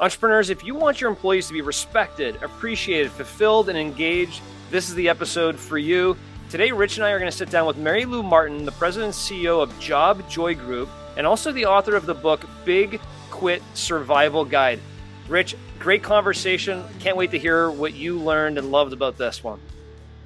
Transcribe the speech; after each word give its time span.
Entrepreneurs, 0.00 0.50
if 0.50 0.64
you 0.64 0.74
want 0.74 1.00
your 1.00 1.08
employees 1.08 1.46
to 1.46 1.52
be 1.52 1.60
respected, 1.60 2.42
appreciated, 2.42 3.12
fulfilled, 3.12 3.68
and 3.68 3.78
engaged, 3.78 4.42
this 4.72 4.88
is 4.88 4.96
the 4.96 5.08
episode 5.08 5.56
for 5.56 5.78
you. 5.78 6.16
Today, 6.50 6.72
Rich 6.72 6.96
and 6.96 7.06
I 7.06 7.10
are 7.12 7.18
going 7.20 7.30
to 7.30 7.36
sit 7.36 7.48
down 7.48 7.64
with 7.64 7.76
Mary 7.76 8.04
Lou 8.04 8.20
Martin, 8.20 8.64
the 8.64 8.72
president 8.72 9.14
and 9.14 9.14
CEO 9.14 9.62
of 9.62 9.78
Job 9.78 10.28
Joy 10.28 10.56
Group, 10.56 10.88
and 11.16 11.28
also 11.28 11.52
the 11.52 11.66
author 11.66 11.94
of 11.94 12.06
the 12.06 12.14
book 12.14 12.44
Big 12.64 13.00
Quit 13.30 13.62
Survival 13.74 14.44
Guide. 14.44 14.80
Rich, 15.28 15.54
great 15.78 16.02
conversation. 16.02 16.82
Can't 16.98 17.16
wait 17.16 17.30
to 17.30 17.38
hear 17.38 17.70
what 17.70 17.94
you 17.94 18.18
learned 18.18 18.58
and 18.58 18.72
loved 18.72 18.92
about 18.92 19.16
this 19.16 19.44
one. 19.44 19.60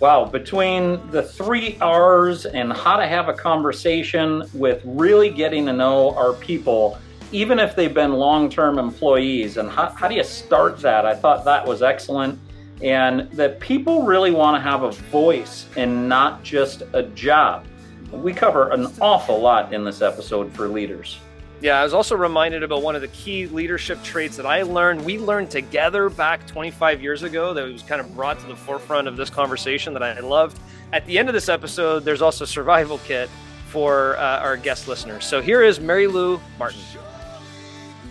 Wow, 0.00 0.24
between 0.24 1.10
the 1.10 1.22
three 1.22 1.76
R's 1.82 2.46
and 2.46 2.72
how 2.72 2.96
to 2.96 3.06
have 3.06 3.28
a 3.28 3.34
conversation 3.34 4.44
with 4.54 4.80
really 4.86 5.28
getting 5.28 5.66
to 5.66 5.74
know 5.74 6.14
our 6.14 6.32
people 6.32 6.98
even 7.32 7.58
if 7.58 7.76
they've 7.76 7.94
been 7.94 8.12
long-term 8.12 8.78
employees 8.78 9.56
and 9.56 9.70
how, 9.70 9.90
how 9.90 10.08
do 10.08 10.14
you 10.14 10.24
start 10.24 10.78
that 10.78 11.06
i 11.06 11.14
thought 11.14 11.44
that 11.44 11.66
was 11.66 11.82
excellent 11.82 12.38
and 12.82 13.30
that 13.32 13.58
people 13.58 14.04
really 14.04 14.30
want 14.30 14.56
to 14.56 14.60
have 14.60 14.82
a 14.82 14.92
voice 14.92 15.66
and 15.76 16.08
not 16.08 16.42
just 16.42 16.82
a 16.92 17.02
job 17.02 17.64
we 18.12 18.32
cover 18.32 18.70
an 18.70 18.86
awful 19.00 19.40
lot 19.40 19.72
in 19.72 19.84
this 19.84 20.00
episode 20.00 20.52
for 20.52 20.68
leaders 20.68 21.18
yeah, 21.60 21.80
I 21.80 21.82
was 21.82 21.92
also 21.92 22.16
reminded 22.16 22.62
about 22.62 22.82
one 22.82 22.94
of 22.94 23.02
the 23.02 23.08
key 23.08 23.48
leadership 23.48 24.00
traits 24.04 24.36
that 24.36 24.46
I 24.46 24.62
learned. 24.62 25.04
We 25.04 25.18
learned 25.18 25.50
together 25.50 26.08
back 26.08 26.46
25 26.46 27.02
years 27.02 27.24
ago 27.24 27.52
that 27.52 27.64
was 27.64 27.82
kind 27.82 28.00
of 28.00 28.14
brought 28.14 28.38
to 28.40 28.46
the 28.46 28.54
forefront 28.54 29.08
of 29.08 29.16
this 29.16 29.28
conversation 29.28 29.92
that 29.94 30.02
I 30.02 30.20
loved. 30.20 30.60
At 30.92 31.04
the 31.06 31.18
end 31.18 31.28
of 31.28 31.34
this 31.34 31.48
episode, 31.48 32.04
there's 32.04 32.22
also 32.22 32.44
a 32.44 32.46
survival 32.46 32.98
kit 32.98 33.28
for 33.66 34.16
uh, 34.18 34.38
our 34.38 34.56
guest 34.56 34.86
listeners. 34.86 35.26
So 35.26 35.42
here 35.42 35.62
is 35.62 35.80
Mary 35.80 36.06
Lou 36.06 36.40
Martin. 36.60 36.78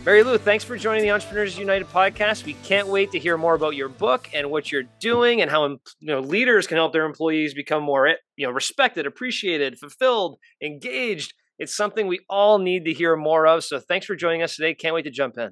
Mary 0.07 0.23
Lou, 0.23 0.37
thanks 0.37 0.63
for 0.63 0.77
joining 0.77 1.01
the 1.01 1.11
Entrepreneurs 1.11 1.59
United 1.59 1.85
podcast. 1.89 2.45
We 2.45 2.53
can't 2.63 2.87
wait 2.87 3.11
to 3.11 3.19
hear 3.19 3.37
more 3.37 3.55
about 3.55 3.75
your 3.75 3.89
book 3.89 4.29
and 4.33 4.49
what 4.49 4.71
you're 4.71 4.85
doing 5.01 5.41
and 5.41 5.51
how 5.51 5.67
you 5.67 5.79
know 5.99 6.21
leaders 6.21 6.65
can 6.65 6.77
help 6.77 6.93
their 6.93 7.05
employees 7.05 7.53
become 7.53 7.83
more 7.83 8.07
eh, 8.07 8.13
you 8.37 8.47
know 8.47 8.53
respected, 8.53 9.05
appreciated, 9.05 9.77
fulfilled, 9.77 10.37
engaged. 10.63 11.33
It's 11.59 11.75
something 11.75 12.07
we 12.07 12.21
all 12.29 12.57
need 12.57 12.85
to 12.85 12.93
hear 12.93 13.17
more 13.17 13.45
of. 13.47 13.65
So 13.65 13.81
thanks 13.81 14.05
for 14.05 14.15
joining 14.15 14.43
us 14.43 14.55
today. 14.55 14.73
Can't 14.73 14.95
wait 14.95 15.03
to 15.03 15.11
jump 15.11 15.37
in. 15.37 15.49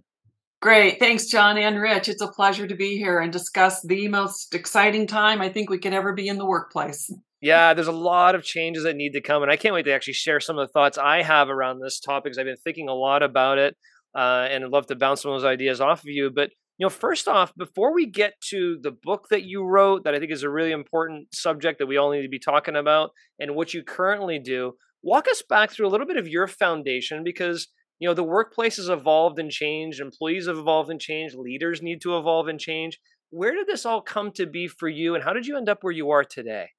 Great. 0.61 0.99
Thanks, 0.99 1.25
John 1.25 1.57
and 1.57 1.77
Rich. 1.77 2.07
It's 2.07 2.21
a 2.21 2.31
pleasure 2.31 2.65
to 2.65 2.75
be 2.75 2.95
here 2.95 3.19
and 3.19 3.33
discuss 3.33 3.81
the 3.81 4.07
most 4.07 4.55
exciting 4.55 5.05
time 5.05 5.41
I 5.41 5.49
think 5.49 5.69
we 5.69 5.79
could 5.79 5.93
ever 5.93 6.13
be 6.13 6.29
in 6.29 6.37
the 6.37 6.45
workplace. 6.45 7.13
Yeah, 7.41 7.73
there's 7.73 7.87
a 7.87 7.91
lot 7.91 8.35
of 8.35 8.43
changes 8.43 8.85
that 8.85 8.95
need 8.95 9.11
to 9.11 9.21
come. 9.21 9.43
And 9.43 9.51
I 9.51 9.57
can't 9.57 9.75
wait 9.75 9.83
to 9.83 9.93
actually 9.93 10.13
share 10.13 10.39
some 10.39 10.57
of 10.57 10.65
the 10.65 10.71
thoughts 10.71 10.97
I 10.97 11.23
have 11.23 11.49
around 11.49 11.81
this 11.81 11.99
topic 11.99 12.31
because 12.31 12.37
I've 12.37 12.45
been 12.45 12.55
thinking 12.55 12.87
a 12.87 12.93
lot 12.93 13.21
about 13.21 13.57
it 13.57 13.75
uh, 14.15 14.47
and 14.49 14.63
I'd 14.63 14.71
love 14.71 14.87
to 14.87 14.95
bounce 14.95 15.21
some 15.21 15.31
of 15.31 15.41
those 15.41 15.47
ideas 15.47 15.81
off 15.81 15.99
of 15.99 16.09
you. 16.09 16.31
But 16.31 16.51
you 16.77 16.85
know, 16.85 16.89
first 16.89 17.27
off, 17.27 17.53
before 17.55 17.93
we 17.93 18.05
get 18.05 18.33
to 18.49 18.77
the 18.81 18.91
book 18.91 19.27
that 19.29 19.43
you 19.43 19.63
wrote, 19.63 20.03
that 20.03 20.13
I 20.13 20.19
think 20.19 20.31
is 20.31 20.43
a 20.43 20.49
really 20.49 20.71
important 20.71 21.33
subject 21.33 21.79
that 21.79 21.87
we 21.87 21.97
all 21.97 22.11
need 22.11 22.23
to 22.23 22.29
be 22.29 22.39
talking 22.39 22.75
about, 22.75 23.11
and 23.39 23.55
what 23.55 23.73
you 23.73 23.83
currently 23.83 24.39
do, 24.39 24.73
walk 25.01 25.27
us 25.29 25.41
back 25.47 25.71
through 25.71 25.87
a 25.87 25.89
little 25.89 26.07
bit 26.07 26.17
of 26.17 26.27
your 26.27 26.47
foundation 26.47 27.23
because 27.23 27.67
you 27.99 28.07
know 28.07 28.13
the 28.13 28.23
workplace 28.23 28.75
has 28.77 28.89
evolved 28.89 29.39
and 29.39 29.51
changed, 29.51 30.01
employees 30.01 30.47
have 30.47 30.57
evolved 30.57 30.89
and 30.89 30.99
changed, 30.99 31.35
leaders 31.35 31.81
need 31.81 32.01
to 32.01 32.17
evolve 32.17 32.47
and 32.47 32.59
change. 32.59 32.99
Where 33.29 33.53
did 33.53 33.67
this 33.67 33.85
all 33.85 34.01
come 34.01 34.31
to 34.33 34.45
be 34.45 34.67
for 34.67 34.87
you, 34.89 35.15
and 35.15 35.23
how 35.23 35.33
did 35.33 35.45
you 35.45 35.57
end 35.57 35.69
up 35.69 35.79
where 35.81 35.93
you 35.93 36.11
are 36.11 36.23
today? 36.23 36.69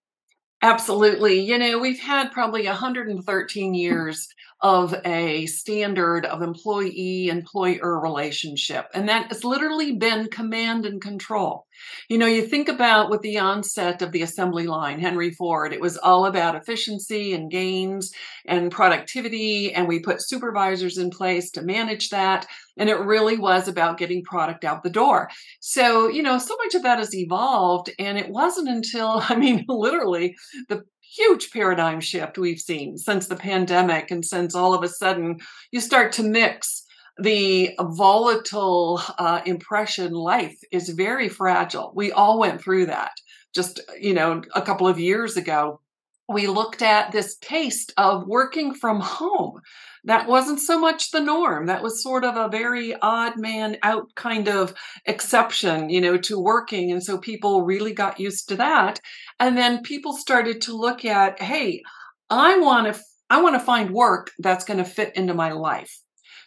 Absolutely. 0.63 1.41
You 1.41 1.59
know, 1.59 1.79
we've 1.79 2.01
had 2.01 2.33
probably 2.33 2.67
113 2.67 3.75
years 3.75 4.29
of 4.63 4.95
a 5.05 5.47
standard 5.47 6.25
of 6.25 6.41
employee 6.43 7.29
employer 7.29 8.01
relationship, 8.01 8.87
and 8.95 9.09
that 9.09 9.29
has 9.29 9.45
literally 9.45 9.93
been 9.93 10.29
command 10.29 10.87
and 10.87 11.01
control. 11.01 11.66
You 12.09 12.19
know, 12.19 12.27
you 12.27 12.43
think 12.43 12.69
about 12.69 13.11
with 13.11 13.23
the 13.23 13.39
onset 13.39 14.03
of 14.03 14.13
the 14.13 14.23
assembly 14.23 14.67
line, 14.67 15.01
Henry 15.01 15.31
Ford, 15.31 15.73
it 15.73 15.81
was 15.81 15.97
all 15.97 16.27
about 16.27 16.55
efficiency 16.55 17.33
and 17.33 17.51
gains 17.51 18.13
and 18.47 18.71
productivity, 18.71 19.73
and 19.73 19.89
we 19.89 20.01
put 20.01 20.23
supervisors 20.23 20.99
in 20.99 21.11
place 21.11 21.51
to 21.53 21.63
manage 21.63 22.11
that. 22.11 22.47
And 22.79 22.89
it 22.89 22.99
really 23.01 23.39
was 23.39 23.69
about 23.69 23.99
getting 23.99 24.23
product 24.23 24.65
out 24.65 24.83
the 24.83 24.91
door. 24.91 25.31
So, 25.61 26.09
you 26.09 26.23
know, 26.23 26.39
so 26.39 26.57
much 26.65 26.75
of 26.75 26.83
that 26.83 26.99
has 26.99 27.15
evolved. 27.15 27.91
And 27.99 28.19
it 28.19 28.29
wasn't 28.29 28.69
until, 28.69 29.23
I 29.29 29.37
mean, 29.37 29.65
literally 29.69 30.37
the 30.69 30.83
huge 31.17 31.51
paradigm 31.51 32.01
shift 32.01 32.39
we've 32.39 32.61
seen 32.61 32.99
since 32.99 33.27
the 33.27 33.37
pandemic 33.37 34.11
and 34.11 34.25
since 34.25 34.55
all 34.55 34.75
of 34.75 34.83
a 34.83 34.89
sudden 34.89 35.39
you 35.71 35.81
start 35.81 36.13
to 36.13 36.23
mix 36.23 36.86
the 37.19 37.75
volatile 37.81 39.01
uh, 39.19 39.41
impression 39.47 40.13
life 40.13 40.59
is 40.71 40.91
very 40.91 41.29
fragile. 41.29 41.93
We 41.95 42.13
all 42.13 42.39
went 42.39 42.61
through 42.61 42.87
that 42.87 43.13
just, 43.55 43.81
you 43.99 44.13
know, 44.13 44.43
a 44.55 44.63
couple 44.63 44.87
of 44.87 45.01
years 45.01 45.37
ago. 45.37 45.81
We 46.29 46.47
looked 46.47 46.83
at 46.83 47.13
this 47.13 47.37
taste 47.39 47.93
of 47.97 48.27
working 48.27 48.75
from 48.75 49.01
home 49.01 49.61
that 50.05 50.29
wasn't 50.29 50.61
so 50.61 50.79
much 50.79 51.11
the 51.11 51.21
norm. 51.21 51.67
That 51.67 51.83
was 51.83 52.03
sort 52.03 52.25
of 52.25 52.37
a 52.37 52.49
very 52.49 52.95
odd 53.01 53.39
man 53.39 53.77
out 53.83 54.15
kind 54.15 54.49
of 54.49 54.75
exception, 55.05 55.89
you 55.91 56.01
know, 56.01 56.17
to 56.19 56.39
working. 56.39 56.93
And 56.93 57.03
so 57.03 57.19
people 57.19 57.65
really 57.65 57.93
got 57.93 58.21
used 58.21 58.49
to 58.49 58.57
that. 58.57 59.01
And 59.41 59.57
then 59.57 59.83
people 59.83 60.17
started 60.17 60.61
to 60.63 60.77
look 60.77 61.05
at, 61.05 61.41
hey, 61.41 61.83
I 62.31 62.59
want 62.59 62.93
to 62.93 63.01
I 63.29 63.43
want 63.43 63.57
to 63.57 63.61
find 63.61 63.91
work 63.91 64.31
that's 64.39 64.65
going 64.65 64.79
to 64.79 64.85
fit 64.85 65.17
into 65.17 65.35
my 65.35 65.51
life. 65.51 65.93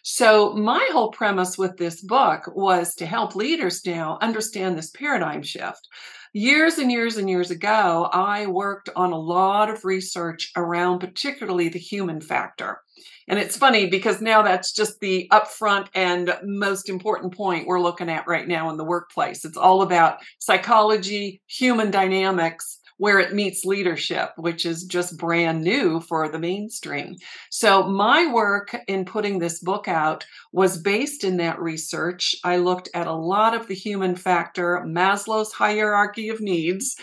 So 0.02 0.54
my 0.54 0.88
whole 0.92 1.10
premise 1.10 1.58
with 1.58 1.76
this 1.76 2.00
book 2.02 2.50
was 2.54 2.94
to 2.96 3.06
help 3.06 3.34
leaders 3.34 3.84
now 3.84 4.18
understand 4.20 4.76
this 4.76 4.90
paradigm 4.90 5.42
shift. 5.42 5.86
Years 6.32 6.78
and 6.78 6.92
years 6.92 7.16
and 7.16 7.28
years 7.28 7.50
ago, 7.50 8.08
I 8.12 8.46
worked 8.46 8.88
on 8.94 9.12
a 9.12 9.18
lot 9.18 9.68
of 9.68 9.84
research 9.84 10.52
around 10.56 11.00
particularly 11.00 11.68
the 11.68 11.78
human 11.78 12.20
factor. 12.20 12.80
And 13.28 13.38
it's 13.38 13.56
funny 13.56 13.86
because 13.86 14.20
now 14.20 14.42
that's 14.42 14.72
just 14.72 14.98
the 15.00 15.28
upfront 15.32 15.86
and 15.94 16.36
most 16.42 16.88
important 16.88 17.34
point 17.34 17.66
we're 17.66 17.80
looking 17.80 18.08
at 18.08 18.26
right 18.26 18.46
now 18.46 18.70
in 18.70 18.76
the 18.76 18.84
workplace. 18.84 19.44
It's 19.44 19.56
all 19.56 19.82
about 19.82 20.18
psychology, 20.40 21.40
human 21.46 21.90
dynamics, 21.90 22.79
where 23.00 23.18
it 23.18 23.34
meets 23.34 23.64
leadership, 23.64 24.30
which 24.36 24.64
is 24.64 24.84
just 24.84 25.16
brand 25.16 25.62
new 25.62 26.00
for 26.00 26.28
the 26.28 26.38
mainstream. 26.38 27.16
So, 27.50 27.82
my 27.82 28.32
work 28.32 28.76
in 28.86 29.04
putting 29.04 29.38
this 29.38 29.58
book 29.60 29.88
out 29.88 30.24
was 30.52 30.78
based 30.78 31.24
in 31.24 31.38
that 31.38 31.60
research. 31.60 32.34
I 32.44 32.58
looked 32.58 32.88
at 32.94 33.06
a 33.06 33.12
lot 33.12 33.54
of 33.54 33.66
the 33.66 33.74
human 33.74 34.14
factor, 34.14 34.84
Maslow's 34.86 35.52
hierarchy 35.52 36.28
of 36.28 36.40
needs. 36.40 36.96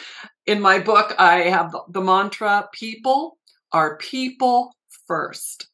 In 0.45 0.61
my 0.61 0.79
book, 0.79 1.13
I 1.17 1.41
have 1.49 1.75
the 1.89 2.01
mantra 2.01 2.69
people 2.71 3.37
are 3.73 3.97
people 3.97 4.73
first 5.07 5.67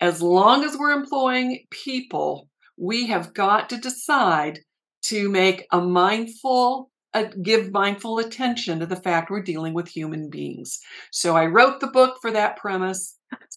as 0.00 0.22
long 0.22 0.64
as 0.64 0.76
we're 0.76 0.92
employing 0.92 1.64
people, 1.70 2.48
we 2.76 3.06
have 3.06 3.34
got 3.34 3.68
to 3.70 3.76
decide 3.76 4.60
to 5.02 5.28
make 5.28 5.66
a 5.72 5.80
mindful, 5.80 6.90
uh, 7.14 7.24
give 7.42 7.72
mindful 7.72 8.18
attention 8.18 8.80
to 8.80 8.86
the 8.86 8.96
fact 8.96 9.30
we're 9.30 9.42
dealing 9.42 9.74
with 9.74 9.88
human 9.88 10.28
beings. 10.30 10.78
So 11.10 11.36
I 11.36 11.46
wrote 11.46 11.80
the 11.80 11.86
book 11.86 12.18
for 12.20 12.30
that 12.30 12.56
premise. 12.56 13.16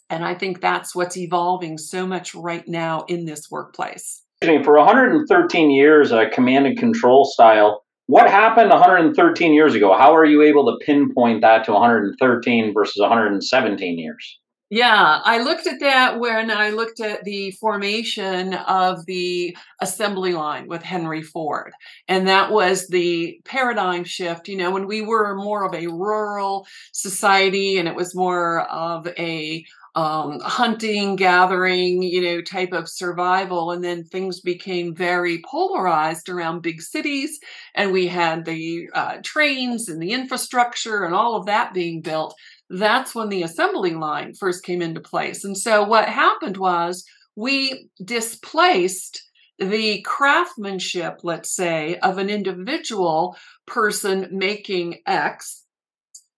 And 0.09 0.25
I 0.25 0.35
think 0.35 0.59
that's 0.59 0.93
what's 0.93 1.17
evolving 1.17 1.77
so 1.77 2.05
much 2.05 2.35
right 2.35 2.67
now 2.67 3.05
in 3.07 3.25
this 3.25 3.49
workplace. 3.49 4.23
For 4.41 4.77
113 4.77 5.71
years, 5.71 6.11
a 6.11 6.29
command 6.29 6.65
and 6.65 6.77
control 6.77 7.25
style, 7.25 7.83
what 8.07 8.29
happened 8.29 8.71
113 8.71 9.53
years 9.53 9.75
ago? 9.75 9.95
How 9.97 10.13
are 10.13 10.25
you 10.25 10.41
able 10.41 10.65
to 10.65 10.85
pinpoint 10.85 11.41
that 11.41 11.63
to 11.65 11.71
113 11.71 12.73
versus 12.73 12.99
117 12.99 13.99
years? 13.99 14.40
Yeah, 14.73 15.19
I 15.25 15.39
looked 15.43 15.67
at 15.67 15.81
that 15.81 16.17
when 16.17 16.49
I 16.49 16.69
looked 16.69 17.01
at 17.01 17.25
the 17.25 17.51
formation 17.51 18.53
of 18.53 19.05
the 19.05 19.55
assembly 19.81 20.31
line 20.31 20.69
with 20.69 20.81
Henry 20.81 21.21
Ford. 21.21 21.73
And 22.07 22.25
that 22.29 22.51
was 22.51 22.87
the 22.87 23.41
paradigm 23.43 24.05
shift, 24.05 24.47
you 24.47 24.55
know, 24.55 24.71
when 24.71 24.87
we 24.87 25.01
were 25.01 25.35
more 25.35 25.65
of 25.65 25.73
a 25.73 25.87
rural 25.87 26.65
society 26.93 27.79
and 27.79 27.87
it 27.89 27.95
was 27.95 28.15
more 28.15 28.61
of 28.61 29.07
a 29.17 29.65
um, 29.93 30.39
hunting, 30.39 31.17
gathering, 31.17 32.01
you 32.01 32.21
know, 32.21 32.41
type 32.41 32.71
of 32.71 32.87
survival. 32.87 33.71
And 33.71 33.83
then 33.83 34.05
things 34.05 34.39
became 34.39 34.95
very 34.95 35.41
polarized 35.51 36.29
around 36.29 36.61
big 36.61 36.81
cities. 36.81 37.37
And 37.75 37.91
we 37.91 38.07
had 38.07 38.45
the 38.45 38.87
uh, 38.93 39.17
trains 39.21 39.89
and 39.89 40.01
the 40.01 40.13
infrastructure 40.13 41.03
and 41.03 41.13
all 41.13 41.35
of 41.35 41.47
that 41.47 41.73
being 41.73 42.01
built 42.01 42.33
that's 42.71 43.13
when 43.13 43.29
the 43.29 43.43
assembly 43.43 43.93
line 43.93 44.33
first 44.33 44.63
came 44.63 44.81
into 44.81 45.01
place. 45.01 45.43
And 45.43 45.57
so 45.57 45.83
what 45.83 46.07
happened 46.07 46.57
was 46.57 47.05
we 47.35 47.89
displaced 48.03 49.21
the 49.59 50.01
craftsmanship, 50.01 51.19
let's 51.23 51.55
say, 51.55 51.97
of 51.97 52.17
an 52.17 52.29
individual 52.29 53.37
person 53.67 54.27
making 54.31 54.99
X. 55.05 55.63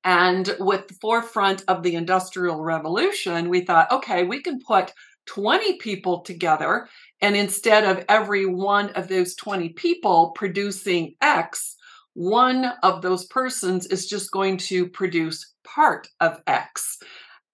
And 0.04 0.54
with 0.60 0.88
the 0.90 0.96
forefront 0.96 1.64
of 1.68 1.84
the 1.84 1.96
Industrial 1.96 2.62
Revolution, 2.62 3.50
we 3.50 3.62
thought, 3.62 3.92
okay, 3.92 4.24
we 4.24 4.42
can 4.42 4.60
put 4.60 4.92
20 5.28 5.78
people 5.78 6.22
together. 6.22 6.90
And 7.22 7.38
instead 7.38 7.86
of 7.86 8.04
every 8.10 8.46
one 8.46 8.90
of 8.90 9.08
those 9.08 9.36
20 9.36 9.70
people 9.70 10.34
producing 10.36 11.16
X, 11.22 11.78
one 12.14 12.74
of 12.84 13.02
those 13.02 13.26
persons 13.26 13.86
is 13.88 14.08
just 14.08 14.32
going 14.32 14.58
to 14.58 14.88
produce 14.88 15.54
part 15.64 16.08
of 16.20 16.42
X. 16.48 17.00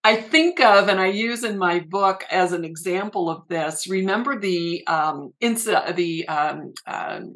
I 0.04 0.16
think 0.16 0.62
of 0.62 0.88
and 0.88 1.00
I 1.00 1.08
use 1.08 1.44
in 1.44 1.58
my 1.58 1.82
book 1.82 2.24
as 2.32 2.54
an 2.54 2.64
example 2.64 3.30
of 3.30 3.46
this. 3.50 3.86
Remember 3.90 4.40
the 4.40 4.86
um, 4.88 5.34
insta, 5.42 5.94
the 5.94 6.26
um, 6.30 6.74
um, 6.88 7.34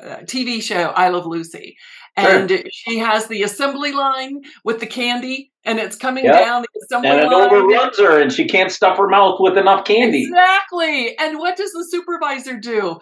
uh, 0.00 0.18
TV 0.22 0.62
show 0.62 0.92
I 0.94 1.08
Love 1.08 1.26
Lucy, 1.26 1.76
and 2.16 2.48
sure. 2.48 2.62
she 2.70 2.98
has 2.98 3.26
the 3.26 3.42
assembly 3.42 3.90
line 3.90 4.42
with 4.64 4.78
the 4.78 4.86
candy, 4.86 5.50
and 5.64 5.80
it's 5.80 5.96
coming 5.96 6.24
yep. 6.24 6.38
down 6.38 6.62
the 6.62 6.80
assembly 6.84 7.10
and 7.10 7.20
it 7.20 7.26
line. 7.26 7.52
overruns 7.52 7.98
her, 7.98 8.20
and 8.20 8.32
she 8.32 8.46
can't 8.46 8.70
stuff 8.70 8.96
her 8.96 9.08
mouth 9.08 9.38
with 9.40 9.58
enough 9.58 9.84
candy. 9.84 10.22
Exactly. 10.22 11.18
And 11.18 11.40
what 11.40 11.56
does 11.56 11.72
the 11.72 11.84
supervisor 11.90 12.56
do? 12.56 13.00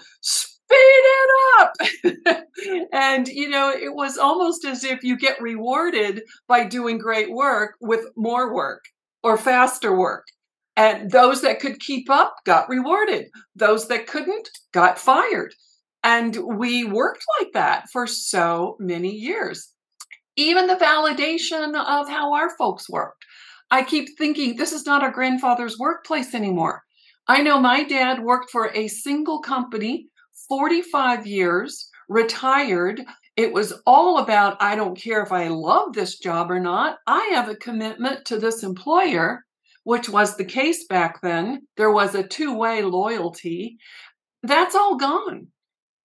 Speed 0.72 1.02
it 1.04 1.30
up. 1.60 2.44
and 2.92 3.28
you 3.28 3.48
know, 3.48 3.70
it 3.70 3.94
was 3.94 4.16
almost 4.19 4.64
as 4.64 4.84
if 4.84 5.02
you 5.02 5.19
get 5.19 5.40
rewarded 5.40 6.22
by 6.48 6.64
doing 6.64 6.98
great 6.98 7.30
work 7.30 7.74
with 7.80 8.06
more 8.16 8.54
work 8.54 8.84
or 9.22 9.36
faster 9.36 9.96
work. 9.96 10.24
And 10.76 11.10
those 11.10 11.42
that 11.42 11.60
could 11.60 11.80
keep 11.80 12.08
up 12.08 12.36
got 12.46 12.69
rewarded. 12.69 13.26
Those 13.54 13.88
that 13.88 14.06
couldn't 14.06 14.48
got 14.72 14.98
fired. 14.98 15.54
And 16.02 16.36
we 16.58 16.84
worked 16.84 17.24
like 17.38 17.52
that 17.52 17.84
for 17.92 18.06
so 18.06 18.76
many 18.80 19.10
years. 19.10 19.69
Even 20.36 20.66
the 20.66 20.76
validation 20.76 21.74
of 21.74 22.08
how 22.08 22.32
our 22.34 22.56
folks 22.56 22.88
worked. 22.88 23.24
I 23.70 23.84
keep 23.84 24.08
thinking 24.16 24.56
this 24.56 24.72
is 24.72 24.86
not 24.86 25.02
our 25.02 25.10
grandfather's 25.10 25.78
workplace 25.78 26.34
anymore. 26.34 26.82
I 27.28 27.42
know 27.42 27.60
my 27.60 27.84
dad 27.84 28.22
worked 28.22 28.50
for 28.50 28.70
a 28.74 28.88
single 28.88 29.40
company 29.40 30.08
45 30.48 31.26
years, 31.26 31.88
retired. 32.08 33.02
It 33.36 33.52
was 33.52 33.72
all 33.86 34.18
about 34.18 34.60
I 34.60 34.76
don't 34.76 34.98
care 34.98 35.22
if 35.22 35.32
I 35.32 35.48
love 35.48 35.94
this 35.94 36.18
job 36.18 36.50
or 36.50 36.60
not. 36.60 36.98
I 37.06 37.30
have 37.34 37.48
a 37.48 37.56
commitment 37.56 38.24
to 38.26 38.38
this 38.38 38.62
employer, 38.62 39.44
which 39.84 40.08
was 40.08 40.36
the 40.36 40.44
case 40.44 40.86
back 40.86 41.20
then. 41.22 41.66
There 41.76 41.90
was 41.90 42.14
a 42.14 42.22
two 42.22 42.56
way 42.56 42.82
loyalty. 42.82 43.78
That's 44.42 44.74
all 44.74 44.96
gone. 44.96 45.48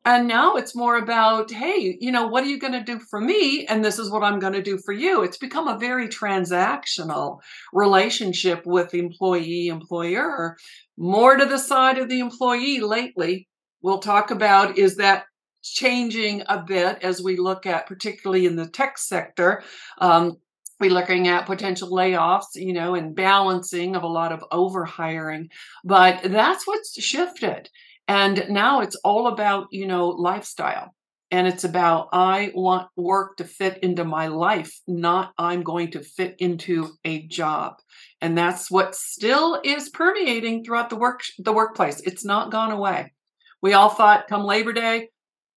And 0.08 0.26
now 0.26 0.56
it's 0.56 0.74
more 0.74 0.96
about, 0.96 1.52
hey, 1.52 1.98
you 2.00 2.14
know, 2.14 2.28
what 2.28 2.46
are 2.46 2.48
you 2.48 2.58
going 2.58 2.72
to 2.72 2.82
do 2.82 2.98
for 2.98 3.20
me? 3.20 3.66
And 3.66 3.84
this 3.84 4.00
is 4.00 4.10
what 4.10 4.24
I'm 4.24 4.40
going 4.40 4.54
to 4.54 4.62
do 4.62 4.78
for 4.86 4.94
you. 4.94 5.22
It's 5.22 5.38
become 5.38 5.68
a 5.68 5.78
very 5.78 6.08
transactional 6.08 7.40
relationship 7.74 8.66
with 8.66 8.94
employee 8.94 9.68
employer. 9.68 10.56
More 10.98 11.36
to 11.36 11.44
the 11.44 11.58
side 11.58 11.98
of 11.98 12.08
the 12.08 12.22
employee 12.22 12.80
lately. 12.80 13.50
We'll 13.88 14.00
talk 14.00 14.32
about 14.32 14.78
is 14.78 14.98
that 14.98 15.28
changing 15.64 16.44
a 16.50 16.62
bit 16.62 16.98
as 17.04 17.24
we 17.24 17.38
look 17.38 17.66
at, 17.66 17.88
particularly 17.88 18.46
in 18.46 18.58
the 18.58 18.68
tech 18.68 18.98
sector. 18.98 19.64
Um, 20.00 20.40
we're 20.78 20.92
looking 20.92 21.30
at 21.30 21.46
potential 21.46 21.90
layoffs, 21.90 22.48
you 22.56 22.74
know, 22.74 22.96
and 22.96 23.16
balancing 23.16 23.96
of 23.96 24.04
a 24.04 24.08
lot 24.08 24.34
of 24.34 24.44
overhiring. 24.52 25.52
But 25.86 26.22
that's 26.24 26.68
what's 26.68 27.02
shifted. 27.02 27.70
And 28.10 28.48
now 28.50 28.82
it's 28.82 28.98
all 29.06 29.28
about, 29.28 29.68
you 29.72 29.88
know, 29.88 30.10
lifestyle. 30.10 30.94
And 31.32 31.48
it's 31.48 31.64
about, 31.64 32.10
I 32.12 32.52
want 32.56 32.90
work 32.98 33.38
to 33.38 33.46
fit 33.46 33.78
into 33.84 34.04
my 34.04 34.28
life, 34.28 34.78
not 34.86 35.32
I'm 35.38 35.64
going 35.64 35.92
to 35.92 36.04
fit 36.04 36.36
into 36.40 36.90
a 37.06 37.26
job. 37.28 37.76
And 38.20 38.38
that's 38.38 38.70
what 38.70 38.96
still 38.96 39.62
is 39.64 39.88
permeating 39.88 40.66
throughout 40.66 40.90
the 40.90 40.98
work, 40.98 41.22
the 41.40 41.54
workplace. 41.54 42.02
It's 42.02 42.26
not 42.26 42.52
gone 42.52 42.72
away. 42.72 43.14
We 43.62 43.74
all 43.74 43.90
thought 43.90 44.28
come 44.28 44.44
Labor 44.44 44.74
Day, 44.74 45.10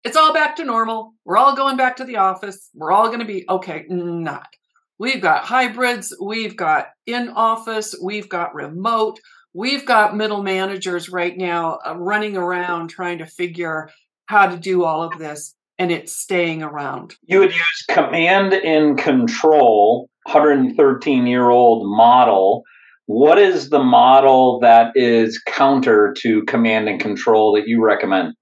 it's 0.02 0.16
all 0.16 0.32
back 0.32 0.56
to 0.56 0.64
normal. 0.64 1.14
We're 1.24 1.36
all 1.36 1.54
going 1.54 1.76
back 1.76 1.96
to 1.96 2.04
the 2.04 2.16
office. 2.16 2.70
We're 2.74 2.92
all 2.92 3.08
going 3.08 3.20
to 3.20 3.26
be 3.26 3.44
okay. 3.48 3.84
Not. 3.88 4.48
We've 4.98 5.20
got 5.20 5.44
hybrids. 5.44 6.14
We've 6.20 6.56
got 6.56 6.88
in 7.06 7.28
office. 7.30 7.94
We've 8.02 8.28
got 8.28 8.54
remote. 8.54 9.20
We've 9.52 9.84
got 9.84 10.16
middle 10.16 10.42
managers 10.42 11.08
right 11.08 11.36
now 11.36 11.78
uh, 11.86 11.96
running 11.96 12.36
around 12.36 12.88
trying 12.88 13.18
to 13.18 13.26
figure 13.26 13.90
how 14.26 14.46
to 14.46 14.56
do 14.56 14.84
all 14.84 15.02
of 15.02 15.18
this, 15.18 15.54
and 15.78 15.90
it's 15.90 16.14
staying 16.14 16.62
around. 16.62 17.16
You 17.22 17.40
would 17.40 17.52
use 17.52 17.84
command 17.90 18.54
and 18.54 18.96
control, 18.96 20.08
113 20.24 21.26
year 21.26 21.50
old 21.50 21.86
model. 21.86 22.62
What 23.12 23.40
is 23.40 23.70
the 23.70 23.82
model 23.82 24.60
that 24.60 24.92
is 24.94 25.42
counter 25.44 26.14
to 26.18 26.44
command 26.44 26.88
and 26.88 27.00
control 27.00 27.52
that 27.56 27.66
you 27.66 27.82
recommend? 27.82 28.34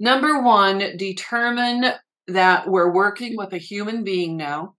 Number 0.00 0.42
one, 0.42 0.96
determine 0.96 1.92
that 2.26 2.68
we're 2.68 2.92
working 2.92 3.36
with 3.36 3.52
a 3.52 3.58
human 3.58 4.02
being 4.02 4.36
now 4.36 4.74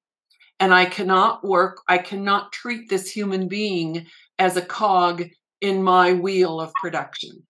and 0.60 0.74
I 0.74 0.83
cannot 0.83 1.42
work, 1.42 1.83
I 1.88 2.00
cannot 2.00 2.51
treat 2.51 2.89
this 2.89 3.10
human 3.10 3.48
being 3.48 4.07
as 4.39 4.57
a 4.57 4.62
cog 4.62 5.24
in 5.62 5.81
my 5.81 6.12
wheel 6.12 6.60
of 6.60 6.74
production. 6.81 7.44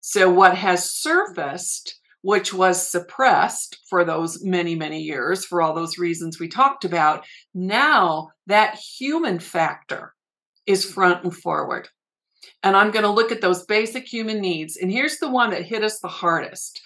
So, 0.00 0.30
what 0.30 0.56
has 0.56 0.90
surfaced, 0.90 2.00
which 2.22 2.54
was 2.54 2.90
suppressed 2.90 3.76
for 3.90 4.06
those 4.06 4.42
many, 4.42 4.74
many 4.74 5.02
years, 5.02 5.44
for 5.44 5.60
all 5.60 5.74
those 5.74 5.98
reasons 5.98 6.40
we 6.40 6.48
talked 6.48 6.86
about, 6.86 7.26
now 7.52 8.30
that 8.46 8.76
human 8.76 9.38
factor 9.38 10.14
is 10.66 10.84
front 10.84 11.24
and 11.24 11.36
forward. 11.36 11.88
And 12.62 12.76
I'm 12.76 12.90
going 12.90 13.04
to 13.04 13.10
look 13.10 13.32
at 13.32 13.40
those 13.40 13.64
basic 13.66 14.06
human 14.06 14.40
needs. 14.40 14.76
And 14.76 14.90
here's 14.90 15.18
the 15.18 15.30
one 15.30 15.50
that 15.50 15.64
hit 15.64 15.82
us 15.82 15.98
the 15.98 16.08
hardest 16.08 16.80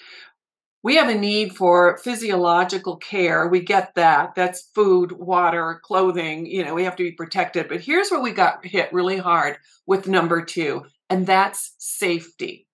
we 0.84 0.96
have 0.96 1.08
a 1.08 1.14
need 1.14 1.56
for 1.56 1.96
physiological 1.96 2.98
care. 2.98 3.48
We 3.48 3.60
get 3.60 3.94
that. 3.94 4.34
That's 4.34 4.68
food, 4.74 5.12
water, 5.12 5.80
clothing. 5.82 6.44
You 6.44 6.62
know, 6.62 6.74
we 6.74 6.84
have 6.84 6.96
to 6.96 7.02
be 7.02 7.12
protected. 7.12 7.70
But 7.70 7.80
here's 7.80 8.10
where 8.10 8.20
we 8.20 8.32
got 8.32 8.66
hit 8.66 8.92
really 8.92 9.16
hard 9.16 9.56
with 9.86 10.06
number 10.06 10.44
two, 10.44 10.84
and 11.08 11.26
that's 11.26 11.74
safety. 11.78 12.66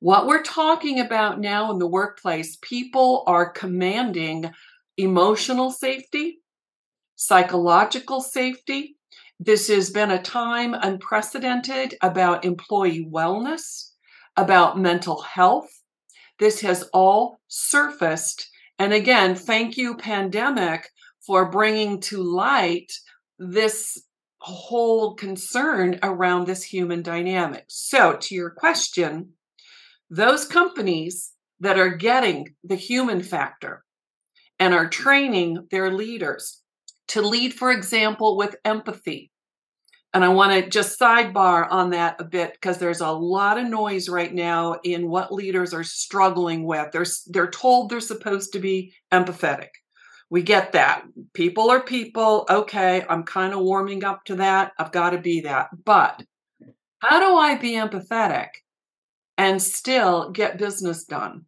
What 0.00 0.26
we're 0.26 0.42
talking 0.42 0.98
about 0.98 1.38
now 1.38 1.70
in 1.70 1.78
the 1.78 1.86
workplace, 1.86 2.58
people 2.62 3.22
are 3.28 3.48
commanding 3.48 4.50
emotional 4.96 5.70
safety, 5.70 6.40
psychological 7.14 8.22
safety. 8.22 8.95
This 9.38 9.68
has 9.68 9.90
been 9.90 10.10
a 10.10 10.22
time 10.22 10.74
unprecedented 10.74 11.96
about 12.02 12.44
employee 12.44 13.06
wellness, 13.10 13.90
about 14.36 14.78
mental 14.78 15.22
health 15.22 15.68
this 16.38 16.60
has 16.60 16.82
all 16.92 17.40
surfaced. 17.48 18.48
And 18.78 18.92
again, 18.92 19.34
thank 19.34 19.76
you, 19.76 19.96
pandemic, 19.96 20.88
for 21.26 21.50
bringing 21.50 22.00
to 22.02 22.22
light 22.22 22.92
this 23.38 24.02
whole 24.38 25.14
concern 25.14 25.98
around 26.02 26.46
this 26.46 26.62
human 26.62 27.02
dynamic. 27.02 27.64
So, 27.68 28.16
to 28.20 28.34
your 28.34 28.50
question, 28.50 29.32
those 30.10 30.44
companies 30.44 31.32
that 31.60 31.78
are 31.78 31.96
getting 31.96 32.54
the 32.62 32.76
human 32.76 33.22
factor 33.22 33.82
and 34.58 34.74
are 34.74 34.88
training 34.88 35.66
their 35.70 35.90
leaders 35.90 36.62
to 37.08 37.22
lead, 37.22 37.54
for 37.54 37.70
example, 37.70 38.36
with 38.36 38.56
empathy, 38.64 39.30
and 40.16 40.24
I 40.24 40.28
want 40.28 40.52
to 40.52 40.66
just 40.66 40.98
sidebar 40.98 41.70
on 41.70 41.90
that 41.90 42.16
a 42.18 42.24
bit 42.24 42.54
because 42.54 42.78
there's 42.78 43.02
a 43.02 43.10
lot 43.10 43.58
of 43.58 43.66
noise 43.66 44.08
right 44.08 44.32
now 44.32 44.76
in 44.82 45.10
what 45.10 45.30
leaders 45.30 45.74
are 45.74 45.84
struggling 45.84 46.64
with. 46.64 46.90
They're, 46.90 47.04
they're 47.26 47.50
told 47.50 47.90
they're 47.90 48.00
supposed 48.00 48.54
to 48.54 48.58
be 48.58 48.94
empathetic. 49.12 49.68
We 50.30 50.42
get 50.42 50.72
that. 50.72 51.02
People 51.34 51.70
are 51.70 51.82
people. 51.82 52.46
Okay, 52.48 53.04
I'm 53.10 53.24
kind 53.24 53.52
of 53.52 53.60
warming 53.60 54.04
up 54.04 54.24
to 54.24 54.36
that. 54.36 54.72
I've 54.78 54.90
got 54.90 55.10
to 55.10 55.18
be 55.18 55.42
that. 55.42 55.68
But 55.84 56.22
how 57.00 57.20
do 57.20 57.36
I 57.36 57.56
be 57.56 57.72
empathetic 57.72 58.48
and 59.36 59.60
still 59.60 60.30
get 60.30 60.56
business 60.56 61.04
done? 61.04 61.44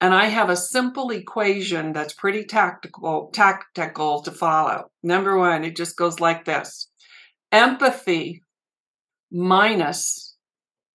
And 0.00 0.14
I 0.14 0.26
have 0.26 0.48
a 0.48 0.56
simple 0.56 1.10
equation 1.10 1.92
that's 1.92 2.14
pretty 2.14 2.44
tactical, 2.44 3.30
tactical 3.32 4.22
to 4.22 4.30
follow. 4.30 4.90
Number 5.02 5.36
one, 5.36 5.64
it 5.64 5.76
just 5.76 5.96
goes 5.96 6.20
like 6.20 6.44
this 6.44 6.88
Empathy 7.50 8.42
minus 9.32 10.36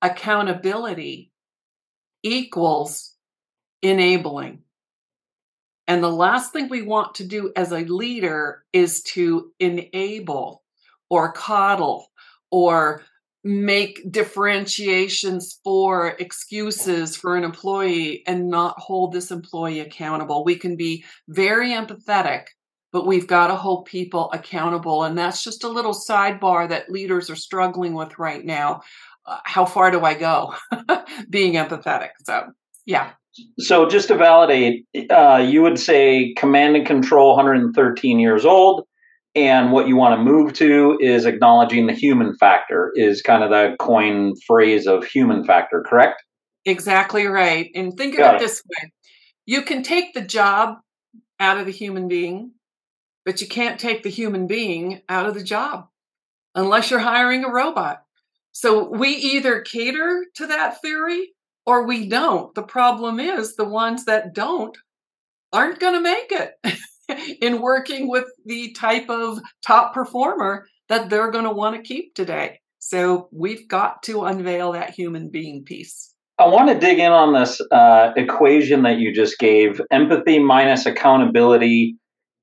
accountability 0.02 1.32
equals 2.24 3.16
enabling. 3.82 4.60
And 5.88 6.02
the 6.02 6.12
last 6.12 6.54
thing 6.54 6.70
we 6.70 6.82
want 6.82 7.16
to 7.16 7.26
do 7.26 7.52
as 7.56 7.72
a 7.72 7.80
leader 7.80 8.64
is 8.72 9.04
to 9.04 9.52
enable 9.60 10.64
or 11.10 11.34
coddle 11.34 12.08
or 12.52 13.04
make 13.44 14.10
differentiations 14.10 15.60
for 15.64 16.10
excuses 16.20 17.16
for 17.16 17.36
an 17.36 17.44
employee 17.44 18.24
and 18.26 18.50
not 18.50 18.80
hold 18.80 19.12
this 19.12 19.32
employee 19.32 19.82
accountable. 19.82 20.46
We 20.46 20.56
can 20.56 20.78
be 20.78 21.04
very 21.28 21.72
empathetic 21.72 22.46
but 22.94 23.08
we've 23.08 23.28
got 23.28 23.48
to 23.48 23.56
hold 23.56 23.86
people 23.86 24.32
accountable. 24.32 25.04
And 25.04 25.18
that's 25.18 25.44
just 25.44 25.66
a 25.66 25.68
little 25.68 25.94
sidebar 25.94 26.70
that 26.70 26.92
leaders 26.92 27.30
are 27.30 27.36
struggling 27.36 27.96
with 27.96 28.18
right 28.20 28.46
now. 28.46 28.82
Uh, 29.26 29.40
how 29.44 29.66
far 29.66 29.90
do 29.90 30.06
I 30.06 30.14
go 30.14 30.54
being 31.30 31.54
empathetic? 31.54 32.10
So, 32.24 32.52
yeah. 32.86 33.14
So, 33.58 33.90
just 33.90 34.10
to 34.10 34.16
validate, 34.16 34.86
uh, 35.10 35.44
you 35.44 35.64
would 35.64 35.80
say 35.80 36.36
command 36.38 36.76
and 36.76 36.86
control 36.86 37.36
113 37.36 38.20
years 38.20 38.46
old. 38.46 38.86
And 39.36 39.72
what 39.72 39.88
you 39.88 39.96
want 39.96 40.18
to 40.18 40.24
move 40.24 40.54
to 40.54 40.98
is 41.00 41.26
acknowledging 41.26 41.88
the 41.88 41.94
human 41.94 42.36
factor, 42.38 42.92
is 42.94 43.22
kind 43.24 43.44
of 43.44 43.50
the 43.50 43.76
coin 43.80 44.34
phrase 44.46 44.86
of 44.86 45.04
human 45.06 45.44
factor, 45.44 45.84
correct? 45.88 46.24
Exactly 46.66 47.26
right. 47.26 47.70
And 47.74 47.94
think 47.98 48.18
of 48.18 48.36
it 48.36 48.40
this 48.40 48.62
way 48.64 48.92
you 49.46 49.64
can 49.64 49.84
take 49.84 50.14
the 50.14 50.22
job 50.22 50.78
out 51.40 51.58
of 51.58 51.66
the 51.66 51.72
human 51.72 52.08
being, 52.08 52.52
but 53.26 53.42
you 53.42 53.48
can't 53.48 53.80
take 53.80 54.04
the 54.04 54.10
human 54.10 54.48
being 54.48 55.02
out 55.10 55.26
of 55.26 55.34
the 55.34 55.44
job 55.44 55.88
unless 56.56 56.90
you're 56.90 57.00
hiring 57.00 57.44
a 57.44 57.52
robot. 57.52 58.04
So 58.52 58.90
we 58.90 59.10
either 59.10 59.62
cater 59.62 60.26
to 60.36 60.48
that 60.48 60.82
theory 60.82 61.34
or 61.66 61.86
we 61.86 62.08
don't. 62.08 62.54
The 62.56 62.64
problem 62.64 63.20
is 63.20 63.56
the 63.56 63.66
ones 63.66 64.06
that 64.06 64.34
don't 64.34 64.78
aren't 65.52 65.80
going 65.80 65.94
to 65.94 66.02
make 66.02 66.32
it 66.32 66.54
in 67.42 67.62
working 67.62 68.10
with 68.10 68.26
the 68.46 68.74
type 68.74 69.10
of 69.10 69.40
top 69.66 69.94
performer 69.94 70.68
that 70.90 71.10
they're 71.10 71.32
going 71.32 71.46
to 71.46 71.52
want 71.52 71.76
to 71.76 71.82
keep 71.82 72.14
today. 72.16 72.60
So 72.80 73.30
we've 73.32 73.68
got 73.68 74.04
to 74.04 74.24
unveil 74.24 74.74
that 74.74 74.92
human 74.92 75.30
being 75.30 75.64
piece. 75.64 76.14
I 76.40 76.48
want 76.48 76.70
to 76.70 76.80
dig 76.80 77.00
in 77.00 77.12
on 77.12 77.34
this 77.34 77.62
uh, 77.72 78.12
equation 78.18 78.84
that 78.84 78.98
you 78.98 79.14
just 79.14 79.38
gave 79.40 79.80
empathy 79.92 80.40
minus 80.40 80.86
accountability 80.86 81.96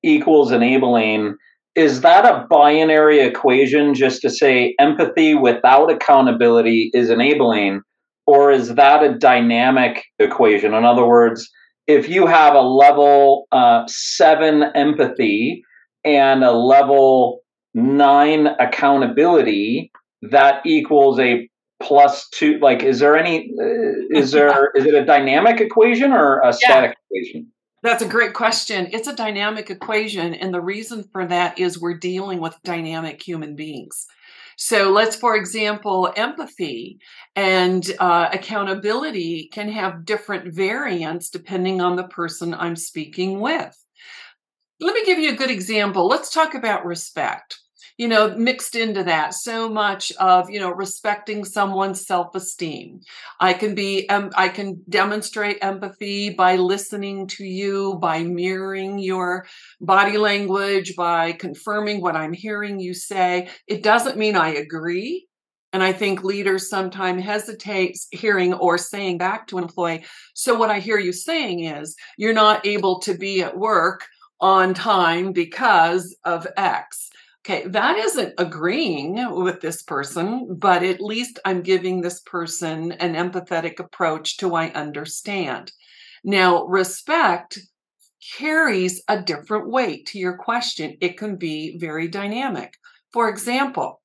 equals 0.03 0.53
enabling. 0.53 1.37
Is 1.75 2.01
that 2.01 2.25
a 2.25 2.47
binary 2.49 3.21
equation 3.21 3.95
just 3.95 4.23
to 4.23 4.31
say 4.31 4.75
empathy 4.79 5.35
without 5.35 5.91
accountability 5.91 6.91
is 6.95 7.11
enabling? 7.11 7.83
Or 8.27 8.51
is 8.51 8.75
that 8.77 9.03
a 9.03 9.19
dynamic 9.19 10.05
equation? 10.19 10.73
In 10.73 10.85
other 10.85 11.07
words, 11.07 11.51
if 11.91 12.09
you 12.09 12.27
have 12.27 12.55
a 12.55 12.61
level 12.61 13.47
uh, 13.53 13.85
seven 13.87 14.65
empathy 14.75 15.65
and 16.05 16.45
a 16.45 16.53
level 16.53 17.41
nine 17.75 18.47
accountability, 18.59 19.93
that 20.23 20.63
equals 20.65 21.19
a 21.19 21.49
plus 21.83 22.29
two 22.29 22.59
like 22.59 22.83
is 22.83 22.99
there 22.99 23.17
any 23.17 23.51
uh, 23.59 24.19
is 24.19 24.33
there 24.33 24.71
is 24.75 24.85
it 24.85 24.95
a 24.95 25.05
dynamic 25.05 25.61
equation 25.61 26.13
or 26.13 26.41
a 26.43 26.53
static 26.53 26.97
yeah. 27.11 27.19
equation? 27.19 27.53
That's 27.83 28.03
a 28.03 28.09
great 28.09 28.35
question. 28.35 28.89
It's 28.93 29.09
a 29.09 29.17
dynamic 29.17 29.71
equation 29.71 30.35
and 30.35 30.53
the 30.53 30.61
reason 30.61 31.09
for 31.11 31.27
that 31.27 31.59
is 31.59 31.81
we're 31.81 31.97
dealing 31.97 32.39
with 32.39 32.55
dynamic 32.63 33.27
human 33.27 33.57
beings 33.57 34.07
so 34.63 34.91
let's 34.91 35.17
for 35.17 35.37
example 35.37 36.13
empathy 36.17 36.99
and 37.35 37.93
uh, 37.99 38.29
accountability 38.31 39.49
can 39.51 39.71
have 39.71 40.05
different 40.05 40.53
variants 40.53 41.31
depending 41.31 41.81
on 41.81 41.97
the 41.97 42.05
person 42.05 42.53
i'm 42.53 42.77
speaking 42.77 43.41
with. 43.41 43.75
Let 44.83 44.95
me 44.95 45.05
give 45.05 45.19
you 45.19 45.31
a 45.31 45.37
good 45.37 45.51
example. 45.51 46.07
Let's 46.07 46.33
talk 46.33 46.55
about 46.55 46.87
respect 46.87 47.59
you 48.01 48.09
know 48.09 48.35
mixed 48.35 48.77
into 48.77 49.05
that 49.05 49.35
so 49.35 49.69
much 49.69 50.11
of 50.13 50.49
you 50.49 50.59
know 50.59 50.71
respecting 50.71 51.45
someone's 51.45 52.07
self-esteem 52.07 52.99
i 53.41 53.53
can 53.53 53.75
be 53.75 54.09
um, 54.09 54.31
i 54.37 54.49
can 54.49 54.83
demonstrate 54.89 55.59
empathy 55.61 56.31
by 56.31 56.57
listening 56.57 57.27
to 57.27 57.45
you 57.45 57.99
by 58.01 58.23
mirroring 58.23 58.99
your 58.99 59.45
body 59.83 60.17
language 60.17 60.97
by 60.97 61.33
confirming 61.33 62.01
what 62.01 62.17
i'm 62.17 62.33
hearing 62.33 62.81
you 62.81 62.95
say 62.95 63.51
it 63.67 63.83
doesn't 63.83 64.17
mean 64.17 64.35
i 64.35 64.49
agree 64.49 65.27
and 65.73 65.85
I 65.85 65.93
think 65.93 66.25
leaders 66.25 66.69
sometimes 66.69 67.23
hesitate 67.23 67.97
hearing 68.11 68.55
or 68.55 68.77
saying 68.77 69.19
back 69.19 69.47
to 69.47 69.59
an 69.59 69.63
employee. 69.63 70.05
So, 70.35 70.57
what 70.57 70.69
I 70.69 70.81
hear 70.81 70.99
you 70.99 71.13
saying 71.13 71.63
is 71.63 71.95
you're 72.17 72.33
not 72.33 72.67
able 72.67 72.99
to 73.03 73.15
be 73.15 73.45
at 73.45 73.57
work 73.57 74.05
on 74.41 74.75
time 74.75 75.33
because 75.33 76.17
of 76.25 76.45
X. 76.57 77.11
Okay, 77.45 77.67
that 77.69 77.97
isn't 77.97 78.35
agreeing 78.37 79.35
with 79.35 79.61
this 79.61 79.83
person, 79.83 80.57
but 80.59 80.83
at 80.83 81.01
least 81.01 81.39
I'm 81.45 81.63
giving 81.63 82.01
this 82.01 82.21
person 82.21 82.93
an 82.93 83.15
empathetic 83.15 83.79
approach 83.79 84.37
to 84.39 84.55
I 84.55 84.69
understand. 84.73 85.73
Now, 86.23 86.65
respect 86.67 87.59
carries 88.37 89.03
a 89.09 89.23
different 89.23 89.71
weight 89.71 90.07
to 90.09 90.19
your 90.19 90.37
question. 90.37 90.99
It 91.01 91.17
can 91.17 91.37
be 91.37 91.79
very 91.79 92.09
dynamic. 92.09 92.75
For 93.13 93.31
example, 93.31 94.00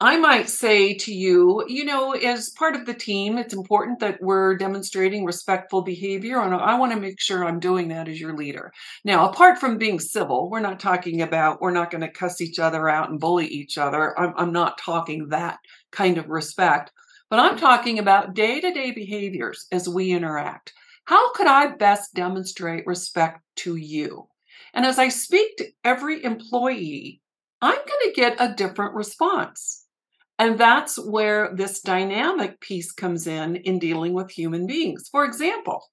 I 0.00 0.16
might 0.16 0.50
say 0.50 0.94
to 0.94 1.14
you, 1.14 1.64
you 1.68 1.84
know, 1.84 2.12
as 2.12 2.50
part 2.50 2.74
of 2.74 2.84
the 2.84 2.94
team, 2.94 3.38
it's 3.38 3.54
important 3.54 4.00
that 4.00 4.20
we're 4.20 4.56
demonstrating 4.56 5.24
respectful 5.24 5.82
behavior. 5.82 6.40
And 6.40 6.52
I 6.52 6.76
want 6.76 6.92
to 6.92 7.00
make 7.00 7.20
sure 7.20 7.44
I'm 7.44 7.60
doing 7.60 7.88
that 7.88 8.08
as 8.08 8.20
your 8.20 8.36
leader. 8.36 8.72
Now, 9.04 9.28
apart 9.30 9.58
from 9.58 9.78
being 9.78 10.00
civil, 10.00 10.50
we're 10.50 10.58
not 10.58 10.80
talking 10.80 11.22
about, 11.22 11.60
we're 11.60 11.70
not 11.70 11.92
going 11.92 12.00
to 12.00 12.10
cuss 12.10 12.40
each 12.40 12.58
other 12.58 12.88
out 12.88 13.08
and 13.08 13.20
bully 13.20 13.46
each 13.46 13.78
other. 13.78 14.18
I'm, 14.18 14.34
I'm 14.36 14.52
not 14.52 14.78
talking 14.78 15.28
that 15.28 15.58
kind 15.92 16.18
of 16.18 16.28
respect, 16.28 16.90
but 17.30 17.38
I'm 17.38 17.56
talking 17.56 18.00
about 18.00 18.34
day 18.34 18.60
to 18.60 18.72
day 18.72 18.90
behaviors 18.90 19.66
as 19.70 19.88
we 19.88 20.10
interact. 20.10 20.72
How 21.04 21.32
could 21.34 21.46
I 21.46 21.68
best 21.68 22.14
demonstrate 22.14 22.84
respect 22.84 23.42
to 23.56 23.76
you? 23.76 24.26
And 24.74 24.84
as 24.84 24.98
I 24.98 25.08
speak 25.08 25.56
to 25.58 25.68
every 25.84 26.24
employee, 26.24 27.20
I'm 27.62 27.76
going 27.76 27.86
to 27.86 28.12
get 28.14 28.36
a 28.40 28.54
different 28.54 28.94
response. 28.94 29.83
And 30.38 30.58
that's 30.58 30.98
where 30.98 31.54
this 31.54 31.80
dynamic 31.80 32.60
piece 32.60 32.90
comes 32.90 33.26
in 33.26 33.56
in 33.56 33.78
dealing 33.78 34.14
with 34.14 34.30
human 34.30 34.66
beings. 34.66 35.08
For 35.10 35.24
example, 35.24 35.84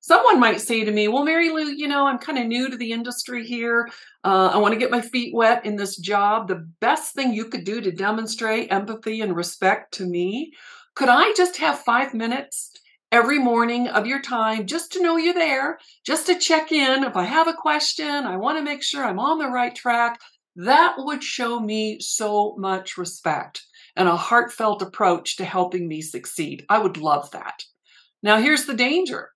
someone 0.00 0.38
might 0.38 0.60
say 0.60 0.84
to 0.84 0.92
me, 0.92 1.08
Well, 1.08 1.24
Mary 1.24 1.50
Lou, 1.50 1.64
you 1.64 1.88
know, 1.88 2.06
I'm 2.06 2.18
kind 2.18 2.38
of 2.38 2.46
new 2.46 2.68
to 2.68 2.76
the 2.76 2.92
industry 2.92 3.46
here. 3.46 3.88
Uh, 4.22 4.50
I 4.52 4.58
want 4.58 4.74
to 4.74 4.80
get 4.80 4.90
my 4.90 5.00
feet 5.00 5.34
wet 5.34 5.64
in 5.64 5.76
this 5.76 5.96
job. 5.96 6.48
The 6.48 6.68
best 6.80 7.14
thing 7.14 7.32
you 7.32 7.46
could 7.46 7.64
do 7.64 7.80
to 7.80 7.90
demonstrate 7.90 8.70
empathy 8.70 9.22
and 9.22 9.34
respect 9.34 9.94
to 9.94 10.06
me, 10.06 10.52
could 10.94 11.08
I 11.08 11.32
just 11.34 11.56
have 11.58 11.78
five 11.80 12.12
minutes? 12.14 12.72
Every 13.12 13.38
morning 13.38 13.86
of 13.86 14.06
your 14.06 14.20
time, 14.20 14.66
just 14.66 14.92
to 14.92 15.02
know 15.02 15.16
you're 15.16 15.32
there, 15.32 15.78
just 16.04 16.26
to 16.26 16.38
check 16.38 16.72
in. 16.72 17.04
If 17.04 17.16
I 17.16 17.22
have 17.24 17.46
a 17.46 17.54
question, 17.54 18.04
I 18.04 18.36
want 18.36 18.58
to 18.58 18.64
make 18.64 18.82
sure 18.82 19.04
I'm 19.04 19.20
on 19.20 19.38
the 19.38 19.46
right 19.46 19.74
track. 19.74 20.20
That 20.56 20.96
would 20.98 21.22
show 21.22 21.60
me 21.60 21.98
so 22.00 22.56
much 22.58 22.98
respect 22.98 23.62
and 23.96 24.08
a 24.08 24.16
heartfelt 24.16 24.82
approach 24.82 25.36
to 25.36 25.44
helping 25.44 25.88
me 25.88 26.02
succeed. 26.02 26.64
I 26.68 26.78
would 26.78 26.96
love 26.96 27.30
that. 27.32 27.64
Now, 28.22 28.38
here's 28.38 28.66
the 28.66 28.74
danger. 28.74 29.30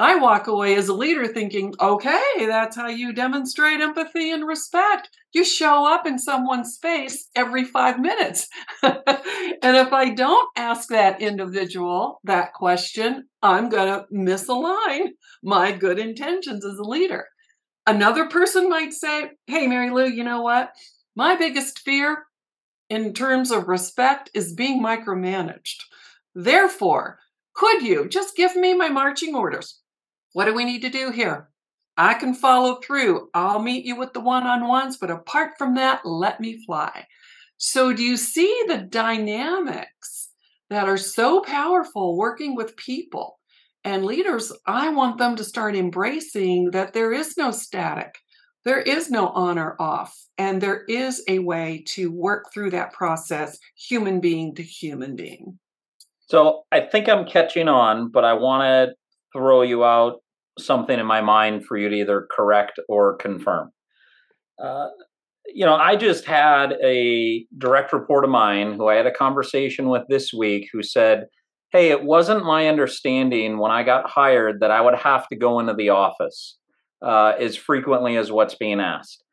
I 0.00 0.16
walk 0.16 0.46
away 0.46 0.76
as 0.76 0.88
a 0.88 0.94
leader 0.94 1.26
thinking, 1.26 1.74
okay, 1.78 2.46
that's 2.46 2.74
how 2.74 2.88
you 2.88 3.12
demonstrate 3.12 3.82
empathy 3.82 4.30
and 4.30 4.46
respect. 4.46 5.10
You 5.34 5.44
show 5.44 5.86
up 5.86 6.06
in 6.06 6.18
someone's 6.18 6.72
space 6.72 7.28
every 7.36 7.64
five 7.64 8.00
minutes. 8.00 8.48
and 8.82 8.96
if 9.76 9.92
I 9.92 10.14
don't 10.14 10.48
ask 10.56 10.88
that 10.88 11.20
individual 11.20 12.18
that 12.24 12.54
question, 12.54 13.28
I'm 13.42 13.68
going 13.68 13.88
to 13.88 14.06
misalign 14.10 15.08
my 15.42 15.70
good 15.72 15.98
intentions 15.98 16.64
as 16.64 16.78
a 16.78 16.82
leader. 16.82 17.26
Another 17.86 18.26
person 18.26 18.70
might 18.70 18.94
say, 18.94 19.32
hey, 19.48 19.66
Mary 19.66 19.90
Lou, 19.90 20.06
you 20.06 20.24
know 20.24 20.40
what? 20.40 20.70
My 21.14 21.36
biggest 21.36 21.80
fear 21.80 22.24
in 22.90 23.14
terms 23.14 23.50
of 23.50 23.68
respect 23.68 24.30
is 24.34 24.52
being 24.52 24.82
micromanaged. 24.82 25.82
Therefore, 26.34 27.18
could 27.54 27.82
you 27.82 28.08
just 28.08 28.36
give 28.36 28.56
me 28.56 28.74
my 28.74 28.88
marching 28.88 29.34
orders? 29.34 29.80
What 30.32 30.44
do 30.44 30.54
we 30.54 30.64
need 30.64 30.82
to 30.82 30.90
do 30.90 31.10
here? 31.10 31.48
I 31.96 32.14
can 32.14 32.34
follow 32.34 32.76
through. 32.76 33.28
I'll 33.34 33.62
meet 33.62 33.84
you 33.84 33.96
with 33.96 34.12
the 34.12 34.20
one 34.20 34.46
on 34.46 34.66
ones, 34.66 34.96
but 34.96 35.10
apart 35.10 35.52
from 35.58 35.74
that, 35.74 36.04
let 36.04 36.40
me 36.40 36.64
fly. 36.64 37.06
So, 37.58 37.92
do 37.92 38.02
you 38.02 38.16
see 38.16 38.62
the 38.66 38.78
dynamics 38.78 40.30
that 40.70 40.88
are 40.88 40.96
so 40.96 41.42
powerful 41.42 42.16
working 42.16 42.54
with 42.54 42.76
people 42.76 43.38
and 43.84 44.06
leaders? 44.06 44.50
I 44.66 44.88
want 44.88 45.18
them 45.18 45.36
to 45.36 45.44
start 45.44 45.76
embracing 45.76 46.70
that 46.70 46.94
there 46.94 47.12
is 47.12 47.36
no 47.36 47.50
static, 47.50 48.16
there 48.64 48.80
is 48.80 49.10
no 49.10 49.28
on 49.28 49.58
or 49.58 49.80
off. 49.80 50.16
And 50.38 50.60
there 50.60 50.84
is 50.84 51.22
a 51.28 51.38
way 51.38 51.84
to 51.88 52.10
work 52.10 52.52
through 52.52 52.70
that 52.70 52.92
process, 52.92 53.58
human 53.76 54.20
being 54.20 54.54
to 54.56 54.62
human 54.62 55.16
being. 55.16 55.58
So 56.28 56.62
I 56.70 56.80
think 56.80 57.08
I'm 57.08 57.26
catching 57.26 57.68
on, 57.68 58.10
but 58.10 58.24
I 58.24 58.34
want 58.34 58.62
to 58.62 58.94
throw 59.36 59.62
you 59.62 59.84
out 59.84 60.22
something 60.58 60.98
in 60.98 61.06
my 61.06 61.20
mind 61.20 61.64
for 61.64 61.76
you 61.76 61.88
to 61.88 61.96
either 61.96 62.28
correct 62.30 62.78
or 62.88 63.16
confirm. 63.16 63.70
Uh, 64.62 64.88
you 65.46 65.64
know, 65.64 65.74
I 65.74 65.96
just 65.96 66.24
had 66.24 66.74
a 66.84 67.46
direct 67.58 67.92
report 67.92 68.24
of 68.24 68.30
mine 68.30 68.74
who 68.74 68.88
I 68.88 68.94
had 68.94 69.06
a 69.06 69.12
conversation 69.12 69.88
with 69.88 70.02
this 70.08 70.32
week 70.32 70.68
who 70.72 70.82
said, 70.82 71.24
Hey, 71.72 71.90
it 71.90 72.04
wasn't 72.04 72.44
my 72.44 72.68
understanding 72.68 73.58
when 73.58 73.70
I 73.70 73.82
got 73.82 74.10
hired 74.10 74.60
that 74.60 74.70
I 74.70 74.80
would 74.80 74.96
have 74.96 75.28
to 75.28 75.36
go 75.36 75.60
into 75.60 75.74
the 75.74 75.90
office. 75.90 76.58
Uh, 77.02 77.34
as 77.38 77.56
frequently 77.56 78.16
as 78.16 78.30
what's 78.30 78.54
being 78.54 78.80
asked. 78.80 79.24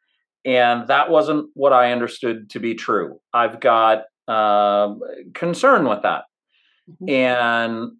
And 0.45 0.87
that 0.87 1.09
wasn't 1.09 1.49
what 1.55 1.73
I 1.73 1.91
understood 1.91 2.49
to 2.51 2.59
be 2.59 2.73
true. 2.73 3.19
I've 3.33 3.59
got 3.59 4.03
uh, 4.27 4.93
concern 5.33 5.87
with 5.87 6.03
that. 6.03 6.23
Mm-hmm. 6.89 7.09
And 7.09 7.91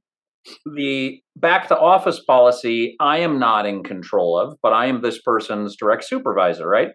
the 0.66 1.22
back 1.36 1.68
to 1.68 1.78
office 1.78 2.22
policy, 2.24 2.96
I 3.00 3.20
am 3.20 3.40
not 3.40 3.66
in 3.66 3.84
control 3.84 4.40
of, 4.40 4.58
but 4.62 4.74
I 4.74 4.86
am 4.86 5.02
this 5.02 5.22
person's 5.22 5.76
direct 5.76 6.06
supervisor, 6.06 6.68
right? 6.68 6.90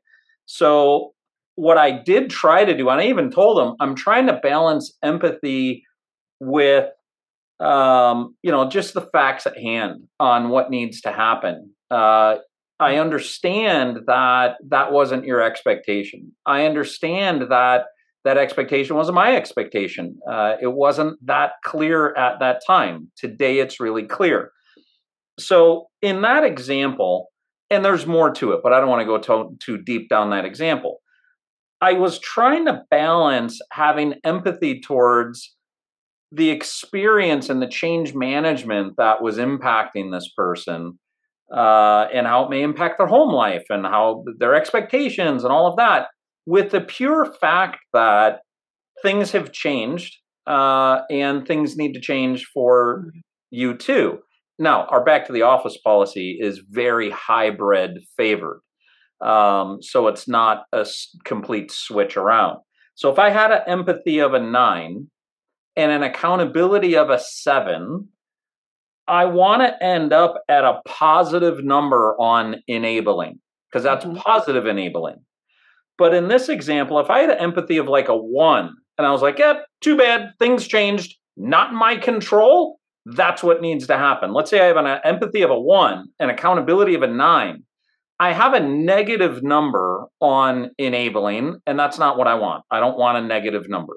So, 0.47 1.12
what 1.57 1.76
I 1.76 1.91
did 1.91 2.31
try 2.31 2.64
to 2.64 2.75
do, 2.75 2.88
and 2.88 3.00
I 3.00 3.09
even 3.09 3.31
told 3.31 3.59
them, 3.59 3.75
I'm 3.79 3.95
trying 3.95 4.26
to 4.29 4.41
balance 4.43 4.97
empathy 5.02 5.85
with, 6.41 6.88
um, 7.61 8.35
you 8.43 8.50
know, 8.50 8.71
just 8.71 8.95
the 8.95 9.02
facts 9.12 9.47
at 9.47 9.59
hand 9.59 10.05
on 10.19 10.49
what 10.49 10.71
needs 10.71 11.02
to 11.02 11.12
happen. 11.12 11.75
Uh, 11.91 12.37
I 12.83 12.97
understand 12.97 14.01
that 14.07 14.57
that 14.69 14.93
wasn't 14.93 15.25
your 15.25 15.41
expectation. 15.41 16.33
I 16.45 16.67
understand 16.67 17.51
that 17.51 17.87
that 18.25 18.39
expectation 18.39 18.97
wasn't 18.97 19.17
my 19.17 19.35
expectation. 19.37 20.19
Uh, 20.29 20.55
it 20.61 20.73
wasn't 20.73 21.25
that 21.27 21.53
clear 21.65 22.15
at 22.15 22.41
that 22.41 22.62
time. 22.67 23.11
Today, 23.17 23.59
it's 23.59 23.81
really 23.81 24.05
clear. 24.05 24.53
So, 25.39 25.89
in 26.03 26.23
that 26.23 26.45
example, 26.45 27.29
and 27.71 27.85
there's 27.85 28.07
more 28.07 28.31
to 28.33 28.53
it, 28.53 28.61
but 28.62 28.73
I 28.73 28.81
don't 28.81 28.91
want 28.91 29.01
to 29.01 29.07
go 29.07 29.19
to, 29.19 29.57
too 29.59 29.79
deep 29.79 30.09
down 30.09 30.31
that 30.31 30.45
example. 30.45 31.01
I 31.81 31.95
was 31.95 32.19
trying 32.19 32.67
to 32.67 32.83
balance 32.91 33.61
having 33.73 34.15
empathy 34.25 34.81
towards 34.81 35.57
the 36.31 36.51
experience 36.51 37.49
and 37.51 37.61
the 37.61 37.67
change 37.67 38.15
management 38.15 38.97
that 38.99 39.21
was 39.21 39.39
impacting 39.39 40.12
this 40.12 40.29
person 40.37 40.99
uh, 41.53 42.07
and 42.13 42.27
how 42.27 42.45
it 42.45 42.51
may 42.51 42.63
impact 42.63 42.99
their 42.99 43.07
home 43.07 43.33
life 43.33 43.65
and 43.69 43.85
how 43.85 44.25
their 44.39 44.55
expectations 44.55 45.45
and 45.45 45.53
all 45.53 45.67
of 45.67 45.77
that 45.77 46.07
with 46.47 46.71
the 46.71 46.81
pure 46.81 47.33
fact 47.41 47.79
that 47.93 48.41
things 49.03 49.33
have 49.33 49.53
changed 49.53 50.17
uh, 50.47 51.01
and 51.11 51.47
things 51.47 51.77
need 51.77 51.93
to 51.93 52.01
change 52.01 52.47
for 52.53 53.13
you 53.51 53.77
too. 53.77 54.19
Now, 54.59 54.87
our 54.87 55.05
back 55.05 55.27
to 55.27 55.33
the 55.33 55.43
office 55.43 55.77
policy 55.79 56.39
is 56.41 56.63
very 56.71 57.11
hybrid 57.11 57.99
favored. 58.17 58.61
Um, 59.21 59.79
so 59.83 60.09
it's 60.09 60.27
not 60.27 60.65
a 60.73 60.87
complete 61.25 61.71
switch 61.71 62.17
around. 62.17 62.59
So 62.95 63.11
if 63.11 63.19
I 63.19 63.31
had 63.31 63.53
an 63.53 63.63
empathy 63.67 64.19
of 64.19 64.35
a 64.35 64.41
nine 64.41 65.09
and 65.77 65.91
an 65.93 66.03
accountability 66.03 66.97
of 66.97 67.09
a 67.09 67.19
seven, 67.19 68.09
I 69.09 69.25
want 69.25 69.63
to 69.63 69.85
end 69.85 70.13
up 70.13 70.43
at 70.49 70.65
a 70.65 70.81
positive 70.87 71.65
number 71.65 72.15
on 72.21 72.57
enabling 72.69 73.41
because 73.71 73.83
that's 73.83 74.05
mm-hmm. 74.05 74.19
positive 74.19 74.67
enabling. 74.67 75.17
But 75.99 76.15
in 76.15 76.29
this 76.29 76.49
example, 76.49 76.99
if 76.99 77.11
I 77.11 77.21
had 77.21 77.31
an 77.31 77.39
empathy 77.39 77.77
of 77.79 77.87
like 77.87 78.09
a 78.09 78.17
one 78.17 78.75
and 78.99 79.07
I 79.07 79.11
was 79.11 79.23
like, 79.23 79.39
yeah, 79.39 79.61
too 79.81 79.97
bad, 79.97 80.33
things 80.39 80.67
changed, 80.67 81.17
not 81.37 81.71
in 81.71 81.77
my 81.77 81.97
control, 81.97 82.79
that's 83.05 83.43
what 83.43 83.61
needs 83.61 83.87
to 83.89 83.97
happen. 83.97 84.33
Let's 84.33 84.51
say 84.51 84.61
I 84.61 84.67
have 84.67 84.77
an 84.77 85.01
empathy 85.05 85.43
of 85.43 85.51
a 85.51 85.59
one 85.59 86.07
and 86.19 86.31
accountability 86.31 86.95
of 86.95 87.03
a 87.03 87.09
nine. 87.09 87.65
I 88.21 88.33
have 88.33 88.55
a 88.55 88.61
negative 88.61 89.43
number 89.43 90.07
on 90.21 90.71
enabling, 90.79 91.61
and 91.67 91.77
that's 91.79 91.99
not 91.99 92.17
what 92.17 92.29
I 92.29 92.35
want. 92.35 92.65
I 92.71 92.79
don't 92.79 92.97
want 92.97 93.19
a 93.19 93.27
negative 93.27 93.69
number. 93.69 93.95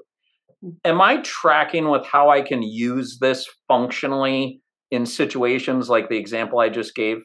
Hmm. 0.62 0.70
Am 0.84 1.00
I 1.00 1.18
tracking 1.18 1.90
with 1.90 2.04
how 2.04 2.28
I 2.30 2.42
can 2.42 2.62
use 2.62 3.18
this 3.20 3.46
functionally 3.68 4.60
in 4.90 5.06
situations 5.06 5.88
like 5.88 6.08
the 6.08 6.16
example 6.16 6.58
I 6.58 6.68
just 6.68 6.94
gave? 6.94 7.18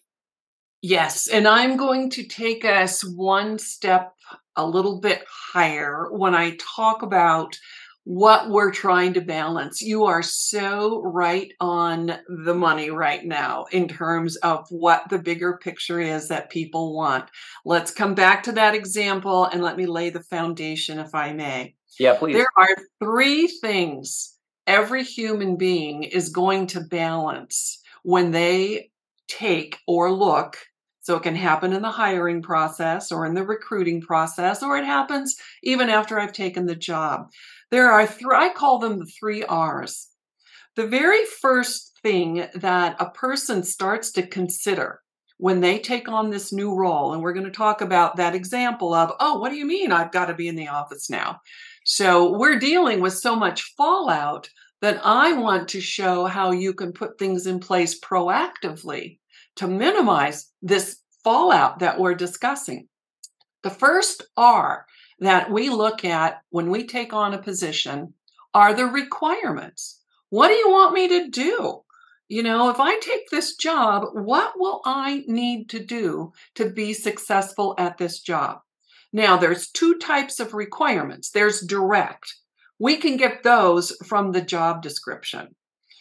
Yes, 0.81 1.27
and 1.27 1.47
I'm 1.47 1.77
going 1.77 2.09
to 2.11 2.23
take 2.23 2.65
us 2.65 3.03
one 3.03 3.59
step 3.59 4.13
a 4.55 4.65
little 4.65 4.99
bit 4.99 5.23
higher 5.53 6.07
when 6.11 6.33
I 6.33 6.57
talk 6.59 7.03
about 7.03 7.55
what 8.03 8.49
we're 8.49 8.71
trying 8.71 9.13
to 9.13 9.21
balance. 9.21 9.81
You 9.81 10.05
are 10.05 10.23
so 10.23 11.01
right 11.03 11.51
on 11.59 12.17
the 12.27 12.55
money 12.55 12.89
right 12.89 13.23
now 13.23 13.65
in 13.71 13.87
terms 13.87 14.37
of 14.37 14.65
what 14.69 15.03
the 15.09 15.19
bigger 15.19 15.59
picture 15.61 15.99
is 15.99 16.27
that 16.29 16.49
people 16.49 16.95
want. 16.95 17.25
Let's 17.63 17.91
come 17.91 18.15
back 18.15 18.41
to 18.43 18.51
that 18.53 18.73
example 18.73 19.45
and 19.45 19.61
let 19.61 19.77
me 19.77 19.85
lay 19.85 20.09
the 20.09 20.23
foundation, 20.23 20.97
if 20.97 21.13
I 21.13 21.33
may. 21.33 21.75
Yeah, 21.99 22.15
please. 22.17 22.33
There 22.33 22.49
are 22.57 22.75
three 22.99 23.47
things 23.47 24.35
every 24.67 25.03
human 25.03 25.57
being 25.57 26.03
is 26.03 26.29
going 26.29 26.67
to 26.67 26.81
balance 26.81 27.81
when 28.03 28.31
they 28.31 28.89
take 29.27 29.77
or 29.87 30.11
look 30.11 30.57
so 31.01 31.15
it 31.15 31.23
can 31.23 31.35
happen 31.35 31.73
in 31.73 31.81
the 31.81 31.89
hiring 31.89 32.41
process 32.41 33.11
or 33.11 33.25
in 33.25 33.33
the 33.33 33.43
recruiting 33.43 34.01
process, 34.01 34.61
or 34.61 34.77
it 34.77 34.85
happens 34.85 35.35
even 35.63 35.89
after 35.89 36.19
I've 36.19 36.33
taken 36.33 36.65
the 36.65 36.75
job. 36.75 37.31
There 37.71 37.91
are 37.91 38.05
three, 38.05 38.35
I 38.35 38.49
call 38.49 38.79
them 38.79 38.99
the 38.99 39.11
three 39.19 39.43
R's. 39.43 40.09
The 40.75 40.85
very 40.85 41.25
first 41.25 41.97
thing 42.03 42.47
that 42.55 42.95
a 42.99 43.09
person 43.09 43.63
starts 43.63 44.11
to 44.11 44.27
consider 44.27 44.99
when 45.37 45.59
they 45.59 45.79
take 45.79 46.07
on 46.07 46.29
this 46.29 46.53
new 46.53 46.75
role, 46.75 47.13
and 47.13 47.21
we're 47.21 47.33
going 47.33 47.45
to 47.45 47.51
talk 47.51 47.81
about 47.81 48.17
that 48.17 48.35
example 48.35 48.93
of, 48.93 49.11
oh, 49.19 49.39
what 49.39 49.49
do 49.49 49.55
you 49.55 49.65
mean 49.65 49.91
I've 49.91 50.11
got 50.11 50.25
to 50.27 50.35
be 50.35 50.47
in 50.47 50.55
the 50.55 50.67
office 50.67 51.09
now? 51.09 51.39
So 51.83 52.37
we're 52.37 52.59
dealing 52.59 53.01
with 53.01 53.13
so 53.13 53.35
much 53.35 53.73
fallout 53.75 54.49
that 54.81 54.99
I 55.03 55.33
want 55.33 55.67
to 55.69 55.81
show 55.81 56.25
how 56.25 56.51
you 56.51 56.73
can 56.73 56.91
put 56.91 57.17
things 57.17 57.47
in 57.47 57.59
place 57.59 57.99
proactively 57.99 59.19
to 59.55 59.67
minimize 59.67 60.49
this 60.61 60.99
fallout 61.23 61.79
that 61.79 61.99
we're 61.99 62.15
discussing. 62.15 62.87
The 63.63 63.69
first 63.69 64.23
R 64.37 64.85
that 65.19 65.51
we 65.51 65.69
look 65.69 66.03
at 66.03 66.41
when 66.49 66.69
we 66.69 66.85
take 66.85 67.13
on 67.13 67.33
a 67.33 67.41
position 67.41 68.13
are 68.53 68.73
the 68.73 68.87
requirements. 68.87 70.01
What 70.29 70.47
do 70.47 70.55
you 70.55 70.69
want 70.69 70.93
me 70.93 71.07
to 71.07 71.29
do? 71.29 71.81
You 72.27 72.43
know, 72.43 72.69
if 72.69 72.79
I 72.79 72.97
take 72.99 73.29
this 73.29 73.55
job, 73.55 74.05
what 74.13 74.53
will 74.57 74.81
I 74.85 75.23
need 75.27 75.69
to 75.71 75.83
do 75.83 76.31
to 76.55 76.69
be 76.69 76.93
successful 76.93 77.75
at 77.77 77.97
this 77.97 78.21
job? 78.21 78.61
Now, 79.13 79.37
there's 79.37 79.69
two 79.69 79.97
types 79.97 80.39
of 80.39 80.53
requirements. 80.53 81.31
There's 81.31 81.61
direct. 81.61 82.33
We 82.79 82.97
can 82.97 83.17
get 83.17 83.43
those 83.43 83.91
from 84.07 84.31
the 84.31 84.41
job 84.41 84.81
description. 84.81 85.55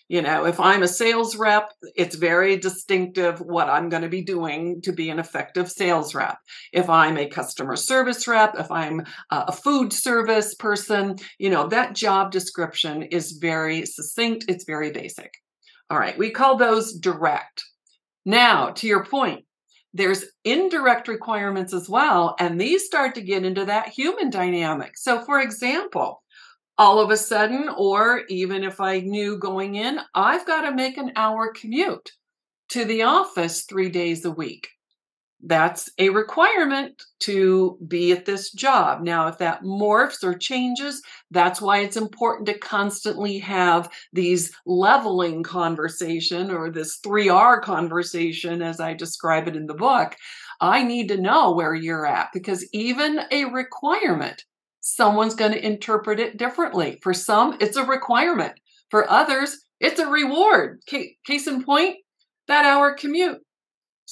You 0.08 0.22
know, 0.22 0.44
if 0.44 0.58
I'm 0.58 0.82
a 0.82 0.88
sales 0.88 1.36
rep, 1.36 1.72
it's 1.94 2.16
very 2.16 2.56
distinctive 2.56 3.38
what 3.40 3.68
I'm 3.68 3.88
going 3.88 4.02
to 4.02 4.08
be 4.08 4.22
doing 4.22 4.82
to 4.82 4.92
be 4.92 5.08
an 5.08 5.20
effective 5.20 5.70
sales 5.70 6.16
rep. 6.16 6.36
If 6.72 6.90
I'm 6.90 7.16
a 7.16 7.28
customer 7.28 7.76
service 7.76 8.26
rep, 8.26 8.58
if 8.58 8.72
I'm 8.72 9.02
a 9.30 9.52
food 9.52 9.92
service 9.92 10.54
person, 10.56 11.14
you 11.38 11.48
know, 11.48 11.68
that 11.68 11.94
job 11.94 12.32
description 12.32 13.02
is 13.02 13.38
very 13.40 13.86
succinct, 13.86 14.46
it's 14.48 14.64
very 14.64 14.90
basic. 14.90 15.32
All 15.90 15.98
right, 15.98 16.18
we 16.18 16.30
call 16.30 16.56
those 16.56 16.92
direct. 16.92 17.62
Now, 18.24 18.70
to 18.70 18.88
your 18.88 19.04
point, 19.04 19.44
there's 19.92 20.24
indirect 20.44 21.08
requirements 21.08 21.74
as 21.74 21.88
well, 21.88 22.36
and 22.38 22.60
these 22.60 22.84
start 22.84 23.14
to 23.16 23.22
get 23.22 23.44
into 23.44 23.64
that 23.64 23.88
human 23.88 24.30
dynamic. 24.30 24.96
So, 24.96 25.24
for 25.24 25.40
example, 25.40 26.22
all 26.78 27.00
of 27.00 27.10
a 27.10 27.16
sudden, 27.16 27.68
or 27.76 28.22
even 28.28 28.64
if 28.64 28.80
I 28.80 29.00
knew 29.00 29.38
going 29.38 29.74
in, 29.74 29.98
I've 30.14 30.46
got 30.46 30.62
to 30.62 30.74
make 30.74 30.96
an 30.96 31.12
hour 31.16 31.52
commute 31.52 32.12
to 32.70 32.84
the 32.84 33.02
office 33.02 33.64
three 33.64 33.90
days 33.90 34.24
a 34.24 34.30
week. 34.30 34.68
That's 35.42 35.90
a 35.98 36.10
requirement 36.10 37.02
to 37.20 37.78
be 37.88 38.12
at 38.12 38.26
this 38.26 38.52
job. 38.52 39.02
Now, 39.02 39.28
if 39.28 39.38
that 39.38 39.62
morphs 39.62 40.22
or 40.22 40.36
changes, 40.36 41.02
that's 41.30 41.62
why 41.62 41.78
it's 41.78 41.96
important 41.96 42.46
to 42.48 42.58
constantly 42.58 43.38
have 43.38 43.90
these 44.12 44.52
leveling 44.66 45.42
conversation 45.42 46.50
or 46.50 46.70
this 46.70 47.00
3R 47.00 47.62
conversation, 47.62 48.60
as 48.60 48.80
I 48.80 48.92
describe 48.92 49.48
it 49.48 49.56
in 49.56 49.66
the 49.66 49.74
book. 49.74 50.14
I 50.60 50.82
need 50.82 51.08
to 51.08 51.20
know 51.20 51.52
where 51.52 51.74
you're 51.74 52.06
at 52.06 52.28
because 52.34 52.68
even 52.72 53.20
a 53.30 53.46
requirement 53.46 54.44
someone's 54.82 55.34
going 55.34 55.52
to 55.52 55.66
interpret 55.66 56.20
it 56.20 56.36
differently. 56.36 56.98
For 57.02 57.14
some, 57.14 57.56
it's 57.60 57.76
a 57.76 57.84
requirement. 57.84 58.60
For 58.90 59.10
others, 59.10 59.58
it's 59.78 60.00
a 60.00 60.06
reward. 60.06 60.82
Case 60.86 61.46
in 61.46 61.64
point, 61.64 61.96
that 62.48 62.64
hour 62.64 62.94
commute. 62.94 63.38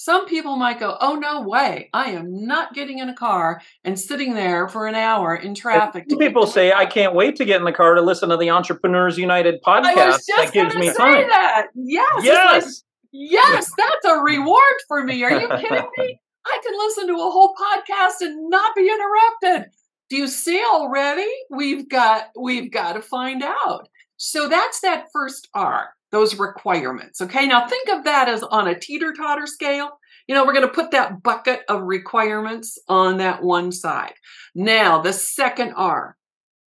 Some 0.00 0.26
people 0.26 0.54
might 0.54 0.78
go, 0.78 0.96
Oh, 1.00 1.16
no 1.16 1.42
way. 1.42 1.90
I 1.92 2.10
am 2.10 2.46
not 2.46 2.72
getting 2.72 3.00
in 3.00 3.08
a 3.08 3.16
car 3.16 3.60
and 3.82 3.98
sitting 3.98 4.34
there 4.34 4.68
for 4.68 4.86
an 4.86 4.94
hour 4.94 5.34
in 5.34 5.56
traffic. 5.56 6.08
People 6.08 6.46
say, 6.46 6.72
I 6.72 6.86
can't 6.86 7.16
wait 7.16 7.34
to 7.34 7.44
get 7.44 7.56
in 7.56 7.64
the 7.64 7.72
car 7.72 7.96
to 7.96 8.00
listen 8.00 8.28
to 8.28 8.36
the 8.36 8.48
Entrepreneurs 8.48 9.18
United 9.18 9.60
podcast. 9.66 10.20
that 10.36 10.52
gives 10.52 10.76
me 10.76 10.92
time. 10.92 11.26
That. 11.28 11.66
Yes. 11.74 12.22
Yes. 12.22 12.64
Like, 12.64 12.74
yes, 13.10 13.72
that's 13.76 14.04
a 14.04 14.20
reward 14.20 14.76
for 14.86 15.02
me. 15.02 15.24
Are 15.24 15.32
you 15.32 15.48
kidding 15.60 15.88
me? 15.98 16.20
I 16.46 16.60
can 16.62 16.78
listen 16.78 17.08
to 17.08 17.14
a 17.14 17.30
whole 17.30 17.56
podcast 17.56 18.20
and 18.20 18.48
not 18.48 18.76
be 18.76 18.88
interrupted 18.88 19.72
do 20.10 20.16
you 20.16 20.26
see 20.26 20.62
already 20.64 21.28
we've 21.50 21.88
got 21.88 22.30
we've 22.40 22.70
got 22.70 22.94
to 22.94 23.02
find 23.02 23.42
out 23.42 23.88
so 24.16 24.48
that's 24.48 24.80
that 24.80 25.06
first 25.12 25.48
r 25.54 25.90
those 26.12 26.38
requirements 26.38 27.20
okay 27.20 27.46
now 27.46 27.66
think 27.66 27.88
of 27.88 28.04
that 28.04 28.28
as 28.28 28.42
on 28.42 28.68
a 28.68 28.78
teeter 28.78 29.12
totter 29.12 29.46
scale 29.46 29.98
You 30.28 30.34
know, 30.34 30.44
we're 30.44 30.52
going 30.52 30.68
to 30.68 30.74
put 30.74 30.90
that 30.90 31.22
bucket 31.22 31.60
of 31.70 31.82
requirements 31.82 32.78
on 32.86 33.16
that 33.16 33.42
one 33.42 33.72
side. 33.72 34.12
Now, 34.54 35.00
the 35.00 35.14
second 35.14 35.72
R 35.74 36.18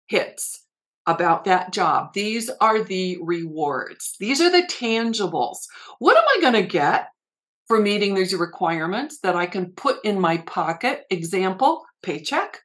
hits 0.06 0.64
about 1.04 1.44
that 1.44 1.70
job. 1.70 2.14
These 2.14 2.50
are 2.60 2.82
the 2.82 3.18
rewards. 3.20 4.16
These 4.18 4.40
are 4.40 4.50
the 4.50 4.66
tangibles. 4.66 5.58
What 5.98 6.16
am 6.16 6.24
I 6.26 6.40
going 6.40 6.62
to 6.62 6.66
get 6.66 7.08
for 7.68 7.78
meeting 7.78 8.14
these 8.14 8.34
requirements 8.34 9.18
that 9.22 9.36
I 9.36 9.44
can 9.44 9.72
put 9.72 10.02
in 10.04 10.18
my 10.18 10.38
pocket? 10.38 11.02
Example, 11.10 11.84
paycheck. 12.02 12.60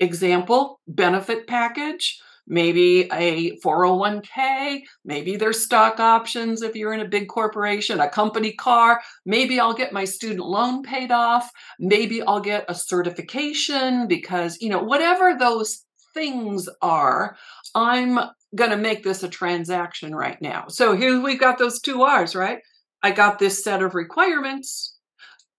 Example, 0.00 0.80
benefit 0.88 1.46
package 1.46 2.20
maybe 2.48 3.02
a 3.12 3.56
401k, 3.58 4.80
maybe 5.04 5.36
there's 5.36 5.62
stock 5.62 6.00
options 6.00 6.62
if 6.62 6.74
you're 6.74 6.94
in 6.94 7.00
a 7.00 7.08
big 7.08 7.28
corporation, 7.28 8.00
a 8.00 8.08
company 8.08 8.52
car, 8.52 9.00
maybe 9.24 9.60
I'll 9.60 9.74
get 9.74 9.92
my 9.92 10.04
student 10.04 10.46
loan 10.46 10.82
paid 10.82 11.12
off, 11.12 11.48
maybe 11.78 12.22
I'll 12.22 12.40
get 12.40 12.64
a 12.68 12.74
certification 12.74 14.08
because, 14.08 14.58
you 14.60 14.70
know, 14.70 14.82
whatever 14.82 15.36
those 15.38 15.84
things 16.14 16.68
are, 16.82 17.36
I'm 17.74 18.18
going 18.54 18.70
to 18.70 18.76
make 18.76 19.04
this 19.04 19.22
a 19.22 19.28
transaction 19.28 20.14
right 20.14 20.40
now. 20.40 20.64
So 20.68 20.96
here 20.96 21.20
we've 21.20 21.38
got 21.38 21.58
those 21.58 21.80
two 21.80 22.02
R's, 22.02 22.34
right? 22.34 22.60
I 23.02 23.10
got 23.10 23.38
this 23.38 23.62
set 23.62 23.82
of 23.82 23.94
requirements. 23.94 24.96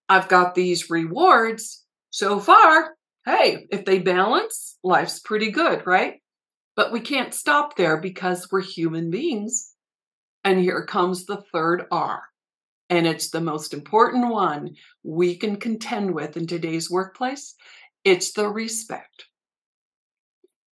I've 0.09 0.27
got 0.27 0.55
these 0.55 0.89
rewards. 0.89 1.85
So 2.09 2.39
far, 2.39 2.95
hey, 3.25 3.67
if 3.69 3.85
they 3.85 3.99
balance, 3.99 4.77
life's 4.83 5.19
pretty 5.19 5.51
good, 5.51 5.85
right? 5.85 6.15
But 6.79 6.93
we 6.93 7.01
can't 7.01 7.33
stop 7.33 7.75
there 7.75 7.97
because 7.97 8.47
we're 8.49 8.61
human 8.61 9.09
beings. 9.09 9.73
And 10.45 10.61
here 10.61 10.85
comes 10.85 11.25
the 11.25 11.43
third 11.51 11.83
R. 11.91 12.21
And 12.89 13.05
it's 13.05 13.31
the 13.31 13.41
most 13.41 13.73
important 13.73 14.29
one 14.29 14.75
we 15.03 15.35
can 15.35 15.57
contend 15.57 16.13
with 16.13 16.37
in 16.37 16.47
today's 16.47 16.89
workplace. 16.89 17.53
It's 18.05 18.31
the 18.31 18.47
respect. 18.47 19.25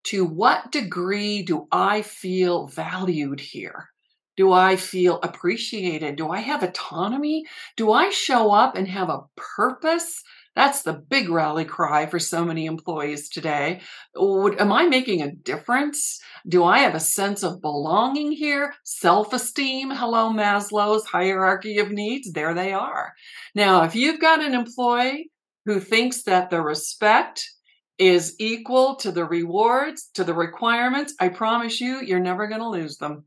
To 0.04 0.24
what 0.24 0.72
degree 0.72 1.42
do 1.42 1.68
I 1.70 2.00
feel 2.00 2.68
valued 2.68 3.40
here? 3.40 3.90
Do 4.38 4.50
I 4.50 4.76
feel 4.76 5.20
appreciated? 5.22 6.16
Do 6.16 6.30
I 6.30 6.38
have 6.38 6.62
autonomy? 6.62 7.44
Do 7.76 7.92
I 7.92 8.08
show 8.08 8.50
up 8.50 8.76
and 8.76 8.88
have 8.88 9.10
a 9.10 9.24
purpose 9.36 10.22
that's 10.58 10.82
the 10.82 10.92
big 10.92 11.28
rally 11.28 11.64
cry 11.64 12.06
for 12.06 12.18
so 12.18 12.44
many 12.44 12.66
employees 12.66 13.28
today. 13.28 13.80
Am 14.16 14.72
I 14.72 14.88
making 14.88 15.22
a 15.22 15.30
difference? 15.30 16.18
Do 16.48 16.64
I 16.64 16.78
have 16.78 16.96
a 16.96 17.00
sense 17.00 17.44
of 17.44 17.62
belonging 17.62 18.32
here? 18.32 18.74
Self 18.82 19.32
esteem? 19.32 19.92
Hello, 19.92 20.32
Maslow's 20.32 21.06
hierarchy 21.06 21.78
of 21.78 21.92
needs. 21.92 22.32
There 22.32 22.54
they 22.54 22.72
are. 22.72 23.12
Now, 23.54 23.84
if 23.84 23.94
you've 23.94 24.18
got 24.18 24.42
an 24.42 24.52
employee 24.52 25.30
who 25.64 25.78
thinks 25.78 26.24
that 26.24 26.50
the 26.50 26.60
respect 26.60 27.48
is 27.96 28.34
equal 28.40 28.96
to 28.96 29.12
the 29.12 29.26
rewards, 29.26 30.10
to 30.14 30.24
the 30.24 30.34
requirements, 30.34 31.14
I 31.20 31.28
promise 31.28 31.80
you, 31.80 32.00
you're 32.00 32.18
never 32.18 32.48
going 32.48 32.62
to 32.62 32.68
lose 32.68 32.96
them. 32.96 33.26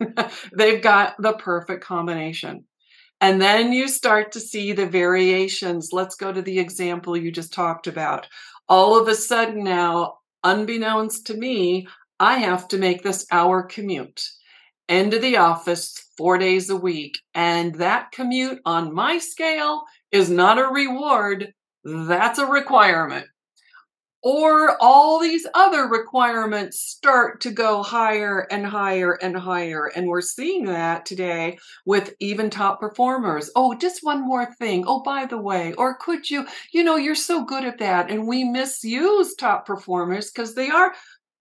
They've 0.56 0.82
got 0.82 1.14
the 1.20 1.34
perfect 1.34 1.84
combination. 1.84 2.64
And 3.22 3.40
then 3.40 3.72
you 3.72 3.86
start 3.86 4.32
to 4.32 4.40
see 4.40 4.72
the 4.72 4.84
variations. 4.84 5.90
Let's 5.92 6.16
go 6.16 6.32
to 6.32 6.42
the 6.42 6.58
example 6.58 7.16
you 7.16 7.30
just 7.30 7.52
talked 7.52 7.86
about. 7.86 8.26
All 8.68 9.00
of 9.00 9.06
a 9.06 9.14
sudden 9.14 9.62
now, 9.62 10.14
unbeknownst 10.42 11.26
to 11.28 11.34
me, 11.34 11.86
I 12.18 12.38
have 12.38 12.66
to 12.68 12.78
make 12.78 13.02
this 13.02 13.24
hour 13.30 13.62
commute 13.62 14.28
into 14.88 15.20
the 15.20 15.36
office 15.36 16.10
four 16.18 16.36
days 16.36 16.68
a 16.68 16.76
week. 16.76 17.16
And 17.32 17.76
that 17.76 18.10
commute 18.10 18.60
on 18.64 18.92
my 18.92 19.18
scale 19.18 19.84
is 20.10 20.28
not 20.28 20.58
a 20.58 20.66
reward, 20.66 21.54
that's 21.84 22.40
a 22.40 22.46
requirement 22.46 23.26
or 24.22 24.80
all 24.80 25.18
these 25.18 25.46
other 25.52 25.88
requirements 25.88 26.78
start 26.78 27.40
to 27.40 27.50
go 27.50 27.82
higher 27.82 28.46
and 28.50 28.64
higher 28.64 29.14
and 29.14 29.36
higher. 29.36 29.86
And 29.86 30.06
we're 30.06 30.20
seeing 30.20 30.64
that 30.66 31.04
today 31.04 31.58
with 31.84 32.14
even 32.20 32.48
top 32.48 32.78
performers. 32.78 33.50
Oh, 33.56 33.74
just 33.74 34.04
one 34.04 34.24
more 34.24 34.54
thing. 34.54 34.84
Oh, 34.86 35.02
by 35.02 35.26
the 35.26 35.38
way, 35.38 35.72
or 35.74 35.96
could 35.96 36.30
you, 36.30 36.46
you 36.72 36.84
know, 36.84 36.96
you're 36.96 37.16
so 37.16 37.44
good 37.44 37.64
at 37.64 37.78
that. 37.78 38.10
And 38.10 38.28
we 38.28 38.44
misuse 38.44 39.34
top 39.34 39.66
performers 39.66 40.30
because 40.30 40.54
they 40.54 40.70
are. 40.70 40.92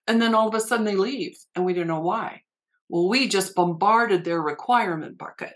And 0.08 0.20
then 0.20 0.34
all 0.34 0.48
of 0.48 0.56
a 0.56 0.60
sudden 0.60 0.86
they 0.86 0.96
leave 0.96 1.38
and 1.56 1.63
we 1.63 1.74
don't 1.74 1.88
know 1.88 2.00
why. 2.00 2.41
Well, 2.89 3.08
we 3.08 3.28
just 3.28 3.54
bombarded 3.54 4.24
their 4.24 4.41
requirement 4.41 5.20
bucket 5.20 5.54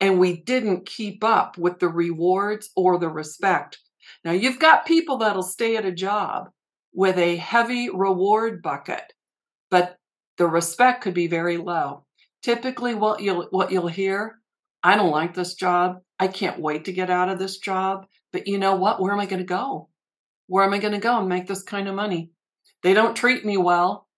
and 0.00 0.18
we 0.18 0.40
didn't 0.40 0.86
keep 0.86 1.22
up 1.22 1.58
with 1.58 1.78
the 1.78 1.88
rewards 1.88 2.70
or 2.74 2.98
the 2.98 3.10
respect. 3.10 3.78
Now, 4.24 4.32
you've 4.32 4.58
got 4.58 4.86
people 4.86 5.18
that'll 5.18 5.42
stay 5.42 5.76
at 5.76 5.84
a 5.84 5.92
job 5.92 6.48
with 6.92 7.18
a 7.18 7.36
heavy 7.36 7.88
reward 7.90 8.62
bucket, 8.62 9.12
but 9.70 9.96
the 10.38 10.46
respect 10.46 11.02
could 11.02 11.14
be 11.14 11.26
very 11.26 11.56
low. 11.56 12.04
Typically, 12.42 12.94
what 12.94 13.20
you'll 13.20 13.46
what 13.50 13.70
you'll 13.70 13.88
hear, 13.88 14.40
I 14.82 14.96
don't 14.96 15.10
like 15.10 15.34
this 15.34 15.54
job. 15.54 16.00
I 16.18 16.28
can't 16.28 16.60
wait 16.60 16.84
to 16.86 16.92
get 16.92 17.10
out 17.10 17.28
of 17.28 17.38
this 17.38 17.58
job. 17.58 18.06
But 18.32 18.46
you 18.46 18.58
know 18.58 18.74
what? 18.76 19.00
Where 19.00 19.12
am 19.12 19.20
I 19.20 19.26
going 19.26 19.40
to 19.40 19.44
go? 19.44 19.88
Where 20.46 20.64
am 20.64 20.74
I 20.74 20.78
going 20.78 20.94
to 20.94 20.98
go 20.98 21.18
and 21.18 21.28
make 21.28 21.46
this 21.46 21.62
kind 21.62 21.88
of 21.88 21.94
money? 21.94 22.30
They 22.82 22.94
don't 22.94 23.16
treat 23.16 23.44
me 23.44 23.56
well. 23.56 24.08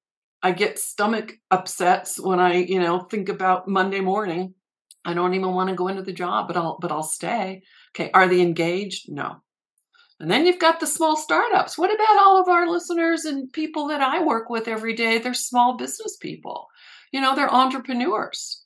I 0.43 0.53
get 0.53 0.79
stomach 0.79 1.35
upsets 1.51 2.21
when 2.21 2.41
I, 2.41 2.57
you 2.65 2.79
know, 2.81 3.01
think 3.01 3.29
about 3.29 3.69
Monday 3.69 4.01
morning. 4.01 4.55
I 5.05 5.15
don't 5.15 5.35
even 5.35 5.53
want 5.53 5.71
to 5.71 5.77
go 5.77 5.89
into 5.89 6.03
the 6.03 6.13
job, 6.13 6.49
but 6.49 6.57
I'll 6.57 6.79
but 6.81 6.93
I'll 6.93 7.03
stay. 7.03 7.63
Okay, 7.95 8.11
are 8.13 8.29
they 8.29 8.41
engaged? 8.41 9.11
No. 9.11 9.44
And 10.21 10.31
then 10.31 10.47
you've 10.47 10.61
got 10.61 10.81
the 10.81 10.87
small 10.87 11.17
startups. 11.17 11.77
What 11.77 11.93
about 11.93 12.19
all 12.19 12.41
of 12.41 12.49
our 12.49 12.69
listeners 12.69 13.25
and 13.25 13.53
people 13.53 13.89
that 13.89 14.01
I 14.01 14.23
work 14.23 14.49
with 14.49 14.69
every 14.69 14.95
day? 14.95 15.19
They're 15.19 15.35
small 15.35 15.77
business 15.77 16.17
people. 16.17 16.69
You 17.13 17.21
know, 17.21 17.35
they're 17.35 17.53
entrepreneurs. 17.53 18.63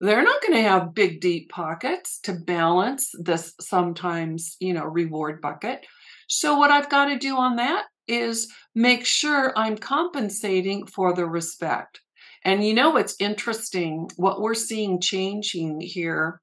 They're 0.00 0.24
not 0.24 0.42
going 0.42 0.54
to 0.54 0.68
have 0.68 0.94
big, 0.94 1.20
deep 1.20 1.48
pockets 1.48 2.18
to 2.24 2.32
balance 2.32 3.10
this 3.18 3.54
sometimes, 3.60 4.56
you 4.60 4.74
know, 4.74 4.84
reward 4.84 5.40
bucket. 5.40 5.86
So, 6.28 6.56
what 6.56 6.70
I've 6.70 6.90
got 6.90 7.06
to 7.06 7.18
do 7.18 7.36
on 7.36 7.56
that 7.56 7.84
is 8.08 8.52
make 8.74 9.06
sure 9.06 9.56
I'm 9.56 9.78
compensating 9.78 10.86
for 10.86 11.14
the 11.14 11.26
respect. 11.26 12.00
And 12.44 12.66
you 12.66 12.74
know 12.74 12.96
it's 12.96 13.14
interesting? 13.20 14.08
What 14.16 14.40
we're 14.40 14.54
seeing 14.54 15.00
changing 15.00 15.80
here 15.80 16.41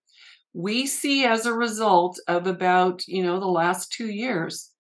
we 0.53 0.88
see 0.88 1.25
as 1.25 1.45
a 1.45 1.53
result 1.53 2.19
of 2.27 2.47
about 2.47 3.07
you 3.07 3.23
know 3.23 3.39
the 3.39 3.47
last 3.47 3.91
two 3.91 4.09
years 4.09 4.71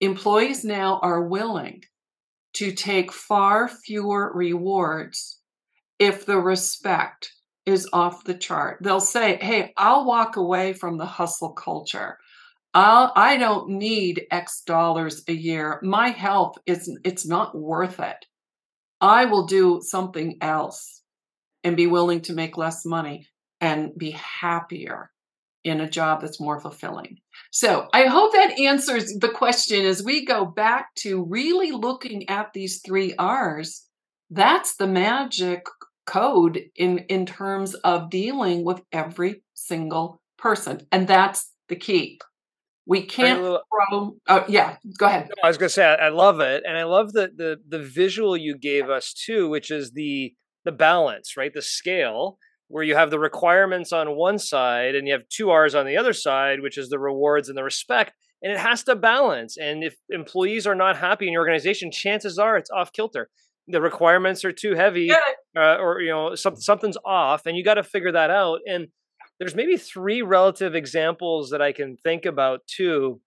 employees 0.00 0.64
now 0.64 0.98
are 1.02 1.22
willing 1.22 1.82
to 2.54 2.72
take 2.72 3.12
far 3.12 3.68
fewer 3.68 4.32
rewards 4.34 5.38
if 5.98 6.26
the 6.26 6.38
respect 6.38 7.32
is 7.64 7.88
off 7.92 8.24
the 8.24 8.34
chart. 8.34 8.78
They'll 8.82 9.00
say 9.00 9.38
hey 9.40 9.72
i'll 9.76 10.04
walk 10.04 10.36
away 10.36 10.72
from 10.72 10.98
the 10.98 11.06
hustle 11.06 11.52
culture. 11.52 12.18
I'll, 12.74 13.12
i 13.14 13.36
don't 13.36 13.68
need 13.68 14.26
x 14.32 14.62
dollars 14.66 15.22
a 15.28 15.32
year. 15.32 15.78
My 15.82 16.08
health 16.08 16.56
is 16.66 16.90
it's 17.04 17.26
not 17.26 17.56
worth 17.56 18.00
it. 18.00 18.26
I 19.00 19.26
will 19.26 19.46
do 19.46 19.80
something 19.82 20.38
else 20.40 21.02
and 21.62 21.76
be 21.76 21.86
willing 21.86 22.22
to 22.22 22.32
make 22.32 22.56
less 22.56 22.84
money 22.84 23.28
and 23.60 23.96
be 23.96 24.10
happier 24.10 25.11
in 25.64 25.80
a 25.80 25.88
job 25.88 26.20
that's 26.20 26.40
more 26.40 26.60
fulfilling. 26.60 27.18
So 27.50 27.88
I 27.92 28.06
hope 28.06 28.32
that 28.32 28.58
answers 28.58 29.12
the 29.20 29.28
question 29.28 29.84
as 29.84 30.02
we 30.02 30.24
go 30.24 30.44
back 30.44 30.94
to 30.98 31.24
really 31.24 31.70
looking 31.72 32.28
at 32.28 32.52
these 32.52 32.80
three 32.84 33.14
R's. 33.18 33.86
That's 34.30 34.76
the 34.76 34.86
magic 34.86 35.64
code 36.06 36.62
in, 36.74 36.98
in 37.08 37.26
terms 37.26 37.74
of 37.74 38.10
dealing 38.10 38.64
with 38.64 38.82
every 38.92 39.42
single 39.54 40.20
person. 40.38 40.86
And 40.90 41.06
that's 41.06 41.50
the 41.68 41.76
key. 41.76 42.18
We 42.84 43.02
can't 43.02 43.38
throw. 43.38 44.16
Oh, 44.28 44.44
yeah, 44.48 44.76
go 44.98 45.06
ahead. 45.06 45.30
I 45.42 45.46
was 45.46 45.56
going 45.56 45.68
to 45.68 45.72
say 45.72 45.84
I, 45.84 46.06
I 46.06 46.08
love 46.08 46.40
it, 46.40 46.64
and 46.66 46.76
I 46.76 46.82
love 46.82 47.12
the 47.12 47.30
the 47.34 47.58
the 47.68 47.78
visual 47.78 48.36
you 48.36 48.58
gave 48.58 48.90
us 48.90 49.14
too, 49.14 49.48
which 49.48 49.70
is 49.70 49.92
the 49.92 50.34
the 50.64 50.72
balance, 50.72 51.36
right? 51.36 51.52
The 51.54 51.62
scale 51.62 52.38
where 52.72 52.82
you 52.82 52.96
have 52.96 53.10
the 53.10 53.18
requirements 53.18 53.92
on 53.92 54.16
one 54.16 54.38
side 54.38 54.94
and 54.94 55.06
you 55.06 55.12
have 55.12 55.28
two 55.28 55.50
R's 55.50 55.74
on 55.74 55.84
the 55.84 55.98
other 55.98 56.14
side, 56.14 56.62
which 56.62 56.78
is 56.78 56.88
the 56.88 56.98
rewards 56.98 57.50
and 57.50 57.58
the 57.58 57.62
respect. 57.62 58.14
And 58.42 58.50
it 58.50 58.58
has 58.58 58.82
to 58.84 58.96
balance. 58.96 59.58
And 59.58 59.84
if 59.84 59.96
employees 60.08 60.66
are 60.66 60.74
not 60.74 60.96
happy 60.96 61.26
in 61.26 61.34
your 61.34 61.42
organization, 61.42 61.92
chances 61.92 62.38
are 62.38 62.56
it's 62.56 62.70
off 62.70 62.90
kilter. 62.94 63.28
The 63.68 63.82
requirements 63.82 64.42
are 64.42 64.52
too 64.52 64.74
heavy, 64.74 65.12
uh, 65.54 65.76
or 65.76 66.00
you 66.00 66.10
know 66.10 66.34
some, 66.34 66.56
something's 66.56 66.96
off, 67.04 67.44
and 67.44 67.58
you 67.58 67.62
got 67.62 67.74
to 67.74 67.82
figure 67.82 68.10
that 68.10 68.30
out. 68.30 68.60
And 68.66 68.88
there's 69.38 69.54
maybe 69.54 69.76
three 69.76 70.22
relative 70.22 70.74
examples 70.74 71.50
that 71.50 71.60
I 71.60 71.72
can 71.72 71.98
think 72.02 72.24
about 72.24 72.60
too. 72.66 73.20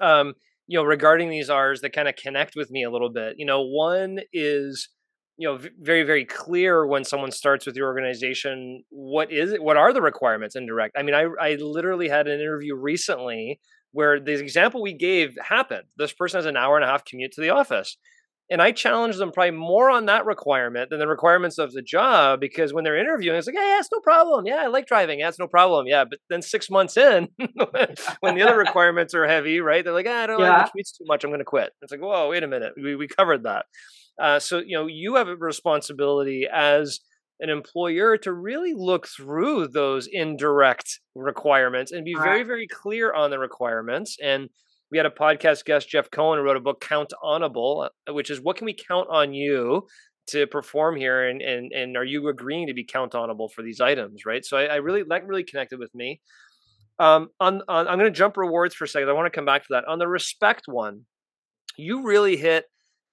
Um, 0.00 0.32
you 0.66 0.78
know, 0.78 0.84
regarding 0.84 1.28
these 1.28 1.50
R's 1.50 1.82
that 1.82 1.92
kind 1.92 2.08
of 2.08 2.16
connect 2.16 2.56
with 2.56 2.70
me 2.70 2.82
a 2.82 2.90
little 2.90 3.10
bit. 3.10 3.34
You 3.36 3.44
know, 3.44 3.60
one 3.62 4.20
is 4.32 4.88
you 5.40 5.48
know 5.48 5.58
very 5.80 6.02
very 6.02 6.24
clear 6.24 6.86
when 6.86 7.02
someone 7.02 7.32
starts 7.32 7.64
with 7.64 7.74
your 7.74 7.86
organization 7.86 8.84
what 8.90 9.32
is 9.32 9.52
it 9.52 9.62
what 9.62 9.78
are 9.78 9.92
the 9.92 10.02
requirements 10.02 10.54
in 10.54 10.66
direct 10.66 10.94
i 10.98 11.02
mean 11.02 11.14
i 11.14 11.26
i 11.40 11.54
literally 11.54 12.08
had 12.08 12.28
an 12.28 12.38
interview 12.38 12.74
recently 12.76 13.58
where 13.92 14.20
the 14.20 14.32
example 14.32 14.82
we 14.82 14.92
gave 14.92 15.36
happened 15.42 15.84
this 15.96 16.12
person 16.12 16.36
has 16.38 16.46
an 16.46 16.58
hour 16.58 16.76
and 16.76 16.84
a 16.84 16.88
half 16.88 17.04
commute 17.06 17.32
to 17.32 17.40
the 17.40 17.48
office 17.48 17.96
and 18.50 18.60
I 18.60 18.72
challenged 18.72 19.18
them 19.18 19.30
probably 19.30 19.52
more 19.52 19.90
on 19.90 20.06
that 20.06 20.26
requirement 20.26 20.90
than 20.90 20.98
the 20.98 21.06
requirements 21.06 21.56
of 21.56 21.72
the 21.72 21.82
job 21.82 22.40
because 22.40 22.72
when 22.72 22.82
they're 22.82 22.98
interviewing, 22.98 23.38
it's 23.38 23.46
like, 23.46 23.54
yeah, 23.54 23.74
yeah, 23.74 23.78
it's 23.78 23.90
no 23.92 24.00
problem. 24.00 24.44
Yeah, 24.44 24.56
I 24.56 24.66
like 24.66 24.86
driving. 24.86 25.20
Yeah, 25.20 25.28
it's 25.28 25.38
no 25.38 25.46
problem. 25.46 25.86
Yeah. 25.86 26.04
But 26.04 26.18
then 26.28 26.42
six 26.42 26.68
months 26.68 26.96
in, 26.96 27.28
when 28.20 28.34
the 28.34 28.42
other 28.42 28.58
requirements 28.66 29.14
are 29.14 29.24
heavy, 29.24 29.60
right? 29.60 29.84
They're 29.84 29.94
like, 29.94 30.08
ah, 30.08 30.24
I 30.24 30.26
don't 30.26 30.40
yeah. 30.40 30.58
like 30.58 30.72
the 30.72 30.80
commutes 30.80 30.98
too 30.98 31.04
much. 31.06 31.22
I'm 31.22 31.30
going 31.30 31.38
to 31.38 31.44
quit. 31.44 31.70
It's 31.80 31.92
like, 31.92 32.00
whoa, 32.00 32.28
wait 32.28 32.42
a 32.42 32.48
minute. 32.48 32.72
We, 32.76 32.96
we 32.96 33.06
covered 33.06 33.44
that. 33.44 33.66
Uh, 34.20 34.38
so, 34.38 34.58
you 34.58 34.76
know, 34.76 34.86
you 34.86 35.16
have 35.16 35.28
a 35.28 35.36
responsibility 35.36 36.46
as 36.52 37.00
an 37.40 37.48
employer 37.48 38.18
to 38.18 38.32
really 38.32 38.74
look 38.74 39.08
through 39.08 39.68
those 39.68 40.06
indirect 40.10 41.00
requirements 41.14 41.90
and 41.90 42.04
be 42.04 42.14
very, 42.14 42.42
very 42.42 42.66
clear 42.66 43.14
on 43.14 43.30
the 43.30 43.38
requirements 43.38 44.18
and 44.22 44.50
we 44.90 44.98
had 44.98 45.06
a 45.06 45.10
podcast 45.10 45.64
guest, 45.64 45.88
Jeff 45.88 46.10
Cohen, 46.10 46.38
who 46.38 46.44
wrote 46.44 46.56
a 46.56 46.60
book, 46.60 46.80
Count 46.80 47.12
Onable, 47.22 47.88
uh, 48.08 48.12
which 48.12 48.30
is 48.30 48.40
what 48.40 48.56
can 48.56 48.64
we 48.64 48.74
count 48.74 49.08
on 49.08 49.32
you 49.32 49.86
to 50.28 50.46
perform 50.46 50.96
here, 50.96 51.28
and 51.28 51.40
and 51.40 51.72
and 51.72 51.96
are 51.96 52.04
you 52.04 52.28
agreeing 52.28 52.66
to 52.66 52.74
be 52.74 52.84
count 52.84 53.12
onable 53.12 53.50
for 53.50 53.62
these 53.62 53.80
items, 53.80 54.24
right? 54.26 54.44
So 54.44 54.56
I, 54.56 54.64
I 54.64 54.76
really 54.76 55.04
that 55.08 55.26
really 55.26 55.44
connected 55.44 55.78
with 55.78 55.94
me. 55.94 56.20
Um, 56.98 57.28
on, 57.40 57.62
on 57.68 57.88
I'm 57.88 57.98
going 57.98 58.12
to 58.12 58.18
jump 58.18 58.36
rewards 58.36 58.74
for 58.74 58.84
a 58.84 58.88
second. 58.88 59.08
I 59.08 59.12
want 59.12 59.26
to 59.26 59.36
come 59.36 59.46
back 59.46 59.62
to 59.62 59.68
that. 59.70 59.84
On 59.86 59.98
the 59.98 60.08
respect 60.08 60.64
one, 60.66 61.06
you 61.76 62.04
really 62.04 62.36
hit 62.36 62.64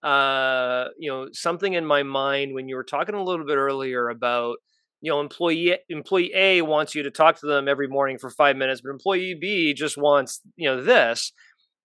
uh, 0.08 0.88
you 0.98 1.12
know 1.12 1.28
something 1.34 1.74
in 1.74 1.86
my 1.86 2.02
mind 2.02 2.54
when 2.54 2.70
you 2.70 2.78
were 2.78 2.84
talking 2.84 3.15
a 3.15 3.24
little 3.24 3.46
bit 3.46 3.58
earlier 3.58 4.08
about 4.08 4.56
you 5.02 5.12
know 5.12 5.20
employee 5.20 5.78
employee 5.89 6.32
A 6.34 6.62
wants 6.62 6.96
you 6.96 7.04
to 7.04 7.12
talk 7.12 7.38
to 7.41 7.46
them 7.46 7.67
every 7.67 7.89
morning 7.89 8.17
for 8.17 8.30
five 8.30 8.56
minutes, 8.56 8.80
but 8.82 8.91
employee 8.91 9.38
B 9.39 9.74
just 9.74 9.98
wants 9.98 10.39
you 10.56 10.70
know 10.70 10.82
this. 10.82 11.34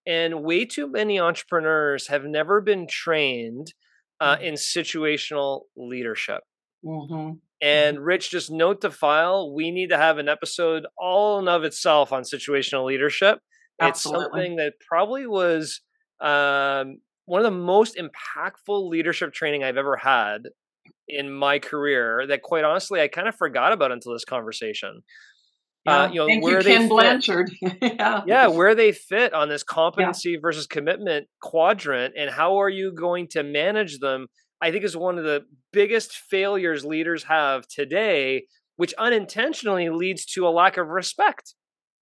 And 0.07 0.45
way 0.45 0.65
too 0.65 0.89
many 0.89 1.19
entrepreneurs 1.19 2.09
have 2.09 2.25
never 2.25 2.61
been 2.61 2.87
trained 2.89 3.73
uh, 4.21 4.37
mm-hmm. 4.37 4.45
in 4.45 4.55
situational 4.55 5.63
leadership. 5.77 6.43
Mm-hmm. 6.85 7.39
And 7.61 7.97
mm-hmm. 7.97 8.05
Rich, 8.05 8.31
just 8.31 8.53
note 8.53 8.83
the 8.83 8.91
file, 8.91 9.53
we 9.53 9.73
need 9.73 9.91
to 9.91 9.99
have 9.99 10.19
an 10.19 10.29
episode 10.29 10.87
all 10.97 11.41
in 11.41 11.49
of 11.49 11.65
itself 11.65 12.13
on 12.13 12.23
situational 12.23 12.85
leadership. 12.85 13.39
Absolutely. 13.81 14.23
It's 14.23 14.33
something 14.33 14.57
that 14.57 14.75
probably 14.89 15.27
was 15.27 15.81
um, 16.21 16.99
one 17.27 17.41
of 17.41 17.45
the 17.45 17.59
most 17.59 17.97
impactful 17.97 18.89
leadership 18.89 19.33
training 19.33 19.65
I've 19.65 19.77
ever 19.77 19.97
had 19.97 20.49
in 21.09 21.31
my 21.33 21.59
career 21.59 22.27
that 22.29 22.43
quite 22.43 22.65
honestly 22.65 23.01
I 23.01 23.09
kind 23.09 23.29
of 23.29 23.35
forgot 23.37 23.73
about 23.73 23.93
until 23.93 24.13
this 24.13 24.25
conversation. 24.25 25.03
Uh, 25.87 25.91
yeah. 25.91 25.99
Uh, 25.99 26.09
you 26.09 26.15
know, 26.15 26.27
Thank 26.27 26.45
where 26.45 26.59
you, 26.61 26.65
Ken 26.65 26.89
Blanchard. 26.89 27.51
yeah. 27.83 28.23
yeah, 28.27 28.47
where 28.47 28.75
they 28.75 28.93
fit 28.93 29.35
on 29.35 29.49
this 29.49 29.63
competency 29.63 30.31
yeah. 30.33 30.39
versus 30.41 30.67
commitment 30.67 31.27
quadrant, 31.41 32.15
and 32.17 32.31
how 32.31 32.61
are 32.61 32.69
you 32.69 32.93
going 32.93 33.29
to 33.29 33.43
manage 33.43 33.99
them? 33.99 34.29
I 34.61 34.71
think 34.71 34.85
is 34.85 34.97
one 34.97 35.19
of 35.19 35.25
the 35.25 35.45
biggest 35.73 36.13
failures 36.13 36.85
leaders 36.85 37.25
have 37.25 37.67
today, 37.67 38.45
which 38.77 38.95
unintentionally 38.95 39.91
leads 39.91 40.25
to 40.27 40.47
a 40.47 40.51
lack 40.51 40.77
of 40.77 40.87
respect. 40.87 41.55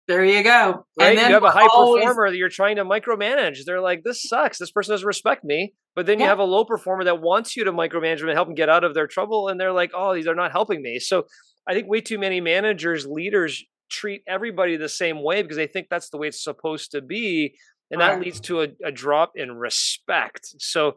There 0.09 0.25
you 0.25 0.43
go. 0.43 0.87
Right? 0.99 1.13
you 1.13 1.19
have 1.19 1.43
a 1.43 1.51
high 1.51 1.67
always... 1.67 2.03
performer 2.03 2.31
that 2.31 2.35
you're 2.35 2.49
trying 2.49 2.77
to 2.77 2.83
micromanage. 2.83 3.59
They're 3.63 3.79
like, 3.79 4.01
this 4.03 4.23
sucks. 4.23 4.57
This 4.57 4.71
person 4.71 4.93
doesn't 4.93 5.05
respect 5.05 5.43
me. 5.43 5.75
But 5.95 6.07
then 6.07 6.19
you 6.19 6.25
have 6.25 6.39
a 6.39 6.43
low 6.43 6.65
performer 6.65 7.03
that 7.03 7.21
wants 7.21 7.55
you 7.55 7.63
to 7.65 7.71
micromanage 7.71 8.21
them 8.21 8.29
and 8.29 8.35
help 8.35 8.47
them 8.47 8.55
get 8.55 8.69
out 8.69 8.83
of 8.83 8.95
their 8.95 9.05
trouble. 9.05 9.49
And 9.49 9.61
they're 9.61 9.71
like, 9.71 9.91
oh, 9.93 10.15
these 10.15 10.25
are 10.25 10.33
not 10.33 10.51
helping 10.51 10.81
me. 10.81 10.97
So 10.97 11.27
I 11.67 11.75
think 11.75 11.87
way 11.87 12.01
too 12.01 12.17
many 12.17 12.41
managers, 12.41 13.05
leaders 13.05 13.63
treat 13.91 14.23
everybody 14.27 14.77
the 14.77 14.89
same 14.89 15.23
way 15.23 15.43
because 15.43 15.57
they 15.57 15.67
think 15.67 15.89
that's 15.91 16.09
the 16.09 16.17
way 16.17 16.29
it's 16.29 16.43
supposed 16.43 16.89
to 16.93 17.03
be. 17.03 17.55
And 17.91 18.01
that 18.01 18.19
leads 18.19 18.39
to 18.41 18.61
a, 18.61 18.67
a 18.83 18.91
drop 18.91 19.33
in 19.35 19.51
respect. 19.51 20.55
So 20.57 20.93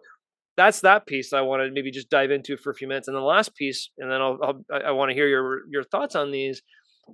that's 0.57 0.81
that 0.81 1.07
piece 1.07 1.35
I 1.35 1.43
want 1.43 1.63
to 1.63 1.71
maybe 1.71 1.91
just 1.91 2.09
dive 2.09 2.31
into 2.31 2.57
for 2.57 2.71
a 2.71 2.75
few 2.75 2.89
minutes. 2.89 3.09
And 3.09 3.17
the 3.17 3.21
last 3.21 3.55
piece, 3.55 3.91
and 3.99 4.11
then 4.11 4.23
I'll, 4.23 4.39
I'll 4.43 4.83
I 4.87 4.93
want 4.93 5.11
to 5.11 5.15
hear 5.15 5.29
your 5.29 5.69
your 5.71 5.85
thoughts 5.85 6.15
on 6.15 6.31
these. 6.31 6.63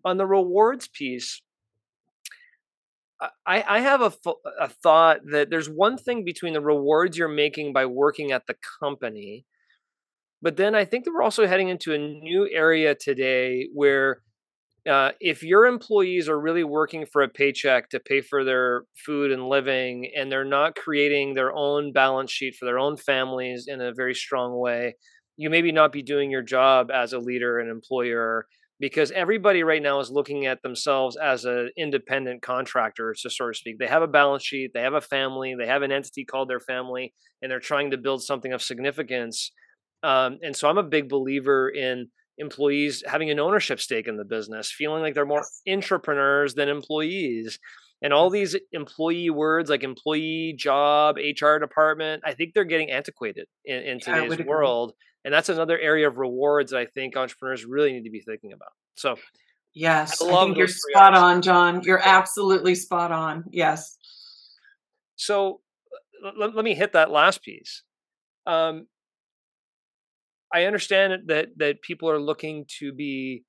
On 0.04 0.16
the 0.16 0.26
rewards 0.26 0.86
piece, 0.86 1.42
I, 3.46 3.64
I 3.66 3.80
have 3.80 4.00
a, 4.00 4.12
a 4.60 4.68
thought 4.68 5.20
that 5.32 5.50
there's 5.50 5.68
one 5.68 5.98
thing 5.98 6.24
between 6.24 6.52
the 6.52 6.60
rewards 6.60 7.18
you're 7.18 7.28
making 7.28 7.72
by 7.72 7.86
working 7.86 8.32
at 8.32 8.46
the 8.46 8.54
company, 8.80 9.44
but 10.40 10.56
then 10.56 10.74
I 10.74 10.84
think 10.84 11.04
that 11.04 11.12
we're 11.12 11.22
also 11.22 11.46
heading 11.46 11.68
into 11.68 11.94
a 11.94 11.98
new 11.98 12.48
area 12.52 12.94
today 12.94 13.68
where 13.74 14.22
uh, 14.88 15.10
if 15.20 15.42
your 15.42 15.66
employees 15.66 16.28
are 16.28 16.40
really 16.40 16.64
working 16.64 17.04
for 17.04 17.22
a 17.22 17.28
paycheck 17.28 17.90
to 17.90 18.00
pay 18.00 18.20
for 18.20 18.44
their 18.44 18.84
food 19.04 19.32
and 19.32 19.48
living, 19.48 20.10
and 20.16 20.30
they're 20.30 20.44
not 20.44 20.76
creating 20.76 21.34
their 21.34 21.52
own 21.52 21.92
balance 21.92 22.30
sheet 22.30 22.54
for 22.54 22.64
their 22.64 22.78
own 22.78 22.96
families 22.96 23.66
in 23.66 23.80
a 23.80 23.92
very 23.92 24.14
strong 24.14 24.58
way, 24.58 24.94
you 25.36 25.50
maybe 25.50 25.72
not 25.72 25.92
be 25.92 26.02
doing 26.02 26.30
your 26.30 26.42
job 26.42 26.90
as 26.90 27.12
a 27.12 27.18
leader 27.18 27.58
and 27.58 27.70
employer 27.70 28.46
because 28.80 29.10
everybody 29.10 29.62
right 29.62 29.82
now 29.82 30.00
is 30.00 30.10
looking 30.10 30.46
at 30.46 30.62
themselves 30.62 31.16
as 31.16 31.44
an 31.44 31.70
independent 31.76 32.42
contractor, 32.42 33.14
so 33.16 33.28
sort 33.28 33.50
of 33.50 33.56
speak. 33.56 33.78
They 33.78 33.86
have 33.86 34.02
a 34.02 34.06
balance 34.08 34.44
sheet, 34.44 34.70
they 34.72 34.82
have 34.82 34.94
a 34.94 35.00
family, 35.00 35.54
they 35.58 35.66
have 35.66 35.82
an 35.82 35.92
entity 35.92 36.24
called 36.24 36.48
their 36.48 36.60
family, 36.60 37.12
and 37.42 37.50
they're 37.50 37.60
trying 37.60 37.90
to 37.90 37.98
build 37.98 38.22
something 38.22 38.52
of 38.52 38.62
significance. 38.62 39.52
Um, 40.02 40.38
and 40.42 40.54
so 40.54 40.68
I'm 40.68 40.78
a 40.78 40.84
big 40.84 41.08
believer 41.08 41.68
in 41.68 42.08
employees 42.38 43.02
having 43.06 43.30
an 43.30 43.40
ownership 43.40 43.80
stake 43.80 44.06
in 44.06 44.16
the 44.16 44.24
business, 44.24 44.70
feeling 44.70 45.02
like 45.02 45.14
they're 45.14 45.26
more 45.26 45.44
entrepreneurs 45.68 46.54
than 46.54 46.68
employees. 46.68 47.58
And 48.00 48.12
all 48.12 48.30
these 48.30 48.56
employee 48.72 49.30
words 49.30 49.70
like 49.70 49.82
employee, 49.82 50.54
job, 50.56 51.16
HR 51.16 51.58
department, 51.58 52.22
I 52.24 52.34
think 52.34 52.54
they're 52.54 52.64
getting 52.64 52.90
antiquated 52.90 53.46
in, 53.64 53.82
in 53.82 54.00
today's 54.00 54.38
world. 54.46 54.92
And 55.24 55.34
that's 55.34 55.48
another 55.48 55.78
area 55.78 56.08
of 56.08 56.16
rewards 56.16 56.70
that 56.70 56.78
I 56.78 56.86
think 56.86 57.16
entrepreneurs 57.16 57.64
really 57.64 57.92
need 57.92 58.04
to 58.04 58.10
be 58.10 58.20
thinking 58.20 58.52
about. 58.52 58.70
So, 58.94 59.16
yes, 59.74 60.22
I, 60.22 60.30
I 60.30 60.44
think 60.44 60.56
you're 60.56 60.68
spot 60.68 61.14
on, 61.14 61.42
John. 61.42 61.82
You're 61.82 62.00
absolutely 62.02 62.76
spot 62.76 63.10
on. 63.10 63.44
Yes. 63.50 63.96
So, 65.16 65.60
let, 66.38 66.54
let 66.54 66.64
me 66.64 66.74
hit 66.74 66.92
that 66.92 67.10
last 67.10 67.42
piece. 67.42 67.82
Um, 68.46 68.86
I 70.52 70.64
understand 70.64 71.12
that 71.26 71.48
that 71.56 71.82
people 71.82 72.08
are 72.08 72.20
looking 72.20 72.64
to 72.78 72.92
be 72.92 73.44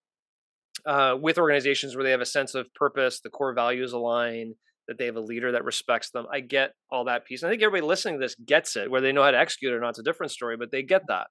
uh, 0.85 1.15
with 1.19 1.37
organizations 1.37 1.95
where 1.95 2.03
they 2.03 2.11
have 2.11 2.21
a 2.21 2.25
sense 2.25 2.55
of 2.55 2.73
purpose, 2.73 3.19
the 3.21 3.29
core 3.29 3.53
values 3.53 3.93
align, 3.93 4.55
that 4.87 4.97
they 4.97 5.05
have 5.05 5.15
a 5.15 5.21
leader 5.21 5.51
that 5.51 5.63
respects 5.63 6.09
them. 6.11 6.25
I 6.31 6.39
get 6.39 6.73
all 6.91 7.05
that 7.05 7.25
piece. 7.25 7.41
And 7.41 7.49
I 7.49 7.51
think 7.51 7.61
everybody 7.61 7.87
listening 7.87 8.15
to 8.15 8.25
this 8.25 8.35
gets 8.35 8.75
it. 8.75 8.89
Where 8.89 9.01
they 9.01 9.11
know 9.11 9.23
how 9.23 9.31
to 9.31 9.39
execute 9.39 9.73
or 9.73 9.79
not, 9.79 9.89
it's 9.89 9.99
a 9.99 10.03
different 10.03 10.31
story, 10.31 10.57
but 10.57 10.71
they 10.71 10.83
get 10.83 11.03
that. 11.07 11.27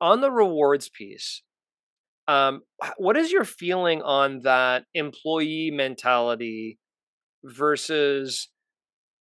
On 0.00 0.20
the 0.20 0.30
rewards 0.30 0.90
piece, 0.90 1.42
um, 2.28 2.62
what 2.98 3.16
is 3.16 3.32
your 3.32 3.44
feeling 3.44 4.02
on 4.02 4.40
that 4.40 4.84
employee 4.94 5.70
mentality 5.72 6.78
versus 7.44 8.48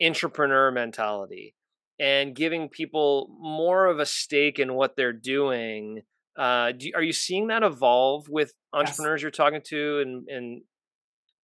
entrepreneur 0.03 0.71
mentality? 0.71 1.55
and 2.01 2.35
giving 2.35 2.69
people 2.69 3.29
more 3.41 3.87
of 3.87 3.99
a 3.99 4.07
stake 4.07 4.59
in 4.59 4.75
what 4.75 4.97
they're 4.97 5.13
doing. 5.13 6.03
Uh, 6.37 6.73
do, 6.73 6.91
are 6.95 7.03
you 7.03 7.13
seeing 7.13 7.49
that 7.49 7.63
evolve 7.63 8.29
with 8.29 8.53
entrepreneurs 8.73 9.19
yes. 9.19 9.23
you're 9.23 9.31
talking 9.31 9.63
to, 9.67 10.01
and 10.01 10.29
and 10.29 10.63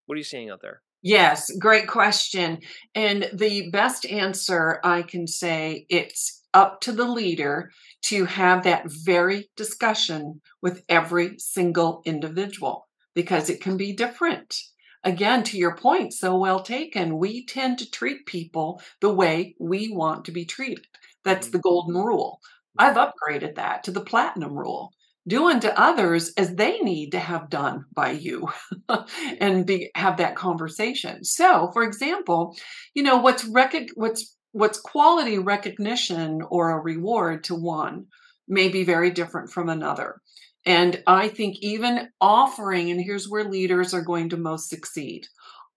what 0.07 0.14
are 0.14 0.18
you 0.18 0.24
seeing 0.24 0.50
out 0.50 0.61
there? 0.62 0.83
Yes, 1.03 1.50
great 1.59 1.87
question. 1.87 2.59
And 2.94 3.31
the 3.33 3.70
best 3.70 4.05
answer 4.05 4.81
I 4.85 5.03
can 5.03 5.26
say 5.26 5.87
it's 5.88 6.42
up 6.53 6.81
to 6.83 6.92
the 6.92 7.07
leader 7.07 7.70
to 8.03 8.26
have 8.26 8.64
that 8.64 8.85
very 8.87 9.48
discussion 9.57 10.42
with 10.61 10.83
every 10.88 11.38
single 11.38 12.03
individual 12.05 12.88
because 13.14 13.48
it 13.48 13.62
can 13.62 13.76
be 13.76 13.94
different 13.94 14.57
again, 15.05 15.42
to 15.44 15.59
your 15.59 15.76
point, 15.76 16.12
so 16.12 16.37
well 16.37 16.61
taken, 16.61 17.18
we 17.18 17.44
tend 17.44 17.79
to 17.79 17.90
treat 17.90 18.26
people 18.26 18.83
the 19.00 19.12
way 19.12 19.55
we 19.59 19.90
want 19.90 20.24
to 20.26 20.33
be 20.33 20.44
treated. 20.44 20.87
That's 21.24 21.46
mm-hmm. 21.46 21.57
the 21.57 21.62
golden 21.62 21.94
rule. 21.94 22.40
I've 22.78 22.96
upgraded 22.96 23.56
that 23.56 23.85
to 23.85 23.90
the 23.90 24.00
platinum 24.00 24.56
rule. 24.56 24.92
Do 25.28 25.48
unto 25.48 25.68
others 25.68 26.33
as 26.37 26.54
they 26.54 26.78
need 26.78 27.11
to 27.11 27.18
have 27.18 27.50
done 27.50 27.85
by 27.94 28.12
you 28.12 28.48
and 29.40 29.66
be 29.66 29.90
have 29.94 30.16
that 30.16 30.35
conversation. 30.35 31.24
So, 31.24 31.70
for 31.72 31.83
example, 31.83 32.56
you 32.94 33.02
know, 33.02 33.18
what's 33.18 33.46
what's 33.94 34.35
what's 34.52 34.80
quality 34.80 35.38
recognition 35.38 36.40
or 36.50 36.70
a 36.70 36.80
reward 36.80 37.44
to 37.44 37.54
one 37.54 38.06
may 38.48 38.68
be 38.68 38.83
very 38.83 39.11
different 39.11 39.50
from 39.50 39.68
another. 39.68 40.20
And 40.66 41.02
I 41.06 41.28
think 41.28 41.56
even 41.61 42.09
offering, 42.20 42.90
and 42.90 43.00
here's 43.00 43.28
where 43.28 43.44
leaders 43.44 43.94
are 43.94 44.02
going 44.02 44.30
to 44.30 44.37
most 44.37 44.68
succeed 44.68 45.26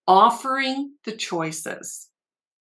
offering 0.06 0.92
the 1.04 1.12
choices. 1.12 2.08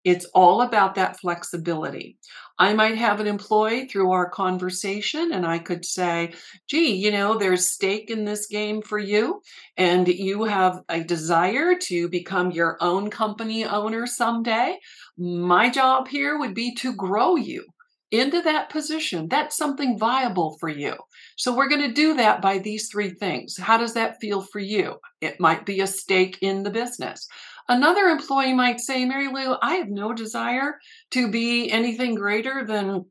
It's 0.04 0.26
all 0.34 0.62
about 0.62 0.96
that 0.96 1.20
flexibility. 1.20 2.18
I 2.60 2.74
might 2.74 2.98
have 2.98 3.20
an 3.20 3.28
employee 3.28 3.88
through 3.88 4.12
our 4.12 4.30
conversation, 4.30 5.32
and 5.32 5.46
I 5.46 5.60
could 5.60 5.86
say, 5.86 6.34
gee, 6.68 6.94
you 6.94 7.12
know, 7.12 7.38
there's 7.38 7.70
stake 7.70 8.10
in 8.10 8.26
this 8.26 8.48
game 8.48 8.82
for 8.82 9.00
you, 9.00 9.42
and 9.78 10.08
you 10.08 10.44
have 10.44 10.82
a 10.90 11.04
desire 11.04 11.76
to 11.84 12.10
become 12.10 12.52
your 12.52 12.78
own 12.80 13.10
company 13.10 13.66
owner 13.66 14.06
someday. 14.06 14.78
My 15.18 15.70
job 15.70 16.08
here 16.08 16.38
would 16.38 16.54
be 16.54 16.76
to 16.76 16.94
grow 16.94 17.36
you 17.36 17.66
into 18.12 18.44
that 18.44 18.70
position. 18.70 19.28
That's 19.28 19.58
something 19.58 19.98
viable 19.98 20.56
for 20.60 20.70
you. 20.70 20.96
So 21.36 21.56
we're 21.56 21.68
going 21.68 21.82
to 21.82 21.94
do 21.94 22.14
that 22.18 22.44
by 22.44 22.60
these 22.60 22.88
three 22.88 23.10
things. 23.10 23.58
How 23.58 23.78
does 23.78 23.96
that 23.96 24.20
feel 24.22 24.42
for 24.42 24.60
you? 24.60 25.00
It 25.20 25.40
might 25.40 25.66
be 25.66 25.82
a 25.82 25.88
stake 25.88 26.38
in 26.42 26.62
the 26.62 26.70
business. 26.70 27.28
Another 27.70 28.08
employee 28.08 28.54
might 28.54 28.80
say, 28.80 29.06
Mary 29.06 29.28
Lou, 29.28 29.56
I 29.62 29.76
have 29.76 29.90
no 29.90 30.14
desire 30.14 30.80
to 31.12 31.30
be 31.30 31.72
anything 31.72 32.16
greater 32.16 32.66
than 32.66 33.06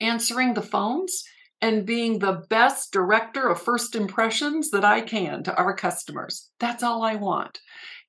answering 0.00 0.54
the 0.54 0.62
phones 0.62 1.24
and 1.60 1.86
being 1.86 2.18
the 2.18 2.42
best 2.50 2.92
director 2.92 3.48
of 3.48 3.62
first 3.62 3.94
impressions 3.94 4.70
that 4.70 4.84
I 4.84 5.00
can 5.00 5.44
to 5.44 5.54
our 5.56 5.74
customers. 5.74 6.50
That's 6.58 6.82
all 6.82 7.02
I 7.02 7.14
want. 7.14 7.60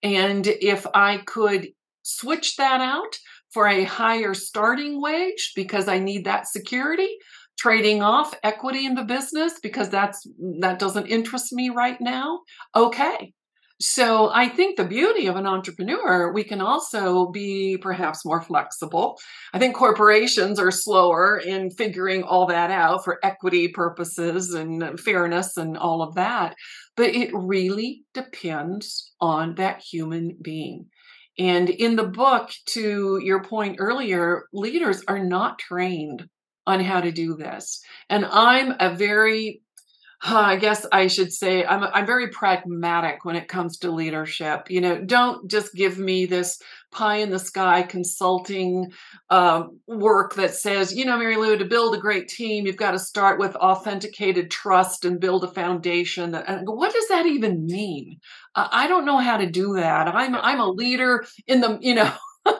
And 0.01 0.47
if 0.47 0.87
I 0.93 1.17
could 1.17 1.69
switch 2.01 2.55
that 2.57 2.81
out 2.81 3.17
for 3.51 3.67
a 3.67 3.83
higher 3.83 4.33
starting 4.33 4.99
wage 4.99 5.53
because 5.55 5.87
I 5.87 5.99
need 5.99 6.25
that 6.25 6.47
security, 6.47 7.17
trading 7.59 8.01
off 8.01 8.33
equity 8.43 8.85
in 8.85 8.95
the 8.95 9.03
business 9.03 9.59
because 9.61 9.89
that's 9.89 10.27
that 10.59 10.79
doesn't 10.79 11.05
interest 11.05 11.53
me 11.53 11.69
right 11.69 12.01
now, 12.01 12.41
okay. 12.75 13.33
So 13.79 14.29
I 14.31 14.47
think 14.47 14.77
the 14.77 14.85
beauty 14.85 15.27
of 15.27 15.35
an 15.35 15.47
entrepreneur, 15.47 16.31
we 16.31 16.43
can 16.43 16.61
also 16.61 17.29
be 17.31 17.77
perhaps 17.81 18.23
more 18.23 18.41
flexible. 18.41 19.19
I 19.53 19.59
think 19.59 19.75
corporations 19.75 20.59
are 20.59 20.71
slower 20.71 21.37
in 21.37 21.69
figuring 21.71 22.23
all 22.23 22.45
that 22.45 22.71
out 22.71 23.03
for 23.03 23.19
equity 23.23 23.67
purposes 23.67 24.53
and 24.53 24.97
fairness 24.99 25.57
and 25.57 25.75
all 25.77 26.01
of 26.01 26.15
that. 26.15 26.55
But 26.95 27.15
it 27.15 27.31
really 27.33 28.03
depends 28.13 29.11
on 29.19 29.55
that 29.55 29.81
human 29.81 30.37
being. 30.41 30.85
And 31.39 31.67
in 31.67 31.95
the 31.95 32.07
book, 32.07 32.51
to 32.67 33.19
your 33.23 33.43
point 33.43 33.77
earlier, 33.79 34.43
leaders 34.53 35.03
are 35.07 35.23
not 35.23 35.57
trained 35.57 36.29
on 36.67 36.79
how 36.79 37.01
to 37.01 37.11
do 37.11 37.35
this. 37.35 37.81
And 38.07 38.23
I'm 38.25 38.75
a 38.79 38.95
very 38.95 39.62
I 40.25 40.55
guess 40.55 40.85
I 40.91 41.07
should 41.07 41.33
say 41.33 41.65
I'm 41.65 41.83
I'm 41.83 42.05
very 42.05 42.29
pragmatic 42.29 43.25
when 43.25 43.35
it 43.35 43.49
comes 43.49 43.77
to 43.79 43.91
leadership. 43.91 44.69
You 44.69 44.79
know, 44.79 45.01
don't 45.01 45.49
just 45.51 45.73
give 45.73 45.97
me 45.97 46.25
this 46.25 46.59
pie 46.91 47.17
in 47.17 47.29
the 47.29 47.39
sky 47.39 47.83
consulting 47.83 48.91
uh, 49.29 49.63
work 49.87 50.35
that 50.35 50.55
says, 50.55 50.95
you 50.95 51.03
know, 51.03 51.17
Mary 51.17 51.35
Lou, 51.35 51.57
to 51.57 51.65
build 51.65 51.95
a 51.95 51.99
great 51.99 52.29
team, 52.29 52.65
you've 52.65 52.77
got 52.77 52.91
to 52.91 52.99
start 52.99 53.37
with 53.37 53.55
authenticated 53.55 54.49
trust 54.49 55.03
and 55.03 55.19
build 55.19 55.43
a 55.43 55.47
foundation. 55.51 56.31
That, 56.31 56.47
and 56.47 56.67
what 56.67 56.93
does 56.93 57.07
that 57.09 57.25
even 57.25 57.65
mean? 57.65 58.19
Uh, 58.55 58.69
I 58.71 58.87
don't 58.87 59.05
know 59.05 59.17
how 59.17 59.37
to 59.37 59.49
do 59.49 59.73
that. 59.73 60.07
I'm 60.07 60.35
I'm 60.35 60.59
a 60.61 60.69
leader 60.69 61.25
in 61.47 61.59
the 61.59 61.77
you 61.81 61.95
know. 61.95 62.11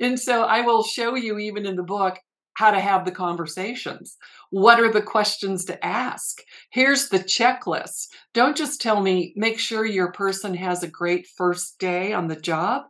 and 0.00 0.18
so 0.18 0.44
I 0.44 0.60
will 0.62 0.82
show 0.82 1.14
you 1.14 1.38
even 1.38 1.66
in 1.66 1.76
the 1.76 1.82
book 1.82 2.18
how 2.56 2.70
to 2.70 2.80
have 2.80 3.04
the 3.04 3.12
conversations. 3.12 4.16
What 4.50 4.80
are 4.80 4.90
the 4.90 5.02
questions 5.02 5.66
to 5.66 5.84
ask? 5.84 6.38
Here's 6.70 7.10
the 7.10 7.18
checklist. 7.18 8.06
Don't 8.32 8.56
just 8.56 8.80
tell 8.80 9.02
me, 9.02 9.34
make 9.36 9.58
sure 9.58 9.84
your 9.84 10.10
person 10.10 10.54
has 10.54 10.82
a 10.82 10.88
great 10.88 11.26
first 11.36 11.78
day 11.78 12.14
on 12.14 12.28
the 12.28 12.36
job. 12.36 12.84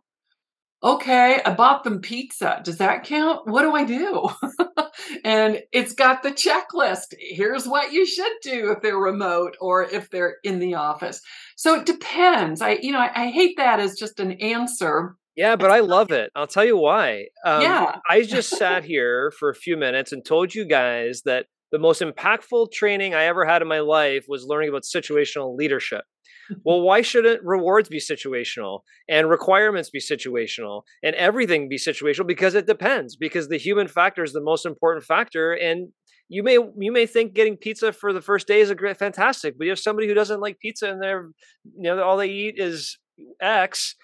Okay, 0.84 1.40
I 1.44 1.52
bought 1.52 1.82
them 1.82 2.00
pizza. 2.00 2.60
Does 2.62 2.78
that 2.78 3.02
count? 3.02 3.48
What 3.48 3.62
do 3.62 3.74
I 3.74 3.82
do? 3.84 4.28
and 5.24 5.60
it's 5.72 5.94
got 5.94 6.22
the 6.22 6.30
checklist. 6.30 7.14
Here's 7.18 7.66
what 7.66 7.92
you 7.92 8.06
should 8.06 8.32
do 8.42 8.70
if 8.70 8.82
they're 8.82 8.96
remote 8.96 9.56
or 9.60 9.82
if 9.82 10.10
they're 10.10 10.36
in 10.44 10.60
the 10.60 10.74
office. 10.74 11.20
So 11.56 11.74
it 11.74 11.86
depends. 11.86 12.62
I, 12.62 12.78
you 12.82 12.92
know, 12.92 13.00
I, 13.00 13.10
I 13.24 13.30
hate 13.30 13.56
that 13.56 13.80
as 13.80 13.98
just 13.98 14.20
an 14.20 14.32
answer 14.32 15.16
yeah, 15.36 15.56
but 15.56 15.70
I 15.70 15.80
love 15.80 16.10
it. 16.10 16.30
I'll 16.34 16.46
tell 16.46 16.64
you 16.64 16.78
why. 16.78 17.26
Um, 17.44 17.62
yeah. 17.62 17.96
I 18.10 18.22
just 18.26 18.50
sat 18.50 18.84
here 18.84 19.32
for 19.38 19.50
a 19.50 19.54
few 19.54 19.76
minutes 19.76 20.12
and 20.12 20.24
told 20.24 20.54
you 20.54 20.64
guys 20.64 21.22
that 21.26 21.46
the 21.72 21.78
most 21.78 22.00
impactful 22.00 22.72
training 22.72 23.14
I 23.14 23.24
ever 23.24 23.44
had 23.44 23.60
in 23.60 23.68
my 23.68 23.80
life 23.80 24.24
was 24.28 24.46
learning 24.46 24.70
about 24.70 24.84
situational 24.84 25.56
leadership. 25.56 26.04
well, 26.64 26.80
why 26.80 27.02
shouldn't 27.02 27.42
rewards 27.44 27.88
be 27.88 28.00
situational 28.00 28.80
and 29.08 29.28
requirements 29.28 29.90
be 29.90 30.00
situational 30.00 30.82
and 31.02 31.14
everything 31.16 31.68
be 31.68 31.76
situational? 31.76 32.26
Because 32.26 32.54
it 32.54 32.66
depends. 32.66 33.16
Because 33.16 33.48
the 33.48 33.58
human 33.58 33.88
factor 33.88 34.22
is 34.22 34.32
the 34.32 34.40
most 34.40 34.64
important 34.64 35.04
factor, 35.04 35.52
and 35.52 35.88
you 36.28 36.42
may 36.42 36.58
you 36.78 36.92
may 36.92 37.06
think 37.06 37.34
getting 37.34 37.56
pizza 37.56 37.92
for 37.92 38.12
the 38.12 38.22
first 38.22 38.46
day 38.46 38.60
is 38.60 38.70
a 38.70 38.74
great 38.74 38.96
fantastic, 38.96 39.58
but 39.58 39.64
you 39.64 39.70
have 39.70 39.78
somebody 39.78 40.08
who 40.08 40.14
doesn't 40.14 40.40
like 40.40 40.58
pizza 40.60 40.90
and 40.90 41.02
they're 41.02 41.28
you 41.64 41.82
know 41.82 42.02
all 42.02 42.16
they 42.16 42.28
eat 42.28 42.54
is 42.58 42.98
X 43.40 43.94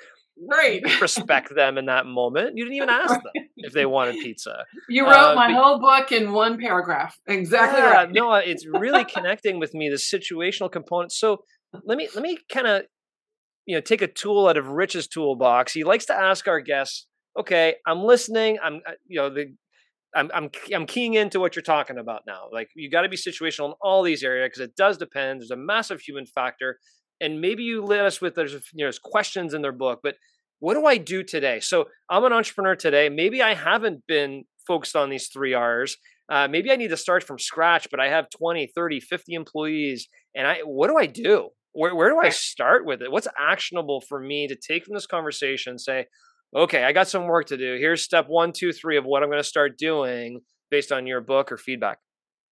Right. 0.50 0.82
respect 1.00 1.54
them 1.54 1.78
in 1.78 1.86
that 1.86 2.06
moment. 2.06 2.56
You 2.56 2.64
didn't 2.64 2.76
even 2.76 2.88
ask 2.90 3.14
them 3.14 3.48
if 3.56 3.72
they 3.72 3.86
wanted 3.86 4.16
pizza. 4.16 4.64
You 4.88 5.04
wrote 5.04 5.32
uh, 5.32 5.34
my 5.34 5.52
whole 5.52 5.78
book 5.78 6.12
in 6.12 6.32
one 6.32 6.58
paragraph. 6.58 7.18
Exactly 7.26 7.80
yeah, 7.80 7.90
right. 7.90 8.12
no, 8.12 8.32
it's 8.34 8.66
really 8.66 9.04
connecting 9.04 9.58
with 9.58 9.74
me 9.74 9.88
the 9.88 9.96
situational 9.96 10.70
component. 10.70 11.12
So 11.12 11.44
let 11.84 11.96
me 11.98 12.08
let 12.14 12.22
me 12.22 12.38
kind 12.50 12.66
of 12.66 12.82
you 13.66 13.76
know 13.76 13.80
take 13.80 14.02
a 14.02 14.08
tool 14.08 14.48
out 14.48 14.56
of 14.56 14.68
Rich's 14.68 15.08
toolbox. 15.08 15.72
He 15.72 15.84
likes 15.84 16.06
to 16.06 16.14
ask 16.14 16.48
our 16.48 16.60
guests, 16.60 17.06
"Okay, 17.38 17.76
I'm 17.86 18.02
listening. 18.02 18.58
I'm 18.62 18.80
uh, 18.86 18.92
you 19.06 19.20
know 19.20 19.30
the 19.30 19.54
I'm 20.14 20.30
I'm 20.34 20.50
I'm 20.74 20.86
keying 20.86 21.14
into 21.14 21.40
what 21.40 21.56
you're 21.56 21.62
talking 21.62 21.98
about 21.98 22.22
now. 22.26 22.48
Like 22.52 22.68
you 22.74 22.90
got 22.90 23.02
to 23.02 23.08
be 23.08 23.16
situational 23.16 23.66
in 23.66 23.74
all 23.80 24.02
these 24.02 24.22
areas 24.22 24.48
because 24.48 24.68
it 24.68 24.76
does 24.76 24.98
depend. 24.98 25.40
There's 25.40 25.50
a 25.50 25.56
massive 25.56 26.00
human 26.00 26.26
factor, 26.26 26.78
and 27.20 27.40
maybe 27.40 27.62
you 27.62 27.82
let 27.84 28.00
us 28.00 28.20
with 28.20 28.34
there's 28.34 28.52
you 28.52 28.58
know 28.78 28.84
there's 28.84 28.98
questions 28.98 29.54
in 29.54 29.62
their 29.62 29.72
book, 29.72 30.00
but 30.02 30.16
what 30.62 30.74
do 30.74 30.86
I 30.86 30.96
do 30.96 31.24
today? 31.24 31.58
So 31.58 31.86
I'm 32.08 32.22
an 32.22 32.32
entrepreneur 32.32 32.76
today. 32.76 33.08
Maybe 33.08 33.42
I 33.42 33.54
haven't 33.54 34.06
been 34.06 34.44
focused 34.64 34.94
on 34.94 35.10
these 35.10 35.26
three 35.26 35.54
R's. 35.54 35.96
Uh, 36.30 36.46
maybe 36.46 36.70
I 36.70 36.76
need 36.76 36.90
to 36.90 36.96
start 36.96 37.24
from 37.24 37.40
scratch, 37.40 37.88
but 37.90 37.98
I 37.98 38.10
have 38.10 38.30
20, 38.30 38.70
30, 38.72 39.00
50 39.00 39.34
employees. 39.34 40.06
And 40.36 40.46
I, 40.46 40.58
what 40.64 40.86
do 40.86 40.96
I 40.96 41.06
do? 41.06 41.48
Where, 41.72 41.96
where 41.96 42.10
do 42.10 42.20
I 42.22 42.28
start 42.28 42.86
with 42.86 43.02
it? 43.02 43.10
What's 43.10 43.26
actionable 43.36 44.02
for 44.02 44.20
me 44.20 44.46
to 44.46 44.54
take 44.54 44.84
from 44.84 44.94
this 44.94 45.04
conversation 45.04 45.80
say, 45.80 46.06
okay, 46.56 46.84
I 46.84 46.92
got 46.92 47.08
some 47.08 47.26
work 47.26 47.48
to 47.48 47.56
do. 47.56 47.76
Here's 47.80 48.04
step 48.04 48.26
one, 48.28 48.52
two, 48.52 48.72
three 48.72 48.96
of 48.96 49.04
what 49.04 49.24
I'm 49.24 49.30
going 49.30 49.42
to 49.42 49.48
start 49.48 49.76
doing 49.76 50.42
based 50.70 50.92
on 50.92 51.08
your 51.08 51.22
book 51.22 51.50
or 51.50 51.56
feedback? 51.56 51.98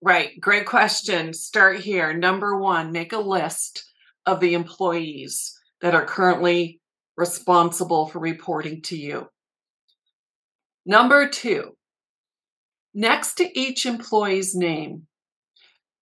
Right. 0.01 0.31
Great 0.41 0.65
question. 0.65 1.31
Start 1.35 1.81
here. 1.81 2.11
Number 2.11 2.59
one, 2.59 2.91
make 2.91 3.13
a 3.13 3.19
list 3.19 3.85
of 4.25 4.39
the 4.39 4.55
employees 4.55 5.55
that 5.81 5.93
are 5.93 6.05
currently 6.05 6.79
responsible 7.19 8.08
for 8.08 8.19
reporting 8.19 8.82
to 8.82 8.97
you. 8.97 9.27
Number 10.86 11.27
two, 11.27 11.75
next 12.93 13.36
to 13.36 13.60
each 13.60 13.86
employee's 13.86 14.55
name, 14.55 15.05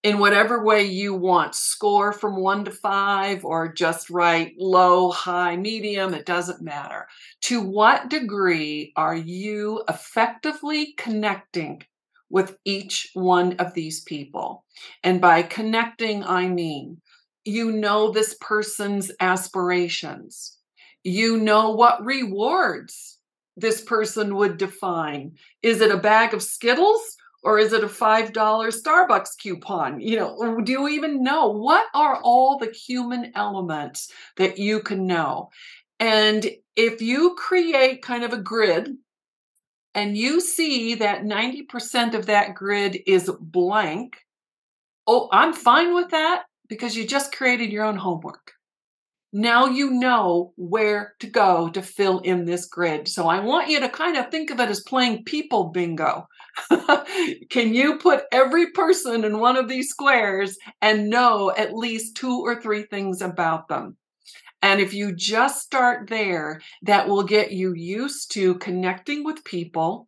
in 0.04 0.20
whatever 0.20 0.64
way 0.64 0.84
you 0.84 1.16
want, 1.16 1.56
score 1.56 2.14
from 2.14 2.38
one 2.40 2.64
to 2.66 2.72
five 2.72 3.44
or 3.44 3.74
just 3.74 4.12
write 4.12 4.54
low, 4.58 5.10
high, 5.10 5.58
medium, 5.58 6.14
it 6.14 6.26
doesn't 6.26 6.62
matter. 6.62 7.08
To 7.42 7.62
what 7.62 8.10
degree 8.10 8.94
are 8.96 9.16
you 9.16 9.84
effectively 9.90 10.94
connecting 10.98 11.82
with 12.30 12.58
each 12.64 13.10
one 13.16 13.54
of 13.54 13.74
these 13.74 14.02
people? 14.02 14.64
And 15.04 15.20
by 15.20 15.42
connecting, 15.42 16.24
I 16.24 16.48
mean, 16.48 17.02
you 17.44 17.72
know 17.72 18.12
this 18.12 18.38
person's 18.40 19.12
aspirations 19.20 20.57
you 21.04 21.38
know 21.38 21.72
what 21.72 22.06
rewards 22.06 23.18
this 23.56 23.82
person 23.82 24.36
would 24.36 24.58
define. 24.58 25.34
Is 25.64 25.82
it 25.82 25.92
a 25.92 25.98
bag 25.98 26.34
of 26.34 26.44
Skittles 26.44 27.18
or 27.44 27.60
is 27.60 27.74
it 27.74 27.84
a 27.84 27.88
$5 27.88 28.32
Starbucks 28.32 29.38
coupon? 29.42 30.00
You 30.00 30.18
know, 30.18 30.62
do 30.62 30.72
you 30.72 30.88
even 30.90 31.24
know 31.24 31.48
what 31.48 31.86
are 31.94 32.22
all 32.22 32.58
the 32.58 32.72
human 32.72 33.32
elements 33.36 34.12
that 34.38 34.58
you 34.58 34.82
can 34.82 35.08
know? 35.08 35.50
And 36.00 36.48
if 36.76 37.02
you 37.02 37.36
create 37.36 38.04
kind 38.04 38.24
of 38.24 38.34
a 38.34 38.42
grid 38.42 38.96
and 39.96 40.16
you 40.16 40.40
see 40.40 40.96
that 40.96 41.24
90% 41.24 42.14
of 42.14 42.28
that 42.28 42.54
grid 42.54 43.00
is 43.08 43.32
blank, 43.40 44.18
oh, 45.08 45.30
I'm 45.32 45.54
fine 45.54 45.96
with 45.96 46.10
that 46.12 46.44
because 46.68 46.96
you 46.96 47.08
just 47.08 47.36
created 47.36 47.72
your 47.72 47.86
own 47.86 47.96
homework. 47.96 48.54
Now 49.34 49.66
you 49.66 49.92
know 49.92 50.54
where 50.56 51.14
to 51.20 51.28
go 51.28 51.70
to 51.70 51.82
fill 51.82 52.20
in 52.20 52.46
this 52.46 52.66
grid. 52.66 53.08
So 53.08 53.28
I 53.28 53.40
want 53.40 53.70
you 53.70 53.80
to 53.80 53.90
kind 53.90 54.18
of 54.18 54.32
think 54.32 54.50
of 54.52 54.60
it 54.60 54.70
as 54.70 54.82
playing 54.82 55.26
people 55.26 55.66
bingo. 55.66 56.28
Can 57.50 57.74
you 57.74 57.98
put 57.98 58.24
every 58.32 58.72
person 58.72 59.24
in 59.26 59.40
one 59.40 59.58
of 59.58 59.68
these 59.68 59.90
squares 59.90 60.58
and 60.82 61.10
know 61.10 61.52
at 61.56 61.76
least 61.76 62.16
two 62.16 62.40
or 62.40 62.60
three 62.60 62.84
things 62.84 63.22
about 63.22 63.68
them? 63.68 63.98
And 64.62 64.82
if 64.82 64.94
you 64.94 65.14
just 65.14 65.64
start 65.64 66.10
there, 66.10 66.62
that 66.82 67.08
will 67.08 67.24
get 67.24 67.52
you 67.52 67.74
used 67.76 68.32
to 68.34 68.56
connecting 68.56 69.24
with 69.24 69.44
people 69.44 70.08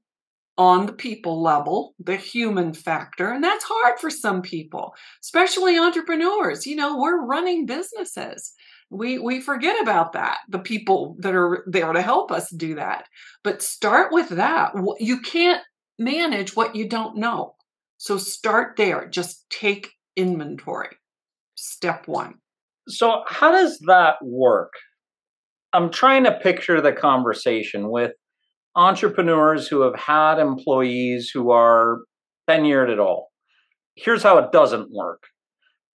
on 0.58 0.86
the 0.86 0.94
people 0.94 1.42
level, 1.42 1.94
the 2.00 2.18
human 2.18 2.74
factor. 2.74 3.32
And 3.32 3.44
that's 3.44 3.64
hard 3.66 4.00
for 4.00 4.10
some 4.10 4.42
people, 4.42 4.94
especially 5.24 5.78
entrepreneurs. 5.78 6.66
You 6.66 6.76
know, 6.76 6.98
we're 6.98 7.26
running 7.26 7.66
businesses. 7.66 8.54
We 8.90 9.20
we 9.20 9.40
forget 9.40 9.82
about 9.82 10.14
that. 10.14 10.40
The 10.50 10.60
people 10.60 11.16
that 11.20 11.36
are 11.36 11.64
there 11.68 11.94
to 11.94 12.02
help 12.02 12.32
us 12.32 12.50
do 12.50 12.76
that. 12.76 13.06
But 13.44 13.62
start 13.62 14.12
with 14.12 14.30
that. 14.30 14.74
You 15.00 15.22
can't 15.22 15.62
manage 16.00 16.56
what 16.56 16.76
you 16.76 16.88
don't 16.88 17.18
know. 17.18 17.56
So 17.98 18.18
start 18.18 18.78
there. 18.78 19.08
Just 19.08 19.48
take 19.50 19.92
inventory. 20.16 20.98
Step 21.56 22.08
1. 22.08 22.36
So, 22.88 23.24
how 23.28 23.52
does 23.52 23.78
that 23.88 24.16
work? 24.24 24.72
I'm 25.74 25.92
trying 25.92 26.24
to 26.24 26.40
picture 26.40 26.82
the 26.82 26.94
conversation 26.94 27.92
with 27.92 28.14
entrepreneurs 28.76 29.68
who 29.68 29.82
have 29.82 29.96
had 29.96 30.40
employees 30.40 31.30
who 31.32 31.52
are 31.52 32.00
tenured 32.50 32.92
at 32.92 33.00
all. 33.00 33.30
Here's 33.96 34.24
how 34.24 34.38
it 34.38 34.52
doesn't 34.52 34.90
work. 34.92 35.24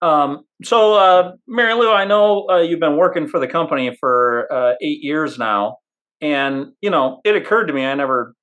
Um, 0.05 0.44
so, 0.62 0.94
uh, 0.94 1.32
Mary 1.48 1.74
Lou, 1.74 1.90
I 1.90 2.05
know 2.05 2.46
uh, 2.50 2.61
you've 2.61 2.80
been 2.80 2.96
working 2.96 3.26
for 3.26 3.40
the 3.40 3.46
company 3.46 3.96
for 3.98 4.46
uh, 4.52 4.74
eight 4.82 5.02
years 5.02 5.38
now, 5.38 5.78
and 6.20 6.72
you 6.82 6.90
know 6.90 7.20
it 7.24 7.36
occurred 7.36 7.66
to 7.66 7.72
me 7.72 7.86
I 7.86 7.94
never 7.94 8.34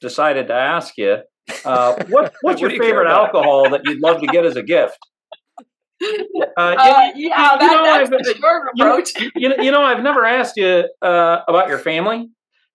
decided 0.00 0.48
to 0.48 0.54
ask 0.54 0.94
you 0.96 1.18
uh, 1.64 2.02
what, 2.08 2.34
what's 2.42 2.60
your 2.60 2.70
favorite 2.70 3.08
alcohol 3.08 3.70
that 3.70 3.82
you'd 3.84 4.00
love 4.00 4.20
to 4.20 4.26
get 4.26 4.44
as 4.44 4.56
a 4.56 4.62
gift? 4.62 4.98
Uh, 6.56 6.60
uh, 6.60 7.10
yeah, 7.16 7.56
that, 7.58 7.62
you 7.62 7.68
know, 7.68 7.84
that's 7.84 8.10
the 8.10 8.34
short 8.38 8.68
approach. 8.74 9.12
You 9.34 9.48
know, 9.48 9.56
you 9.62 9.70
know, 9.70 9.82
I've 9.82 10.02
never 10.02 10.24
asked 10.26 10.54
you 10.56 10.84
uh, 11.00 11.38
about 11.48 11.68
your 11.68 11.78
family, 11.78 12.28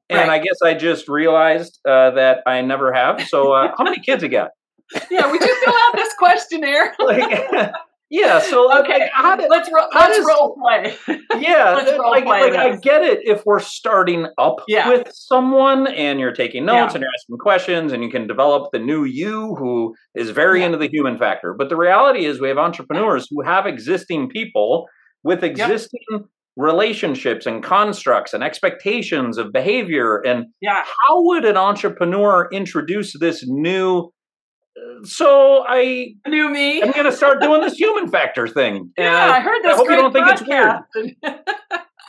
and 0.10 0.28
right. 0.28 0.30
I 0.30 0.40
guess 0.40 0.56
I 0.66 0.74
just 0.74 1.08
realized 1.08 1.80
uh, 1.88 2.12
that 2.12 2.40
I 2.48 2.62
never 2.62 2.92
have. 2.92 3.22
So, 3.28 3.52
uh, 3.52 3.72
how 3.78 3.84
many 3.84 4.00
kids 4.00 4.24
you 4.24 4.30
got? 4.30 4.52
Yeah, 5.12 5.30
would 5.30 5.42
you 5.42 5.64
fill 5.64 5.74
out 5.74 5.96
this 5.96 6.14
questionnaire? 6.18 6.96
like, 7.00 7.72
yeah. 8.10 8.40
So 8.40 8.80
okay, 8.80 9.10
how 9.14 9.38
let's 9.50 9.70
ro- 9.72 9.88
let's 9.94 10.18
does, 10.18 10.26
role 10.26 10.58
play. 10.62 10.96
Yeah, 11.40 11.86
role 11.98 12.10
like, 12.10 12.26
play 12.26 12.52
like 12.52 12.54
I 12.54 12.76
get 12.78 13.04
it 13.04 13.20
if 13.24 13.46
we're 13.46 13.60
starting 13.60 14.28
up 14.38 14.64
yeah. 14.68 14.90
with 14.90 15.12
someone 15.14 15.88
and 15.88 16.20
you're 16.20 16.34
taking 16.34 16.66
notes 16.66 16.76
yeah. 16.76 16.96
and 16.96 17.02
you're 17.02 17.12
asking 17.16 17.38
questions 17.38 17.92
and 17.92 18.04
you 18.04 18.10
can 18.10 18.28
develop 18.28 18.72
the 18.72 18.80
new 18.80 19.04
you 19.04 19.56
who 19.56 19.96
is 20.16 20.32
very 20.32 20.60
yeah. 20.60 20.68
into 20.68 20.78
the 20.78 20.90
human 20.90 21.18
factor. 21.18 21.54
But 21.54 21.70
the 21.70 21.78
reality 21.78 22.26
is 22.26 22.42
we 22.42 22.48
have 22.48 22.58
entrepreneurs 22.58 23.28
who 23.30 23.42
have 23.44 23.68
existing 23.68 24.30
people 24.30 24.88
with 25.24 25.44
existing 25.44 26.02
yep. 26.12 26.22
relationships 26.56 27.46
and 27.46 27.64
constructs 27.64 28.34
and 28.34 28.44
expectations 28.44 29.38
of 29.38 29.52
behavior 29.52 30.18
and 30.26 30.46
yeah. 30.62 30.84
how 31.08 31.24
would 31.24 31.46
an 31.46 31.58
entrepreneur 31.58 32.50
introduce 32.52 33.18
this 33.20 33.46
new 33.48 34.12
so 35.04 35.66
I 35.68 36.16
knew 36.28 36.50
me. 36.50 36.82
I'm 36.82 36.92
going 36.92 37.06
to 37.06 37.12
start 37.12 37.42
doing 37.42 37.62
this 37.62 37.74
human 37.74 38.10
factor 38.10 38.48
thing. 38.48 38.92
Yeah, 38.98 39.32
I 39.32 39.40
heard 39.40 39.64
this. 39.64 39.74
I 39.74 39.76
hope 39.76 39.90
you 39.90 39.96
don't 39.96 40.14
think 40.14 40.28
it's 40.28 40.44
weird. 40.48 41.16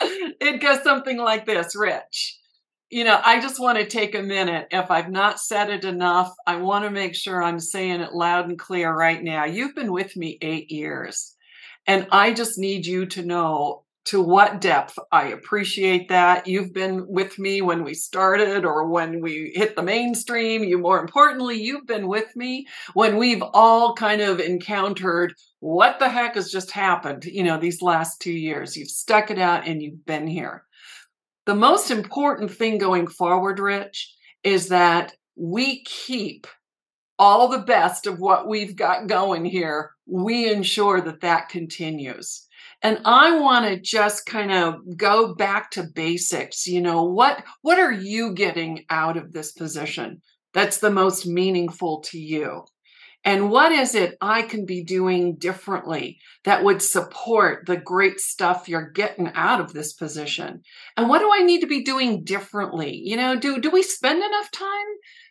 it 0.41 0.61
goes 0.61 0.83
something 0.83 1.17
like 1.17 1.45
this, 1.45 1.75
Rich. 1.75 2.37
You 2.89 3.05
know, 3.05 3.19
I 3.23 3.39
just 3.39 3.59
want 3.59 3.77
to 3.77 3.85
take 3.85 4.15
a 4.15 4.21
minute. 4.21 4.67
If 4.71 4.91
I've 4.91 5.09
not 5.09 5.39
said 5.39 5.69
it 5.69 5.85
enough, 5.85 6.33
I 6.45 6.57
want 6.57 6.83
to 6.83 6.91
make 6.91 7.15
sure 7.15 7.41
I'm 7.41 7.59
saying 7.59 8.01
it 8.01 8.13
loud 8.13 8.49
and 8.49 8.59
clear 8.59 8.93
right 8.93 9.23
now. 9.23 9.45
You've 9.45 9.75
been 9.75 9.93
with 9.93 10.17
me 10.17 10.37
eight 10.41 10.69
years, 10.69 11.35
and 11.87 12.07
I 12.11 12.33
just 12.33 12.57
need 12.57 12.85
you 12.85 13.05
to 13.07 13.23
know 13.23 13.83
to 14.05 14.21
what 14.21 14.61
depth 14.61 14.97
I 15.11 15.27
appreciate 15.27 16.09
that. 16.09 16.47
You've 16.47 16.73
been 16.73 17.05
with 17.07 17.37
me 17.37 17.61
when 17.61 17.83
we 17.83 17.93
started 17.93 18.65
or 18.65 18.87
when 18.87 19.21
we 19.21 19.51
hit 19.53 19.75
the 19.75 19.83
mainstream. 19.83 20.63
You, 20.63 20.79
more 20.79 20.99
importantly, 20.99 21.61
you've 21.61 21.85
been 21.85 22.07
with 22.07 22.35
me 22.35 22.67
when 22.93 23.17
we've 23.17 23.43
all 23.53 23.93
kind 23.93 24.21
of 24.21 24.39
encountered 24.39 25.33
what 25.59 25.99
the 25.99 26.09
heck 26.09 26.35
has 26.35 26.51
just 26.51 26.71
happened, 26.71 27.25
you 27.25 27.43
know, 27.43 27.59
these 27.59 27.81
last 27.81 28.19
two 28.19 28.33
years. 28.33 28.75
You've 28.75 28.89
stuck 28.89 29.29
it 29.29 29.37
out 29.37 29.67
and 29.67 29.81
you've 29.81 30.05
been 30.05 30.27
here. 30.27 30.63
The 31.45 31.55
most 31.55 31.91
important 31.91 32.51
thing 32.51 32.77
going 32.79 33.07
forward, 33.07 33.59
Rich, 33.59 34.15
is 34.43 34.69
that 34.69 35.13
we 35.35 35.83
keep 35.83 36.47
all 37.19 37.47
the 37.47 37.59
best 37.59 38.07
of 38.07 38.19
what 38.19 38.47
we've 38.47 38.75
got 38.75 39.07
going 39.07 39.45
here. 39.45 39.91
We 40.07 40.51
ensure 40.51 41.01
that 41.01 41.21
that 41.21 41.49
continues 41.49 42.47
and 42.81 42.99
i 43.05 43.37
want 43.37 43.65
to 43.65 43.79
just 43.79 44.25
kind 44.25 44.51
of 44.51 44.75
go 44.97 45.33
back 45.35 45.71
to 45.71 45.83
basics 45.83 46.67
you 46.67 46.81
know 46.81 47.03
what 47.03 47.43
what 47.61 47.79
are 47.79 47.91
you 47.91 48.33
getting 48.33 48.85
out 48.89 49.17
of 49.17 49.31
this 49.31 49.51
position 49.51 50.21
that's 50.53 50.77
the 50.77 50.91
most 50.91 51.25
meaningful 51.25 52.01
to 52.01 52.17
you 52.17 52.63
and 53.23 53.51
what 53.51 53.71
is 53.71 53.93
it 53.93 54.17
I 54.19 54.41
can 54.41 54.65
be 54.65 54.83
doing 54.83 55.35
differently 55.35 56.19
that 56.43 56.63
would 56.63 56.81
support 56.81 57.67
the 57.67 57.77
great 57.77 58.19
stuff 58.19 58.67
you're 58.67 58.89
getting 58.89 59.31
out 59.35 59.61
of 59.61 59.73
this 59.73 59.93
position? 59.93 60.63
And 60.97 61.07
what 61.07 61.19
do 61.19 61.29
I 61.31 61.43
need 61.43 61.61
to 61.61 61.67
be 61.67 61.83
doing 61.83 62.23
differently? 62.23 62.99
You 63.03 63.17
know, 63.17 63.37
do 63.37 63.59
do 63.59 63.69
we 63.69 63.83
spend 63.83 64.23
enough 64.23 64.49
time 64.51 64.87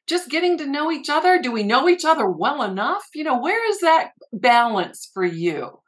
just 0.06 0.30
getting 0.30 0.56
to 0.58 0.66
know 0.66 0.92
each 0.92 1.10
other? 1.10 1.40
Do 1.42 1.50
we 1.50 1.64
know 1.64 1.88
each 1.88 2.04
other 2.04 2.30
well 2.30 2.62
enough? 2.62 3.04
You 3.12 3.24
know, 3.24 3.40
where 3.40 3.68
is 3.68 3.80
that 3.80 4.12
balance 4.32 5.10
for 5.12 5.24
you? 5.24 5.80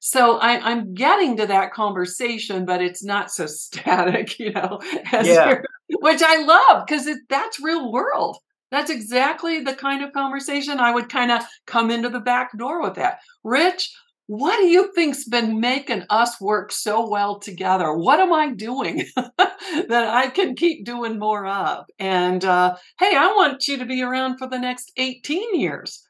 So 0.00 0.38
I, 0.38 0.70
am 0.70 0.94
getting 0.94 1.36
to 1.36 1.46
that 1.46 1.72
conversation, 1.72 2.64
but 2.64 2.82
it's 2.82 3.04
not 3.04 3.30
so 3.30 3.46
static, 3.46 4.38
you 4.38 4.52
know, 4.52 4.80
yeah. 5.12 5.60
which 5.88 6.22
I 6.22 6.42
love 6.42 6.86
because 6.86 7.08
that's 7.28 7.60
real 7.60 7.92
world. 7.92 8.38
That's 8.70 8.90
exactly 8.90 9.60
the 9.60 9.74
kind 9.74 10.02
of 10.02 10.12
conversation 10.12 10.78
I 10.78 10.94
would 10.94 11.08
kind 11.08 11.32
of 11.32 11.42
come 11.66 11.90
into 11.90 12.08
the 12.08 12.20
back 12.20 12.56
door 12.56 12.80
with 12.80 12.94
that. 12.94 13.18
Rich, 13.42 13.92
what 14.26 14.58
do 14.58 14.66
you 14.66 14.92
think's 14.94 15.24
been 15.24 15.58
making 15.58 16.04
us 16.08 16.40
work 16.40 16.70
so 16.70 17.08
well 17.08 17.40
together? 17.40 17.92
What 17.92 18.20
am 18.20 18.32
I 18.32 18.50
doing 18.50 19.04
that 19.16 19.90
I 19.90 20.28
can 20.28 20.54
keep 20.54 20.84
doing 20.84 21.18
more 21.18 21.46
of? 21.46 21.84
And 21.98 22.44
uh, 22.44 22.76
hey, 23.00 23.16
I 23.16 23.26
want 23.36 23.66
you 23.66 23.78
to 23.78 23.84
be 23.84 24.02
around 24.02 24.38
for 24.38 24.46
the 24.46 24.58
next 24.58 24.92
18 24.96 25.58
years 25.58 26.08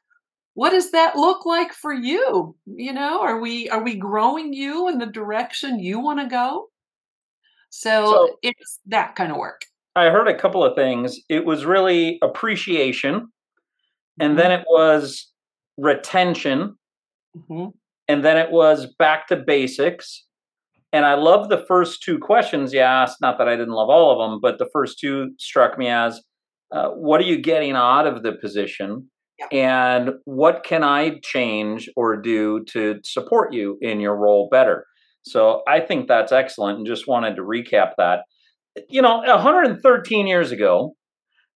what 0.53 0.71
does 0.71 0.91
that 0.91 1.15
look 1.15 1.45
like 1.45 1.73
for 1.73 1.93
you? 1.93 2.55
You 2.65 2.93
know 2.93 3.21
are 3.21 3.39
we 3.39 3.69
are 3.69 3.83
we 3.83 3.95
growing 3.95 4.53
you 4.53 4.87
in 4.89 4.97
the 4.97 5.05
direction 5.05 5.79
you 5.79 5.99
want 5.99 6.19
to 6.19 6.27
go? 6.27 6.69
So, 7.69 8.05
so, 8.05 8.37
it's 8.41 8.79
that 8.87 9.15
kind 9.15 9.31
of 9.31 9.37
work. 9.37 9.61
I 9.95 10.09
heard 10.09 10.27
a 10.27 10.37
couple 10.37 10.63
of 10.63 10.75
things. 10.75 11.19
It 11.29 11.45
was 11.45 11.65
really 11.65 12.19
appreciation 12.21 13.29
and 14.19 14.31
mm-hmm. 14.31 14.37
then 14.37 14.51
it 14.51 14.65
was 14.67 15.31
retention 15.77 16.75
mm-hmm. 17.35 17.69
and 18.07 18.23
then 18.25 18.37
it 18.37 18.51
was 18.51 18.87
back 18.99 19.27
to 19.27 19.35
basics. 19.35 20.25
And 20.93 21.05
i 21.05 21.13
love 21.13 21.47
the 21.47 21.63
first 21.69 22.03
two 22.03 22.19
questions 22.19 22.73
you 22.73 22.81
asked 22.81 23.21
not 23.21 23.37
that 23.37 23.47
i 23.47 23.55
didn't 23.55 23.73
love 23.73 23.89
all 23.89 24.11
of 24.11 24.19
them 24.19 24.41
but 24.41 24.57
the 24.57 24.69
first 24.73 24.99
two 24.99 25.31
struck 25.37 25.77
me 25.77 25.87
as 25.87 26.21
uh, 26.73 26.89
what 26.89 27.21
are 27.21 27.23
you 27.23 27.37
getting 27.37 27.77
out 27.77 28.05
of 28.07 28.23
the 28.23 28.33
position 28.33 29.09
and 29.51 30.11
what 30.25 30.63
can 30.63 30.83
I 30.83 31.19
change 31.23 31.89
or 31.95 32.17
do 32.17 32.63
to 32.71 32.99
support 33.03 33.53
you 33.53 33.77
in 33.81 33.99
your 33.99 34.15
role 34.15 34.49
better? 34.51 34.85
So 35.23 35.61
I 35.67 35.79
think 35.79 36.07
that's 36.07 36.31
excellent 36.31 36.79
and 36.79 36.87
just 36.87 37.07
wanted 37.07 37.35
to 37.35 37.41
recap 37.41 37.91
that. 37.97 38.21
You 38.89 39.01
know, 39.01 39.17
113 39.19 40.27
years 40.27 40.51
ago, 40.51 40.95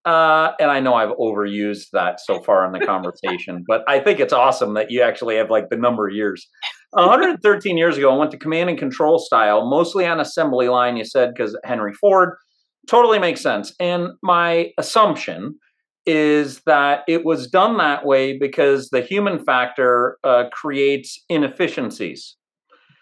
uh, 0.06 0.52
and 0.60 0.70
I 0.70 0.80
know 0.80 0.94
I've 0.94 1.16
overused 1.18 1.88
that 1.94 2.20
so 2.20 2.40
far 2.46 2.66
in 2.66 2.72
the 2.72 2.86
conversation, 2.86 3.64
but 3.68 3.82
I 3.88 4.00
think 4.00 4.20
it's 4.20 4.34
awesome 4.34 4.76
that 4.76 4.92
you 4.92 5.02
actually 5.02 5.38
have 5.38 5.50
like 5.50 5.70
the 5.70 5.78
number 5.78 6.08
of 6.08 6.14
years. 6.14 6.48
113 6.92 7.78
years 7.78 7.98
ago, 7.98 8.14
I 8.14 8.18
went 8.18 8.32
to 8.32 8.38
command 8.38 8.70
and 8.70 8.80
control 8.80 9.20
style, 9.20 9.68
mostly 9.68 10.06
on 10.06 10.20
assembly 10.20 10.70
line, 10.70 10.96
you 10.96 11.04
said, 11.04 11.34
because 11.36 11.58
Henry 11.66 11.94
Ford 11.94 12.36
totally 12.88 13.20
makes 13.20 13.42
sense. 13.42 13.74
And 13.80 14.10
my 14.22 14.72
assumption 14.78 15.56
is 16.06 16.62
that 16.66 17.04
it 17.08 17.26
was 17.26 17.48
done 17.48 17.78
that 17.78 18.06
way 18.06 18.38
because 18.38 18.90
the 18.90 19.02
human 19.02 19.44
factor 19.44 20.18
uh, 20.24 20.46
creates 20.52 21.24
inefficiencies. 21.30 22.36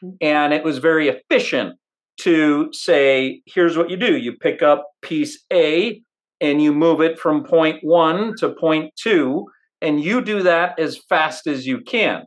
Mm-hmm. 0.04 0.16
And 0.22 0.54
it 0.54 0.64
was 0.64 0.78
very 0.78 1.10
efficient 1.10 1.76
to 2.22 2.70
say, 2.72 3.41
here's 3.45 3.78
what 3.78 3.89
you 3.89 3.97
do 3.97 4.18
you 4.18 4.34
pick 4.34 4.62
up 4.62 4.86
piece 5.01 5.43
A 5.51 6.01
and 6.39 6.62
you 6.62 6.74
move 6.74 7.01
it 7.01 7.20
from 7.20 7.43
point 7.43 7.80
one 7.82 8.34
to 8.38 8.49
point 8.49 8.91
two, 8.95 9.45
and 9.82 10.04
you 10.04 10.22
do 10.22 10.43
that 10.43 10.78
as 10.78 10.97
fast 11.10 11.47
as 11.47 11.66
you 11.66 11.80
can. 11.82 12.24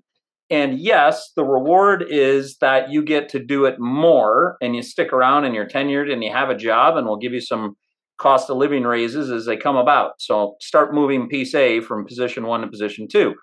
And 0.48 0.78
yes, 0.78 1.32
the 1.34 1.44
reward 1.44 2.04
is 2.08 2.56
that 2.58 2.90
you 2.90 3.02
get 3.02 3.28
to 3.30 3.44
do 3.44 3.64
it 3.64 3.80
more 3.80 4.56
and 4.60 4.76
you 4.76 4.82
stick 4.82 5.12
around 5.12 5.44
and 5.44 5.54
you're 5.54 5.68
tenured 5.68 6.10
and 6.10 6.22
you 6.22 6.32
have 6.32 6.50
a 6.50 6.56
job 6.56 6.96
and 6.96 7.06
we'll 7.06 7.16
give 7.16 7.32
you 7.32 7.40
some 7.40 7.76
cost 8.18 8.50
of 8.50 8.56
living 8.56 8.84
raises 8.84 9.30
as 9.30 9.46
they 9.46 9.56
come 9.56 9.76
about. 9.76 10.12
So 10.18 10.56
start 10.60 10.94
moving 10.94 11.28
piece 11.28 11.54
A 11.54 11.80
from 11.80 12.06
position 12.06 12.46
one 12.46 12.62
to 12.62 12.68
position 12.68 13.08
two. 13.10 13.34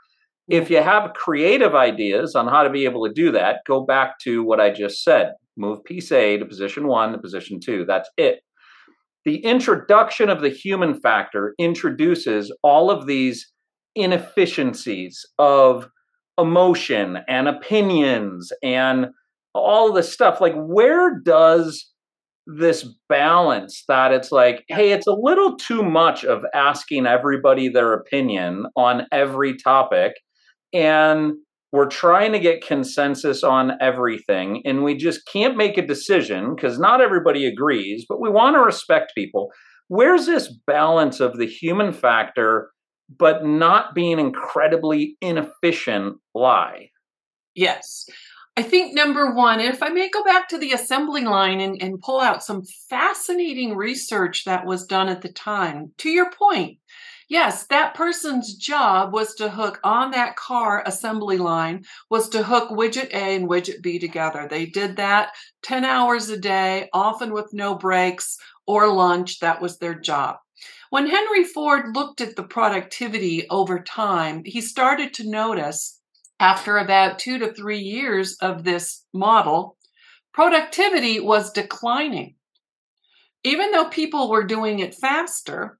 If 0.49 0.69
you 0.69 0.81
have 0.81 1.13
creative 1.13 1.73
ideas 1.73 2.35
on 2.35 2.47
how 2.47 2.63
to 2.63 2.69
be 2.69 2.85
able 2.85 3.05
to 3.07 3.13
do 3.13 3.31
that, 3.31 3.59
go 3.65 3.85
back 3.85 4.19
to 4.23 4.43
what 4.43 4.59
I 4.59 4.71
just 4.71 5.03
said. 5.03 5.33
Move 5.55 5.83
piece 5.83 6.11
A 6.11 6.37
to 6.37 6.45
position 6.45 6.87
one 6.87 7.11
to 7.11 7.17
position 7.17 7.59
two. 7.63 7.85
That's 7.85 8.09
it. 8.17 8.39
The 9.25 9.37
introduction 9.37 10.29
of 10.29 10.41
the 10.41 10.49
human 10.49 10.99
factor 10.99 11.55
introduces 11.57 12.53
all 12.61 12.91
of 12.91 13.07
these 13.07 13.49
inefficiencies 13.95 15.25
of 15.37 15.87
emotion 16.37 17.19
and 17.29 17.47
opinions 17.47 18.51
and 18.61 19.07
all 19.53 19.93
this 19.93 20.11
stuff. 20.11 20.41
Like, 20.41 20.55
where 20.55 21.19
does 21.23 21.92
this 22.45 22.87
balance 23.07 23.83
that 23.87 24.11
it's 24.11 24.31
like, 24.31 24.65
hey, 24.67 24.91
it's 24.91 25.07
a 25.07 25.13
little 25.13 25.55
too 25.55 25.83
much 25.83 26.25
of 26.25 26.43
asking 26.53 27.05
everybody 27.05 27.69
their 27.69 27.93
opinion 27.93 28.65
on 28.75 29.07
every 29.11 29.55
topic. 29.55 30.13
And 30.73 31.33
we're 31.71 31.87
trying 31.87 32.33
to 32.33 32.39
get 32.39 32.65
consensus 32.65 33.43
on 33.43 33.71
everything, 33.81 34.61
and 34.63 34.83
we 34.83 34.95
just 34.95 35.21
can't 35.25 35.57
make 35.57 35.75
a 35.77 35.85
decision 35.85 36.53
because 36.55 36.77
not 36.77 37.01
everybody 37.01 37.47
agrees, 37.47 38.05
but 38.07 38.21
we 38.21 38.29
want 38.29 38.55
to 38.55 38.59
respect 38.59 39.13
people. 39.15 39.49
Where's 39.87 40.27
this 40.27 40.53
balance 40.67 41.19
of 41.19 41.37
the 41.37 41.47
human 41.47 41.91
factor, 41.91 42.69
but 43.17 43.45
not 43.45 43.95
being 43.95 44.19
incredibly 44.19 45.17
inefficient 45.19 46.17
lie? 46.35 46.89
Yes. 47.55 48.05
I 48.55 48.61
think 48.61 48.93
number 48.93 49.33
one, 49.33 49.59
if 49.59 49.81
I 49.81 49.89
may 49.89 50.09
go 50.09 50.23
back 50.23 50.47
to 50.49 50.59
the 50.59 50.73
assembly 50.73 51.23
line 51.23 51.59
and, 51.59 51.81
and 51.81 51.99
pull 51.99 52.21
out 52.21 52.43
some 52.43 52.61
fascinating 52.87 53.75
research 53.75 54.45
that 54.45 54.67
was 54.67 54.85
done 54.85 55.09
at 55.09 55.23
the 55.23 55.31
time, 55.31 55.91
to 55.97 56.09
your 56.09 56.29
point, 56.29 56.77
yes, 57.27 57.65
that 57.67 57.95
person's 57.95 58.53
job 58.53 59.11
was 59.11 59.33
to 59.35 59.49
hook 59.49 59.79
on 59.83 60.11
that 60.11 60.35
car 60.35 60.83
assembly 60.85 61.39
line, 61.39 61.83
was 62.11 62.29
to 62.29 62.43
hook 62.43 62.69
widget 62.69 63.09
A 63.11 63.35
and 63.35 63.49
widget 63.49 63.81
B 63.81 63.97
together. 63.97 64.47
They 64.47 64.67
did 64.67 64.97
that 64.97 65.31
10 65.63 65.83
hours 65.83 66.29
a 66.29 66.37
day, 66.37 66.89
often 66.93 67.33
with 67.33 67.53
no 67.53 67.73
breaks 67.73 68.37
or 68.67 68.87
lunch. 68.87 69.39
That 69.39 69.63
was 69.63 69.79
their 69.79 69.95
job. 69.95 70.35
When 70.91 71.07
Henry 71.07 71.43
Ford 71.43 71.95
looked 71.95 72.21
at 72.21 72.35
the 72.35 72.43
productivity 72.43 73.49
over 73.49 73.79
time, 73.79 74.43
he 74.45 74.61
started 74.61 75.11
to 75.15 75.27
notice 75.27 75.99
after 76.43 76.75
about 76.75 77.19
two 77.19 77.39
to 77.39 77.53
three 77.53 77.79
years 77.79 78.35
of 78.41 78.65
this 78.65 79.05
model, 79.13 79.77
productivity 80.33 81.21
was 81.21 81.53
declining. 81.53 82.35
Even 83.45 83.71
though 83.71 83.87
people 83.87 84.29
were 84.29 84.43
doing 84.43 84.79
it 84.79 84.93
faster 84.93 85.79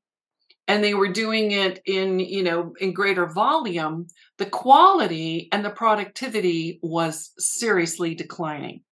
and 0.69 0.81
they 0.81 0.93
were 0.93 1.11
doing 1.11 1.51
it 1.51 1.81
in, 1.85 2.17
you 2.17 2.43
know, 2.43 2.73
in 2.79 2.93
greater 2.93 3.25
volume, 3.25 4.07
the 4.37 4.45
quality 4.45 5.49
and 5.51 5.65
the 5.65 5.69
productivity 5.69 6.79
was 6.81 7.31
seriously 7.37 8.15
declining. 8.15 8.83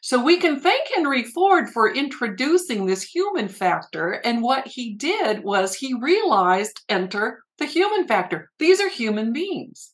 So 0.00 0.24
we 0.24 0.38
can 0.38 0.58
thank 0.58 0.88
Henry 0.94 1.24
Ford 1.24 1.68
for 1.68 1.94
introducing 1.94 2.86
this 2.86 3.02
human 3.02 3.48
factor. 3.48 4.12
And 4.12 4.42
what 4.42 4.66
he 4.66 4.94
did 4.94 5.44
was 5.44 5.74
he 5.74 5.92
realized 5.92 6.80
enter 6.88 7.44
the 7.58 7.66
human 7.66 8.08
factor. 8.08 8.50
These 8.58 8.80
are 8.80 8.88
human 8.88 9.34
beings. 9.34 9.92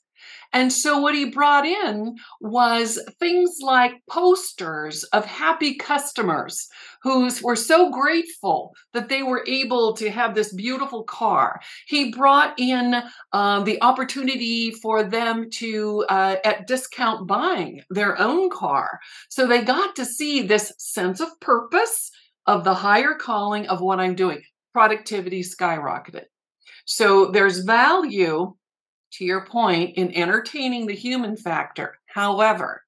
And 0.55 0.72
so 0.72 0.98
what 0.98 1.16
he 1.16 1.24
brought 1.24 1.66
in 1.66 2.16
was 2.40 3.00
things 3.18 3.59
like 3.61 4.00
posters 4.09 5.02
of 5.05 5.24
happy 5.24 5.74
customers 5.74 6.68
who 7.02 7.28
were 7.42 7.57
so 7.57 7.90
grateful 7.90 8.72
that 8.92 9.09
they 9.09 9.24
were 9.24 9.44
able 9.48 9.94
to 9.94 10.11
have 10.11 10.34
this 10.34 10.55
beautiful 10.55 11.02
car. 11.02 11.61
He 11.86 12.12
brought 12.12 12.55
in 12.57 13.02
uh, 13.32 13.64
the 13.64 13.82
opportunity 13.82 14.70
for 14.70 15.02
them 15.02 15.50
to, 15.55 16.05
uh, 16.09 16.36
at 16.44 16.68
discount 16.68 17.26
buying 17.26 17.82
their 17.90 18.18
own 18.20 18.48
car. 18.48 19.00
So 19.28 19.48
they 19.48 19.62
got 19.62 19.96
to 19.96 20.05
see 20.05 20.42
this 20.42 20.72
sense 20.78 21.18
of 21.18 21.28
purpose 21.40 22.12
of 22.46 22.62
the 22.62 22.74
higher 22.74 23.14
calling 23.14 23.66
of 23.66 23.80
what 23.80 23.98
I'm 23.98 24.14
doing. 24.14 24.40
Productivity 24.72 25.42
skyrocketed. 25.42 26.26
So 26.84 27.26
there's 27.26 27.59
value 27.61 28.55
to 29.14 29.24
your 29.24 29.46
point, 29.46 29.96
in 29.96 30.14
entertaining 30.14 30.86
the 30.86 30.94
human 30.94 31.36
factor. 31.36 31.98
However, 32.06 32.82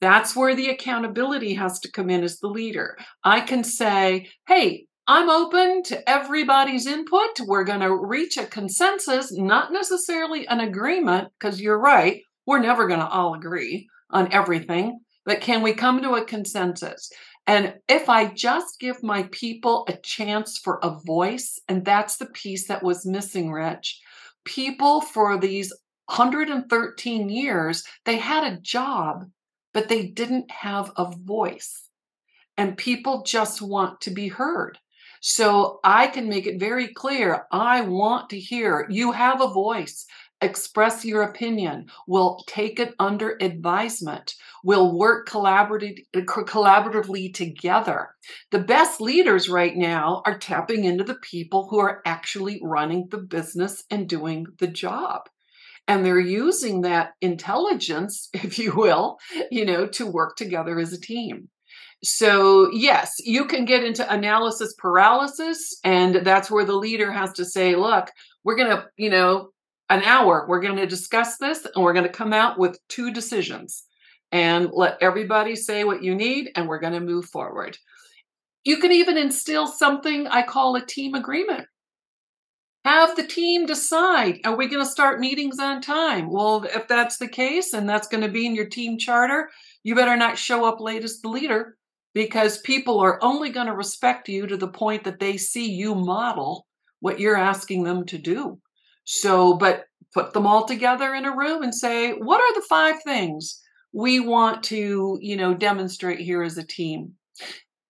that's 0.00 0.36
where 0.36 0.54
the 0.54 0.68
accountability 0.68 1.54
has 1.54 1.80
to 1.80 1.90
come 1.90 2.10
in 2.10 2.22
as 2.22 2.38
the 2.38 2.48
leader. 2.48 2.96
I 3.22 3.40
can 3.40 3.64
say, 3.64 4.28
hey, 4.46 4.86
I'm 5.06 5.28
open 5.28 5.82
to 5.84 6.08
everybody's 6.08 6.86
input. 6.86 7.40
We're 7.46 7.64
going 7.64 7.80
to 7.80 7.94
reach 7.94 8.36
a 8.36 8.46
consensus, 8.46 9.32
not 9.36 9.72
necessarily 9.72 10.46
an 10.48 10.60
agreement, 10.60 11.28
because 11.38 11.60
you're 11.60 11.78
right, 11.78 12.22
we're 12.46 12.60
never 12.60 12.86
going 12.86 13.00
to 13.00 13.08
all 13.08 13.34
agree 13.34 13.88
on 14.10 14.32
everything. 14.32 15.00
But 15.24 15.40
can 15.40 15.62
we 15.62 15.72
come 15.72 16.02
to 16.02 16.14
a 16.14 16.24
consensus? 16.24 17.10
And 17.46 17.74
if 17.88 18.08
I 18.08 18.32
just 18.32 18.80
give 18.80 19.02
my 19.02 19.28
people 19.30 19.84
a 19.88 19.96
chance 20.02 20.58
for 20.62 20.78
a 20.82 20.98
voice, 21.04 21.58
and 21.68 21.84
that's 21.84 22.16
the 22.16 22.26
piece 22.26 22.68
that 22.68 22.82
was 22.82 23.04
missing, 23.06 23.50
Rich, 23.52 24.00
people 24.44 25.00
for 25.00 25.38
these 25.38 25.72
113 26.06 27.28
years, 27.28 27.84
they 28.04 28.16
had 28.16 28.44
a 28.44 28.60
job, 28.60 29.30
but 29.72 29.88
they 29.88 30.06
didn't 30.06 30.50
have 30.50 30.92
a 30.96 31.10
voice. 31.10 31.88
And 32.56 32.76
people 32.76 33.22
just 33.24 33.60
want 33.60 34.00
to 34.02 34.10
be 34.10 34.28
heard. 34.28 34.78
So 35.20 35.80
I 35.82 36.08
can 36.08 36.28
make 36.28 36.46
it 36.46 36.60
very 36.60 36.88
clear 36.88 37.46
I 37.50 37.80
want 37.80 38.28
to 38.30 38.38
hear 38.38 38.86
you 38.90 39.12
have 39.12 39.40
a 39.40 39.48
voice 39.48 40.06
express 40.44 41.04
your 41.04 41.22
opinion. 41.22 41.86
We'll 42.06 42.38
take 42.46 42.78
it 42.78 42.94
under 42.98 43.36
advisement. 43.40 44.34
We'll 44.62 44.96
work 44.96 45.28
collaboratively, 45.28 46.04
collaboratively 46.14 47.34
together. 47.34 48.10
The 48.50 48.60
best 48.60 49.00
leaders 49.00 49.48
right 49.48 49.76
now 49.76 50.22
are 50.26 50.38
tapping 50.38 50.84
into 50.84 51.04
the 51.04 51.16
people 51.16 51.68
who 51.68 51.78
are 51.78 52.02
actually 52.06 52.60
running 52.62 53.08
the 53.10 53.18
business 53.18 53.84
and 53.90 54.08
doing 54.08 54.46
the 54.58 54.68
job. 54.68 55.22
And 55.86 56.04
they're 56.04 56.18
using 56.18 56.82
that 56.82 57.12
intelligence, 57.20 58.28
if 58.34 58.58
you 58.58 58.72
will, 58.74 59.18
you 59.50 59.64
know, 59.64 59.86
to 59.88 60.06
work 60.06 60.36
together 60.36 60.78
as 60.78 60.92
a 60.92 61.00
team. 61.00 61.48
So, 62.02 62.70
yes, 62.70 63.14
you 63.20 63.46
can 63.46 63.64
get 63.64 63.82
into 63.82 64.10
analysis 64.12 64.74
paralysis, 64.78 65.78
and 65.84 66.16
that's 66.16 66.50
where 66.50 66.66
the 66.66 66.76
leader 66.76 67.10
has 67.10 67.32
to 67.34 67.46
say, 67.46 67.76
look, 67.76 68.10
we're 68.44 68.56
going 68.56 68.76
to, 68.76 68.84
you 68.98 69.08
know, 69.08 69.48
an 69.90 70.02
hour. 70.02 70.46
We're 70.48 70.60
going 70.60 70.76
to 70.76 70.86
discuss 70.86 71.36
this 71.38 71.66
and 71.74 71.84
we're 71.84 71.92
going 71.92 72.06
to 72.06 72.12
come 72.12 72.32
out 72.32 72.58
with 72.58 72.78
two 72.88 73.12
decisions 73.12 73.84
and 74.32 74.70
let 74.72 74.98
everybody 75.00 75.56
say 75.56 75.84
what 75.84 76.02
you 76.02 76.14
need 76.14 76.50
and 76.56 76.68
we're 76.68 76.80
going 76.80 76.94
to 76.94 77.00
move 77.00 77.26
forward. 77.26 77.76
You 78.64 78.78
can 78.78 78.92
even 78.92 79.18
instill 79.18 79.66
something 79.66 80.26
I 80.26 80.42
call 80.42 80.74
a 80.76 80.84
team 80.84 81.14
agreement. 81.14 81.66
Have 82.84 83.16
the 83.16 83.26
team 83.26 83.64
decide 83.64 84.40
are 84.44 84.56
we 84.56 84.68
going 84.68 84.84
to 84.84 84.90
start 84.90 85.20
meetings 85.20 85.58
on 85.58 85.80
time? 85.80 86.30
Well, 86.30 86.64
if 86.64 86.86
that's 86.86 87.16
the 87.16 87.28
case 87.28 87.72
and 87.72 87.88
that's 87.88 88.08
going 88.08 88.22
to 88.22 88.28
be 88.28 88.44
in 88.44 88.54
your 88.54 88.68
team 88.68 88.98
charter, 88.98 89.50
you 89.84 89.94
better 89.94 90.16
not 90.16 90.38
show 90.38 90.66
up 90.66 90.80
late 90.80 91.04
as 91.04 91.20
the 91.20 91.28
leader 91.28 91.76
because 92.14 92.58
people 92.58 93.00
are 93.00 93.18
only 93.22 93.50
going 93.50 93.66
to 93.66 93.74
respect 93.74 94.28
you 94.28 94.46
to 94.46 94.56
the 94.56 94.68
point 94.68 95.04
that 95.04 95.18
they 95.18 95.36
see 95.36 95.70
you 95.70 95.94
model 95.94 96.66
what 97.00 97.20
you're 97.20 97.36
asking 97.36 97.84
them 97.84 98.04
to 98.06 98.18
do. 98.18 98.58
So, 99.04 99.54
but 99.54 99.84
put 100.12 100.32
them 100.32 100.46
all 100.46 100.64
together 100.64 101.14
in 101.14 101.24
a 101.24 101.36
room 101.36 101.62
and 101.62 101.74
say, 101.74 102.12
what 102.12 102.40
are 102.40 102.54
the 102.54 102.66
five 102.68 103.02
things 103.02 103.60
we 103.92 104.20
want 104.20 104.62
to, 104.64 105.18
you 105.20 105.36
know, 105.36 105.54
demonstrate 105.54 106.20
here 106.20 106.42
as 106.42 106.56
a 106.56 106.66
team? 106.66 107.12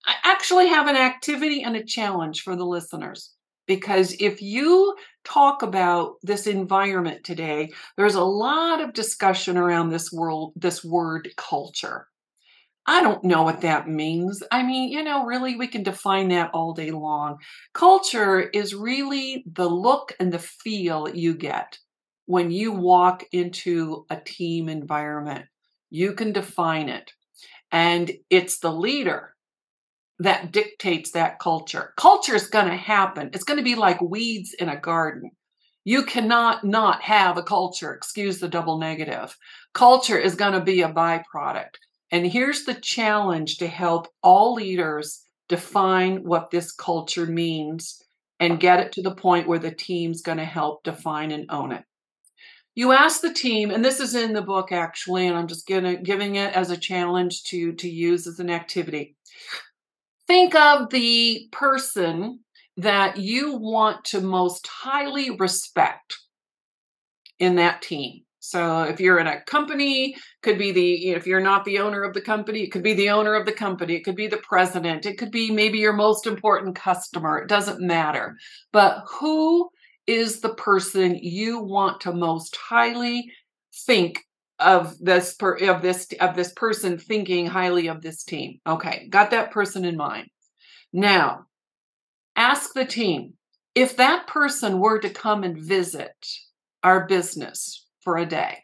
I 0.07 0.15
actually 0.25 0.69
have 0.69 0.87
an 0.87 0.97
activity 0.97 1.62
and 1.62 1.77
a 1.77 1.85
challenge 1.85 2.43
for 2.43 2.57
the 2.57 2.67
listeners 2.67 3.35
because 3.67 4.15
if 4.21 4.43
you 4.43 4.95
talk 5.25 5.62
about 5.62 6.17
this 6.23 6.47
environment 6.47 7.25
today, 7.25 7.71
there's 7.97 8.15
a 8.15 8.25
lot 8.25 8.81
of 8.81 8.93
discussion 8.93 9.57
around 9.57 9.89
this 9.89 10.12
world, 10.12 10.53
this 10.57 10.85
word 10.85 11.31
culture. 11.37 12.09
I 12.87 13.03
don't 13.03 13.24
know 13.24 13.43
what 13.43 13.62
that 13.62 13.89
means. 13.89 14.43
I 14.51 14.62
mean, 14.62 14.91
you 14.93 15.03
know, 15.03 15.24
really, 15.24 15.57
we 15.57 15.68
can 15.68 15.82
define 15.82 16.28
that 16.28 16.51
all 16.53 16.74
day 16.74 16.91
long. 16.91 17.39
Culture 17.72 18.41
is 18.41 18.74
really 18.74 19.45
the 19.51 19.68
look 19.68 20.12
and 20.20 20.32
the 20.32 20.39
feel 20.39 21.09
you 21.09 21.35
get 21.35 21.78
when 22.26 22.51
you 22.51 22.72
walk 22.72 23.24
into 23.32 24.05
a 24.11 24.16
team 24.16 24.68
environment. 24.68 25.47
You 25.91 26.12
can 26.12 26.32
define 26.32 26.89
it. 26.89 27.12
And 27.72 28.12
it's 28.28 28.59
the 28.59 28.72
leader 28.72 29.35
that 30.18 30.53
dictates 30.53 31.11
that 31.12 31.39
culture. 31.39 31.93
Culture 31.97 32.35
is 32.35 32.47
going 32.47 32.68
to 32.68 32.76
happen. 32.76 33.30
It's 33.32 33.45
going 33.45 33.59
to 33.59 33.64
be 33.64 33.74
like 33.74 34.01
weeds 34.01 34.55
in 34.59 34.68
a 34.68 34.78
garden. 34.78 35.30
You 35.85 36.05
cannot 36.05 36.64
not 36.64 37.03
have 37.03 37.37
a 37.37 37.43
culture. 37.43 37.93
Excuse 37.95 38.41
the 38.41 38.49
double 38.49 38.78
negative. 38.78 39.37
Culture 39.72 40.18
is 40.18 40.35
going 40.35 40.53
to 40.53 40.61
be 40.61 40.82
a 40.82 40.89
byproduct. 40.89 41.76
And 42.15 42.25
here's 42.25 42.62
the 42.62 42.75
challenge 42.75 43.59
to 43.59 43.67
help 43.67 44.07
all 44.23 44.55
leaders 44.55 45.27
define 45.49 46.23
what 46.23 46.53
this 46.53 46.71
culture 46.71 47.27
means 47.27 48.01
and 48.39 48.61
get 48.61 48.79
it 48.79 48.93
to 48.93 49.03
the 49.03 49.17
point 49.17 49.49
where 49.49 49.59
the 49.59 49.75
team's 49.75 50.23
going 50.23 50.39
to 50.39 50.45
help 50.45 50.85
define 50.85 51.33
and 51.33 51.51
own 51.51 51.73
it. 51.73 51.83
you 52.77 52.93
ask 52.93 53.21
the 53.21 53.33
team, 53.33 53.73
and 53.73 53.85
this 53.85 53.99
is 53.99 54.15
in 54.15 54.33
the 54.33 54.43
book 54.43 54.71
actually, 54.71 55.27
and 55.27 55.37
I'm 55.37 55.49
just 55.49 55.67
gonna, 55.67 55.97
giving 55.97 56.37
it 56.37 56.55
as 56.55 56.71
a 56.71 56.77
challenge 56.77 57.43
to 57.45 57.73
to 57.73 57.91
use 57.91 58.29
as 58.29 58.39
an 58.39 58.49
activity. 58.49 59.17
Think 60.29 60.55
of 60.55 60.91
the 60.91 61.49
person 61.51 62.45
that 62.77 63.17
you 63.17 63.57
want 63.57 64.05
to 64.07 64.21
most 64.21 64.69
highly 64.69 65.31
respect 65.31 66.19
in 67.41 67.57
that 67.57 67.83
team. 67.83 68.24
So 68.47 68.82
if 68.82 69.01
you're 69.01 69.18
in 69.18 69.26
a 69.26 69.40
company, 69.40 70.14
could 70.42 70.59
be 70.59 70.70
the 70.70 71.12
if 71.12 71.26
you're 71.26 71.40
not 71.40 71.64
the 71.64 71.78
owner 71.78 72.03
of 72.03 72.12
the 72.12 72.20
company, 72.20 72.62
it 72.62 72.72
could 72.72 72.82
be 72.82 72.92
the 72.92 73.09
owner 73.09 73.34
of 73.34 73.47
the 73.47 73.53
company, 73.53 73.95
it 73.95 74.05
could 74.05 74.16
be 74.16 74.26
the 74.26 74.36
president, 74.36 75.07
it 75.07 75.16
could 75.16 75.30
be 75.30 75.51
maybe 75.51 75.78
your 75.78 75.95
most 75.95 76.26
important 76.26 76.76
customer. 76.76 77.38
It 77.38 77.49
doesn't 77.49 77.80
matter. 77.80 78.36
But 78.70 79.03
who 79.09 79.70
is 80.07 80.40
the 80.40 80.53
person 80.55 81.14
you 81.14 81.61
want 81.61 82.03
to 82.03 82.12
most 82.12 82.55
highly 82.57 83.32
think 83.86 84.20
of 84.59 84.99
this 84.99 85.34
per, 85.36 85.57
of 85.57 85.80
this 85.80 86.07
of 86.20 86.36
this 86.36 86.53
person 86.53 86.99
thinking 86.99 87.47
highly 87.47 87.86
of 87.86 88.03
this 88.03 88.24
team. 88.24 88.59
Okay, 88.66 89.09
got 89.09 89.30
that 89.30 89.53
person 89.53 89.86
in 89.86 89.97
mind. 89.97 90.28
Now, 90.92 91.47
ask 92.36 92.74
the 92.74 92.84
team 92.84 93.34
if 93.74 93.97
that 93.97 94.26
person 94.26 94.80
were 94.80 94.99
to 94.99 95.09
come 95.09 95.45
and 95.45 95.57
visit 95.59 96.14
our 96.82 97.07
business 97.07 97.84
for 98.05 98.19
a 98.19 98.27
day. 98.27 98.59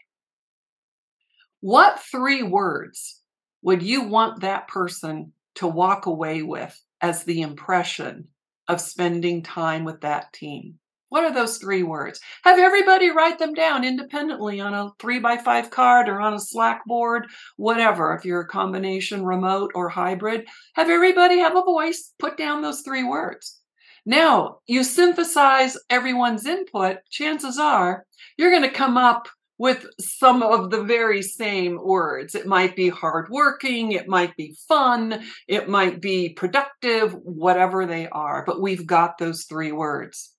What 1.61 2.01
three 2.01 2.43
words 2.43 3.21
would 3.63 3.83
you 3.83 4.05
want 4.05 4.41
that 4.41 4.69
person 4.69 5.33
to 5.57 5.67
walk 5.67 6.07
away 6.07 6.43
with 6.43 6.81
as 7.01 7.25
the 7.25 7.43
impression 7.43 8.29
of 8.69 8.81
spending 8.81 9.43
time 9.43 9.85
with 9.85 10.03
that 10.03 10.33
team? 10.33 10.79
What 11.11 11.25
are 11.25 11.35
those 11.35 11.59
three 11.59 11.83
words? 11.83 12.21
Have 12.45 12.59
everybody 12.59 13.11
write 13.11 13.41
them 13.41 13.53
down 13.53 13.85
independently 13.85 14.61
on 14.61 14.75
a 14.75 14.93
three 15.01 15.19
by 15.19 15.39
five 15.39 15.71
card 15.71 16.09
or 16.09 16.21
on 16.21 16.35
a 16.35 16.41
Slack 16.41 16.87
board, 16.87 17.27
whatever. 17.57 18.15
If 18.15 18.25
you're 18.25 18.43
a 18.43 18.49
combination 18.49 19.25
remote 19.25 19.73
or 19.75 19.89
hybrid, 19.89 20.47
have 20.77 20.89
everybody 20.89 21.41
have 21.41 21.57
a 21.57 21.63
voice, 21.63 22.15
put 22.21 22.37
down 22.37 22.63
those 22.63 22.83
three 22.83 23.03
words. 23.03 23.60
Now, 24.07 24.59
you 24.67 24.83
synthesize 24.83 25.77
everyone's 25.89 26.47
input, 26.47 26.99
chances 27.11 27.59
are 27.59 28.07
you're 28.37 28.51
going 28.51 28.63
to 28.63 28.71
come 28.71 28.97
up 28.97 29.29
with 29.59 29.87
some 30.01 30.43
of 30.43 30.71
the 30.71 30.83
very 30.83 31.21
same 31.21 31.79
words. 31.83 32.35
It 32.35 32.47
might 32.47 32.75
be 32.75 32.89
hardworking, 32.89 33.93
it 33.93 34.09
might 34.09 34.35
be 34.35 34.57
fun, 34.67 35.23
it 35.47 35.69
might 35.69 36.01
be 36.01 36.31
productive, 36.31 37.13
whatever 37.13 37.85
they 37.85 38.09
are, 38.09 38.43
but 38.47 38.63
we've 38.63 38.87
got 38.87 39.19
those 39.19 39.45
three 39.45 39.71
words. 39.71 40.35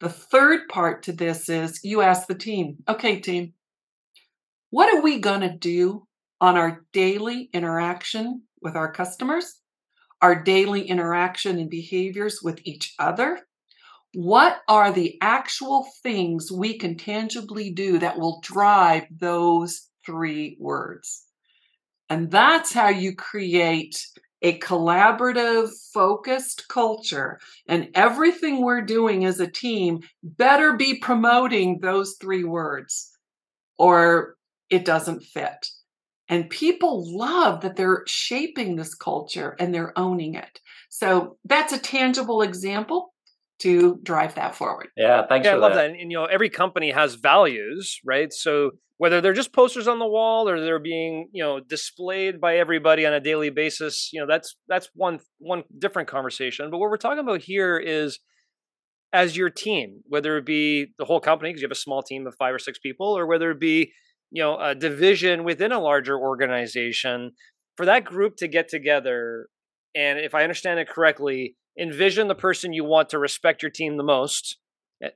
The 0.00 0.08
third 0.08 0.68
part 0.68 1.04
to 1.04 1.12
this 1.12 1.48
is 1.48 1.78
you 1.84 2.00
ask 2.00 2.26
the 2.26 2.34
team, 2.34 2.78
okay, 2.88 3.20
team, 3.20 3.52
what 4.70 4.92
are 4.92 5.02
we 5.02 5.20
going 5.20 5.42
to 5.42 5.56
do 5.56 6.08
on 6.40 6.56
our 6.56 6.84
daily 6.92 7.48
interaction 7.52 8.42
with 8.60 8.74
our 8.74 8.90
customers, 8.90 9.54
our 10.22 10.42
daily 10.42 10.82
interaction 10.82 11.58
and 11.58 11.70
behaviors 11.70 12.40
with 12.42 12.60
each 12.64 12.94
other? 12.98 13.40
What 14.14 14.60
are 14.68 14.92
the 14.92 15.18
actual 15.20 15.86
things 16.02 16.50
we 16.50 16.78
can 16.78 16.96
tangibly 16.96 17.70
do 17.70 17.98
that 17.98 18.18
will 18.18 18.40
drive 18.42 19.04
those 19.10 19.88
three 20.04 20.56
words? 20.58 21.24
And 22.08 22.30
that's 22.30 22.72
how 22.72 22.88
you 22.88 23.14
create 23.14 24.06
a 24.42 24.58
collaborative, 24.58 25.70
focused 25.92 26.68
culture, 26.68 27.40
and 27.68 27.88
everything 27.94 28.62
we're 28.62 28.82
doing 28.82 29.24
as 29.24 29.40
a 29.40 29.50
team 29.50 30.00
better 30.22 30.76
be 30.76 30.98
promoting 30.98 31.80
those 31.80 32.16
three 32.20 32.44
words, 32.44 33.10
or 33.78 34.36
it 34.70 34.84
doesn't 34.84 35.24
fit. 35.24 35.66
And 36.28 36.50
people 36.50 37.16
love 37.16 37.60
that 37.60 37.76
they're 37.76 38.02
shaping 38.06 38.76
this 38.76 38.94
culture 38.94 39.56
and 39.60 39.74
they're 39.74 39.96
owning 39.96 40.34
it. 40.34 40.60
So 40.88 41.36
that's 41.44 41.72
a 41.72 41.78
tangible 41.78 42.42
example 42.42 43.12
to 43.60 43.98
drive 44.02 44.34
that 44.34 44.54
forward. 44.54 44.88
Yeah, 44.96 45.26
thanks 45.26 45.46
yeah, 45.46 45.54
I 45.54 45.56
love 45.56 45.72
that. 45.72 45.82
that. 45.82 45.90
And, 45.90 46.00
and, 46.00 46.10
you 46.10 46.18
know, 46.18 46.24
every 46.24 46.50
company 46.50 46.90
has 46.90 47.14
values, 47.14 48.00
right? 48.04 48.32
So 48.32 48.72
whether 48.98 49.20
they're 49.20 49.32
just 49.32 49.52
posters 49.52 49.88
on 49.88 49.98
the 49.98 50.06
wall 50.06 50.48
or 50.48 50.60
they're 50.60 50.78
being, 50.78 51.28
you 51.32 51.42
know, 51.42 51.60
displayed 51.60 52.40
by 52.40 52.56
everybody 52.58 53.06
on 53.06 53.12
a 53.12 53.20
daily 53.20 53.50
basis, 53.50 54.10
you 54.12 54.20
know, 54.20 54.26
that's 54.26 54.56
that's 54.68 54.88
one 54.94 55.20
one 55.38 55.64
different 55.78 56.08
conversation. 56.08 56.70
But 56.70 56.78
what 56.78 56.90
we're 56.90 56.96
talking 56.96 57.18
about 57.18 57.42
here 57.42 57.78
is 57.78 58.18
as 59.12 59.36
your 59.36 59.50
team, 59.50 60.02
whether 60.06 60.36
it 60.36 60.46
be 60.46 60.88
the 60.98 61.04
whole 61.04 61.20
company 61.20 61.50
because 61.50 61.62
you 61.62 61.66
have 61.66 61.72
a 61.72 61.76
small 61.76 62.02
team 62.02 62.26
of 62.26 62.34
5 62.38 62.54
or 62.54 62.58
6 62.58 62.78
people 62.80 63.16
or 63.16 63.26
whether 63.26 63.50
it 63.50 63.60
be, 63.60 63.92
you 64.30 64.42
know, 64.42 64.58
a 64.58 64.74
division 64.74 65.44
within 65.44 65.72
a 65.72 65.80
larger 65.80 66.18
organization, 66.18 67.32
for 67.76 67.86
that 67.86 68.04
group 68.04 68.36
to 68.36 68.48
get 68.48 68.68
together 68.68 69.48
and 69.96 70.18
if 70.18 70.34
I 70.34 70.42
understand 70.42 70.78
it 70.78 70.88
correctly, 70.88 71.56
envision 71.80 72.28
the 72.28 72.34
person 72.34 72.74
you 72.74 72.84
want 72.84 73.08
to 73.08 73.18
respect 73.18 73.62
your 73.62 73.70
team 73.70 73.96
the 73.96 74.02
most. 74.02 74.58
Eh, 75.02 75.08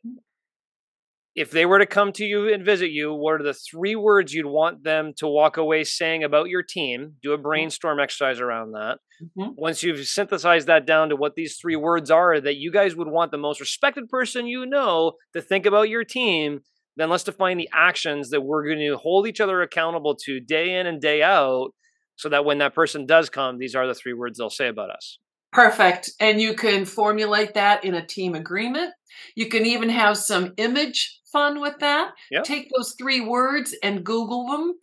if 1.37 1.51
they 1.51 1.65
were 1.65 1.79
to 1.79 1.87
come 1.87 2.13
to 2.13 2.25
you 2.25 2.53
and 2.53 2.65
visit 2.65 2.91
you, 2.91 3.15
what 3.15 3.41
are 3.41 3.45
the 3.45 3.55
three 3.55 3.95
words 3.95 4.35
you'd 4.35 4.47
want 4.47 4.83
them 4.83 5.13
to 5.19 5.29
walk 5.29 5.57
away 5.57 5.85
saying 5.85 6.25
about 6.25 6.49
your 6.49 6.63
team? 6.63 7.15
Do 7.23 7.33
a 7.33 7.37
mm-hmm. 7.37 7.43
brainstorm 7.43 8.01
exercise 8.01 8.41
around 8.41 8.73
that. 8.73 8.99
Mm-hmm. 9.23 9.51
Once 9.57 9.83
you've 9.83 10.07
synthesized 10.07 10.67
that 10.67 10.87
down 10.87 11.11
to 11.11 11.17
what 11.17 11.37
these 11.37 11.57
three 11.57 11.77
words 11.77 12.11
are 12.11 12.41
that 12.41 12.57
you 12.57 12.73
guys 12.73 12.97
would 12.97 13.09
want 13.09 13.31
the 13.31 13.39
most 13.39 13.61
respected 13.61 14.09
person 14.09 14.47
you 14.47 14.67
know 14.67 15.13
to 15.35 15.41
think 15.41 15.67
about 15.67 15.89
your 15.89 16.05
team, 16.05 16.61
then 17.01 17.11
let's 17.11 17.25
define 17.25 17.57
the 17.57 17.69
actions 17.73 18.31
that 18.31 18.43
we're 18.43 18.65
going 18.65 18.79
to 18.79 18.97
hold 18.97 19.27
each 19.27 19.41
other 19.41 19.63
accountable 19.63 20.15
to 20.25 20.41
day 20.41 20.75
in 20.79 20.87
and 20.87 21.01
day 21.01 21.23
out 21.23 21.71
so 22.17 22.29
that 22.29 22.45
when 22.45 22.59
that 22.59 22.75
person 22.75 23.07
does 23.07 23.31
come, 23.31 23.59
these 23.59 23.75
are 23.75 23.87
the 23.87 23.95
three 23.95 24.13
words 24.13 24.39
they'll 24.39 24.51
say 24.51 24.69
about 24.69 24.91
us. 24.91 25.19
Perfect. 25.53 26.11
And 26.21 26.41
you 26.41 26.55
can 26.55 26.85
formulate 26.85 27.55
that 27.55 27.85
in 27.85 27.95
a 27.95 28.07
team 28.07 28.35
agreement. 28.35 28.93
You 29.35 29.49
can 29.49 29.67
even 29.67 29.89
have 29.89 30.17
some 30.17 30.53
image 30.59 31.21
fun 31.33 31.61
with 31.61 31.79
that. 31.81 32.13
Yep. 32.31 32.45
Take 32.45 32.69
those 32.77 32.95
three 32.99 33.21
words 33.21 33.75
and 33.83 34.05
Google 34.05 34.47
them, 34.47 34.75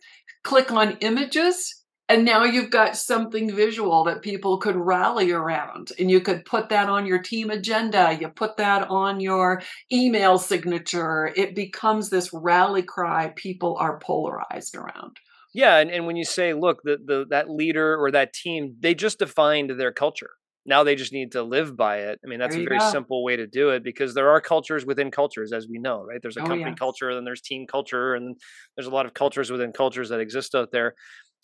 click 0.44 0.70
on 0.70 0.98
images, 1.00 1.84
and 2.08 2.24
now 2.24 2.44
you've 2.44 2.70
got 2.70 2.96
something 2.96 3.54
visual 3.54 4.04
that 4.04 4.22
people 4.22 4.58
could 4.58 4.76
rally 4.76 5.30
around. 5.30 5.92
And 5.98 6.10
you 6.10 6.20
could 6.20 6.44
put 6.44 6.70
that 6.70 6.88
on 6.88 7.04
your 7.04 7.20
team 7.20 7.50
agenda. 7.50 8.16
You 8.18 8.28
put 8.28 8.56
that 8.56 8.88
on 8.88 9.20
your 9.20 9.62
email 9.92 10.38
signature. 10.38 11.32
It 11.36 11.54
becomes 11.54 12.08
this 12.08 12.32
rally 12.32 12.82
cry 12.82 13.32
people 13.36 13.76
are 13.78 13.98
polarized 13.98 14.74
around. 14.74 15.18
Yeah, 15.54 15.78
and, 15.78 15.90
and 15.90 16.06
when 16.06 16.16
you 16.16 16.24
say, 16.24 16.54
look, 16.54 16.82
the, 16.84 16.98
the 17.04 17.26
that 17.30 17.50
leader 17.50 17.96
or 17.96 18.10
that 18.10 18.32
team, 18.32 18.76
they 18.80 18.94
just 18.94 19.18
defined 19.18 19.70
their 19.70 19.92
culture 19.92 20.30
now 20.68 20.84
they 20.84 20.94
just 20.94 21.14
need 21.14 21.32
to 21.32 21.42
live 21.42 21.76
by 21.76 22.00
it. 22.00 22.20
I 22.22 22.28
mean, 22.28 22.38
that's 22.38 22.54
a 22.54 22.62
very 22.62 22.78
go. 22.78 22.90
simple 22.90 23.24
way 23.24 23.36
to 23.36 23.46
do 23.46 23.70
it 23.70 23.82
because 23.82 24.14
there 24.14 24.28
are 24.28 24.40
cultures 24.40 24.84
within 24.84 25.10
cultures, 25.10 25.50
as 25.50 25.66
we 25.66 25.78
know, 25.78 26.04
right? 26.04 26.20
There's 26.20 26.36
a 26.36 26.40
oh, 26.40 26.46
company 26.46 26.70
yes. 26.70 26.78
culture, 26.78 27.08
and 27.08 27.26
there's 27.26 27.40
team 27.40 27.66
culture, 27.66 28.14
and 28.14 28.36
there's 28.76 28.86
a 28.86 28.90
lot 28.90 29.06
of 29.06 29.14
cultures 29.14 29.50
within 29.50 29.72
cultures 29.72 30.10
that 30.10 30.20
exist 30.20 30.54
out 30.54 30.68
there. 30.70 30.94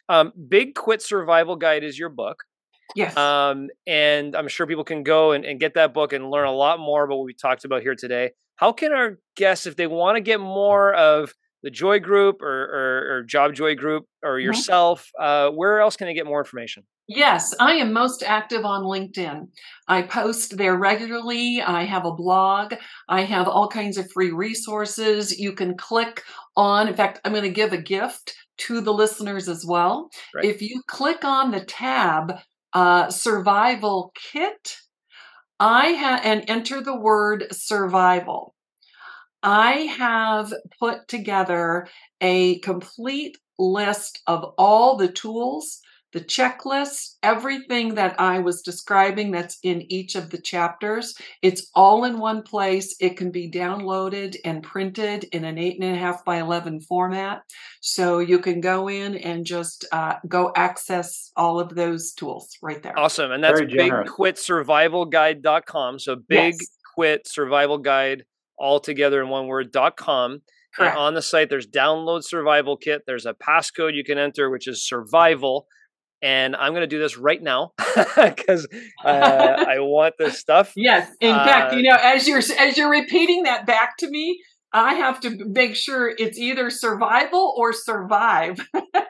Um, 0.09 0.33
Big 0.49 0.75
Quit 0.75 1.03
Survival 1.03 1.57
Guide 1.57 1.85
is 1.85 1.99
your 1.99 2.09
book. 2.09 2.45
Yes. 2.95 3.17
Um, 3.17 3.69
and 3.87 4.37
I'm 4.37 4.49
sure 4.49 4.67
people 4.67 4.85
can 4.85 5.03
go 5.03 5.33
and, 5.33 5.45
and 5.45 5.59
get 5.59 5.75
that 5.75 5.95
book 5.95 6.13
and 6.13 6.31
learn 6.31 6.47
a 6.47 6.53
lot 6.53 6.79
more 6.79 7.05
about 7.05 7.17
what 7.17 7.27
we 7.27 7.35
talked 7.35 7.65
about 7.65 7.83
here 7.83 7.95
today. 7.95 8.33
How 8.57 8.73
can 8.73 8.93
our 8.93 9.19
guests, 9.37 9.67
if 9.67 9.77
they 9.77 9.87
want 9.87 10.17
to 10.17 10.21
get 10.21 10.39
more 10.39 10.95
of 10.95 11.35
the 11.65 11.71
Joy 11.71 11.99
Group 11.99 12.43
or, 12.43 12.47
or, 12.47 13.17
or 13.17 13.23
Job 13.25 13.55
Joy 13.55 13.75
Group 13.75 14.05
or 14.23 14.33
mm-hmm. 14.33 14.45
yourself, 14.45 15.11
uh, 15.19 15.49
where 15.49 15.81
else 15.81 15.97
can 15.97 16.07
they 16.07 16.15
get 16.15 16.27
more 16.27 16.39
information? 16.39 16.85
Yes, 17.09 17.55
I 17.59 17.73
am 17.73 17.93
most 17.93 18.23
active 18.23 18.65
on 18.65 18.85
LinkedIn. 18.85 19.49
I 19.89 20.03
post 20.03 20.57
there 20.59 20.77
regularly. 20.77 21.61
I 21.61 21.85
have 21.85 22.05
a 22.05 22.15
blog. 22.15 22.75
I 23.09 23.23
have 23.23 23.49
all 23.49 23.69
kinds 23.69 23.97
of 23.97 24.11
free 24.13 24.31
resources. 24.31 25.39
You 25.39 25.53
can 25.53 25.77
click 25.77 26.23
on, 26.55 26.87
in 26.87 26.95
fact, 26.95 27.21
I'm 27.25 27.33
going 27.33 27.45
to 27.45 27.51
give 27.51 27.73
a 27.73 27.79
gift 27.79 28.35
to 28.57 28.81
the 28.81 28.93
listeners 28.93 29.49
as 29.49 29.65
well. 29.67 30.11
Right. 30.35 30.45
If 30.45 30.63
you 30.63 30.83
click 30.87 31.25
on 31.25 31.51
the 31.51 31.65
tab 31.65 32.35
uh, 32.75 33.11
Survival 33.11 34.13
Kit, 34.15 34.77
I 35.59 35.89
have 35.89 36.21
and 36.25 36.45
enter 36.49 36.83
the 36.83 36.97
word 36.97 37.47
survival. 37.53 38.55
I 39.45 39.73
have 39.99 40.53
put 40.81 41.07
together 41.07 41.87
a 42.21 42.59
complete 42.61 43.39
list 43.59 44.21
of 44.27 44.55
all 44.59 44.97
the 44.97 45.09
tools 45.09 45.81
the 46.15 46.21
checklist, 46.21 47.17
everything 47.25 47.97
that 47.97 48.15
I 48.21 48.39
was 48.39 48.63
describing 48.63 49.33
that's 49.33 49.59
in 49.65 49.83
each 49.93 50.15
of 50.15 50.31
the 50.31 50.39
chapters. 50.39 51.17
It's 51.43 51.69
all 51.75 52.05
in 52.05 52.21
one 52.21 52.43
place. 52.43 52.95
It 53.01 53.17
can 53.17 53.33
be 53.33 53.51
downloaded 53.51 54.37
and 54.45 54.63
printed 54.63 55.25
in 55.33 55.45
an 55.45 55.59
eight 55.59 55.81
and 55.81 55.93
a 55.93 55.99
half 55.99 56.25
by 56.25 56.37
11 56.37 56.83
format. 56.83 57.43
So 57.81 58.21
you 58.21 58.39
can 58.39 58.61
go 58.61 58.89
in 58.89 59.17
and 59.17 59.45
just 59.45 59.87
uh, 59.91 60.15
go 60.29 60.53
access 60.55 61.33
all 61.37 61.59
of 61.59 61.75
those 61.75 62.13
tools 62.13 62.57
right 62.63 62.81
there. 62.81 62.97
Awesome. 62.97 63.33
And 63.33 63.43
that's 63.43 63.61
bigquitsurvivalguide.com. 63.61 65.99
So 65.99 66.15
big 66.15 66.55
yes. 66.61 66.69
quit 66.95 67.27
survival 67.27 67.79
guide 67.79 68.25
all 68.59 68.81
together 68.81 69.23
in 69.23 69.29
one 69.29 69.47
word.com 69.47 70.43
Correct. 70.75 70.97
on 70.97 71.15
the 71.15 71.23
site, 71.23 71.51
there's 71.51 71.67
download 71.67 72.25
survival 72.25 72.77
kit. 72.77 73.03
There's 73.07 73.27
a 73.27 73.35
passcode 73.35 73.95
you 73.95 74.05
can 74.05 74.19
enter, 74.19 74.51
which 74.51 74.67
is 74.67 74.87
survival. 74.87 75.67
And 76.23 76.57
I'm 76.57 76.73
going 76.73 76.83
to 76.83 76.87
do 76.87 76.99
this 76.99 77.19
right 77.19 77.43
now 77.43 77.73
because 78.17 78.67
uh, 79.05 79.09
I 79.69 79.79
want 79.81 80.15
this 80.19 80.39
stuff. 80.39 80.73
Yes, 80.75 81.11
in 81.21 81.33
uh, 81.33 81.45
fact, 81.45 81.75
you 81.75 81.83
know, 81.83 81.97
as 82.03 82.27
you're 82.27 82.39
as 82.39 82.79
you're 82.79 82.91
repeating 82.91 83.43
that 83.43 83.67
back 83.67 83.99
to 83.99 84.09
me, 84.09 84.41
I 84.75 84.95
have 84.95 85.21
to 85.21 85.45
make 85.45 85.77
sure 85.77 86.13
it's 86.19 86.37
either 86.37 86.69
survival 86.69 87.55
or 87.57 87.73
survive. 87.73 88.59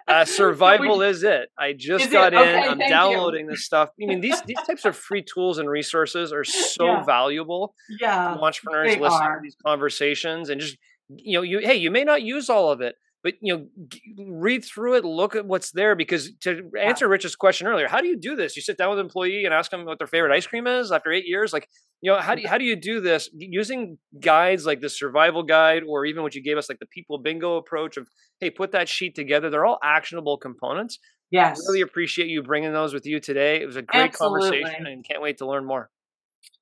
uh, 0.07 0.25
survival 0.27 1.01
is 1.01 1.25
it. 1.25 1.49
I 1.59 1.73
just 1.73 2.12
got 2.12 2.35
in. 2.35 2.39
Okay, 2.39 2.69
I'm 2.69 2.79
downloading 2.79 3.47
you. 3.47 3.53
this 3.53 3.65
stuff. 3.65 3.89
I 4.01 4.05
mean, 4.05 4.21
these 4.21 4.43
these 4.43 4.61
types 4.67 4.85
of 4.85 4.95
free 4.95 5.23
tools 5.23 5.57
and 5.57 5.69
resources 5.69 6.35
are 6.35 6.45
so 6.45 6.85
yeah. 6.85 7.05
valuable. 7.05 7.75
Yeah, 7.99 8.35
entrepreneurs 8.35 8.99
listening 8.99 9.29
to 9.37 9.41
these 9.43 9.57
conversations 9.65 10.51
and 10.51 10.61
just 10.61 10.77
you 11.09 11.39
know, 11.39 11.43
you 11.43 11.61
hey, 11.61 11.77
you 11.77 11.91
may 11.91 12.05
not 12.05 12.21
use 12.21 12.51
all 12.51 12.71
of 12.71 12.83
it, 12.83 12.97
but 13.25 13.35
you 13.41 13.57
know 13.57 14.25
read 14.29 14.64
through 14.64 14.95
it 14.95 15.05
look 15.05 15.35
at 15.35 15.47
what's 15.47 15.72
there 15.72 15.97
because 15.97 16.31
to 16.41 16.70
answer 16.81 17.09
rich's 17.09 17.35
question 17.35 17.66
earlier 17.66 17.89
how 17.89 18.01
do 18.01 18.09
you 18.09 18.16
do 18.16 18.37
this? 18.37 18.57
You 18.57 18.62
sit 18.62 18.77
down 18.77 18.91
with 18.91 18.99
an 18.99 19.07
employee 19.07 19.45
and 19.45 19.55
ask 19.55 19.70
them 19.70 19.85
what 19.85 19.99
their 19.99 20.07
favorite 20.07 20.35
ice 20.35 20.47
cream 20.47 20.66
is 20.66 20.93
after 20.93 21.12
eight 21.12 21.27
years? 21.27 21.53
Like 21.53 21.68
you 22.01 22.11
know 22.11 22.18
how 22.18 22.35
do 22.35 22.43
you, 22.43 22.49
how 22.49 22.59
do 22.59 22.64
you 22.64 22.77
do 22.77 23.01
this? 23.01 23.31
Using 23.33 23.99
guides 24.20 24.66
like 24.66 24.81
the 24.81 24.89
survival 24.89 25.43
guide 25.43 25.83
or 25.89 26.05
even 26.05 26.22
what 26.22 26.35
you 26.35 26.43
gave 26.43 26.59
us 26.59 26.68
like 26.68 26.79
the 26.79 26.87
people 26.87 27.18
bingo 27.18 27.57
approach 27.57 27.97
of 27.97 28.09
hey 28.41 28.51
put 28.51 28.72
that 28.72 28.89
sheet 28.89 29.14
together. 29.14 29.51
They're 29.51 29.66
all 29.66 29.79
actionable 29.83 30.39
components. 30.39 30.99
Yes 31.31 31.59
I 31.59 31.70
really 31.70 31.83
appreciate 31.83 32.29
you 32.29 32.43
bringing 32.43 32.72
those 32.72 32.93
with 32.93 33.07
you 33.07 33.20
today. 33.20 33.61
It 33.62 33.66
was 33.66 33.77
a 33.77 33.83
great 33.83 34.09
Absolutely. 34.09 34.61
conversation 34.61 34.87
and 34.87 35.05
can't 35.07 35.22
wait 35.22 35.39
to 35.39 35.47
learn 35.47 35.64
more 35.64 35.91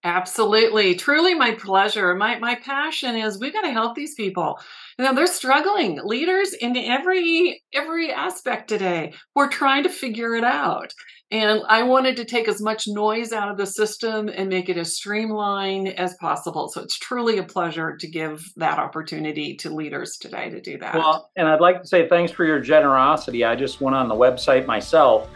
Absolutely. 0.05 0.97
Truly 0.97 1.35
my 1.35 1.53
pleasure. 1.53 2.15
My 2.17 2.39
my 2.39 2.57
passion 2.57 3.15
is 3.15 3.39
we've 3.39 3.53
got 3.53 3.63
to 3.63 3.71
help 3.71 3.95
these 3.95 4.15
people. 4.15 4.59
You 4.99 5.05
know, 5.05 5.15
they're 5.15 5.29
struggling. 5.29 6.01
Leaders 6.03 6.55
in 6.55 6.77
every 6.77 7.63
every 7.73 8.13
aspect 8.13 8.69
today. 8.69 9.13
We're 9.37 9.49
trying 9.49 9.85
to 9.85 9.89
figure 9.89 10.35
it 10.35 10.45
out. 10.45 10.93
And 11.31 11.63
I 11.67 11.85
wanted 11.85 12.17
to 12.17 12.27
take 12.27 12.47
as 12.47 12.61
much 12.61 12.85
noise 12.87 13.33
out 13.33 13.51
of 13.51 13.57
the 13.57 13.65
system 13.65 14.29
and 14.29 14.51
make 14.51 14.69
it 14.69 14.77
as 14.77 14.97
streamlined 14.97 15.89
as 15.89 16.15
possible. 16.21 16.69
So 16.69 16.83
it's 16.83 16.99
truly 16.99 17.39
a 17.39 17.43
pleasure 17.43 17.97
to 17.97 18.11
give 18.11 18.45
that 18.57 18.79
opportunity 18.79 19.57
to 19.59 19.71
leaders 19.71 20.19
today 20.21 20.51
to 20.51 20.61
do 20.61 20.77
that. 20.79 20.95
Well, 20.95 21.31
and 21.37 21.49
I'd 21.49 21.63
like 21.63 21.81
to 21.81 21.89
say 21.89 22.07
thanks 22.07 22.33
for 22.33 22.45
your 22.45 22.61
generosity. 22.61 23.45
I 23.45 23.57
just 23.57 23.81
went 23.81 23.97
on 23.97 24.09
the 24.09 24.15
website 24.15 24.67
myself 24.67 25.27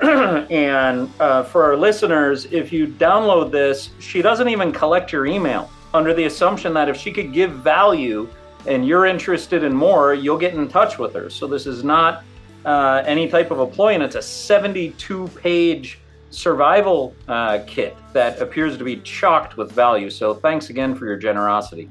and 0.50 1.10
uh, 1.20 1.42
for 1.42 1.62
our 1.62 1.76
listeners, 1.76 2.46
if 2.46 2.72
you 2.72 2.86
download 2.86 3.50
this, 3.50 3.90
she 3.98 4.22
doesn't 4.22 4.48
even 4.48 4.72
collect 4.72 5.12
your 5.12 5.26
email 5.26 5.70
under 5.92 6.14
the 6.14 6.24
assumption 6.24 6.72
that 6.72 6.88
if 6.88 6.96
she 6.96 7.12
could 7.12 7.32
give 7.32 7.52
value 7.52 8.28
and 8.66 8.86
you're 8.86 9.06
interested 9.06 9.62
in 9.62 9.74
more, 9.74 10.14
you'll 10.14 10.38
get 10.38 10.54
in 10.54 10.68
touch 10.68 10.98
with 10.98 11.14
her. 11.14 11.28
So 11.28 11.46
this 11.46 11.66
is 11.66 11.84
not 11.84 12.24
uh, 12.64 13.02
any 13.04 13.28
type 13.28 13.50
of 13.50 13.60
a 13.60 13.66
ploy, 13.66 13.94
and 13.94 14.02
it's 14.02 14.16
a 14.16 14.22
72 14.22 15.28
page 15.28 15.98
survival 16.30 17.14
uh, 17.28 17.60
kit 17.66 17.96
that 18.12 18.40
appears 18.40 18.78
to 18.78 18.84
be 18.84 18.96
chocked 18.98 19.56
with 19.56 19.72
value. 19.72 20.08
So 20.08 20.34
thanks 20.34 20.70
again 20.70 20.94
for 20.94 21.06
your 21.06 21.16
generosity. 21.16 21.88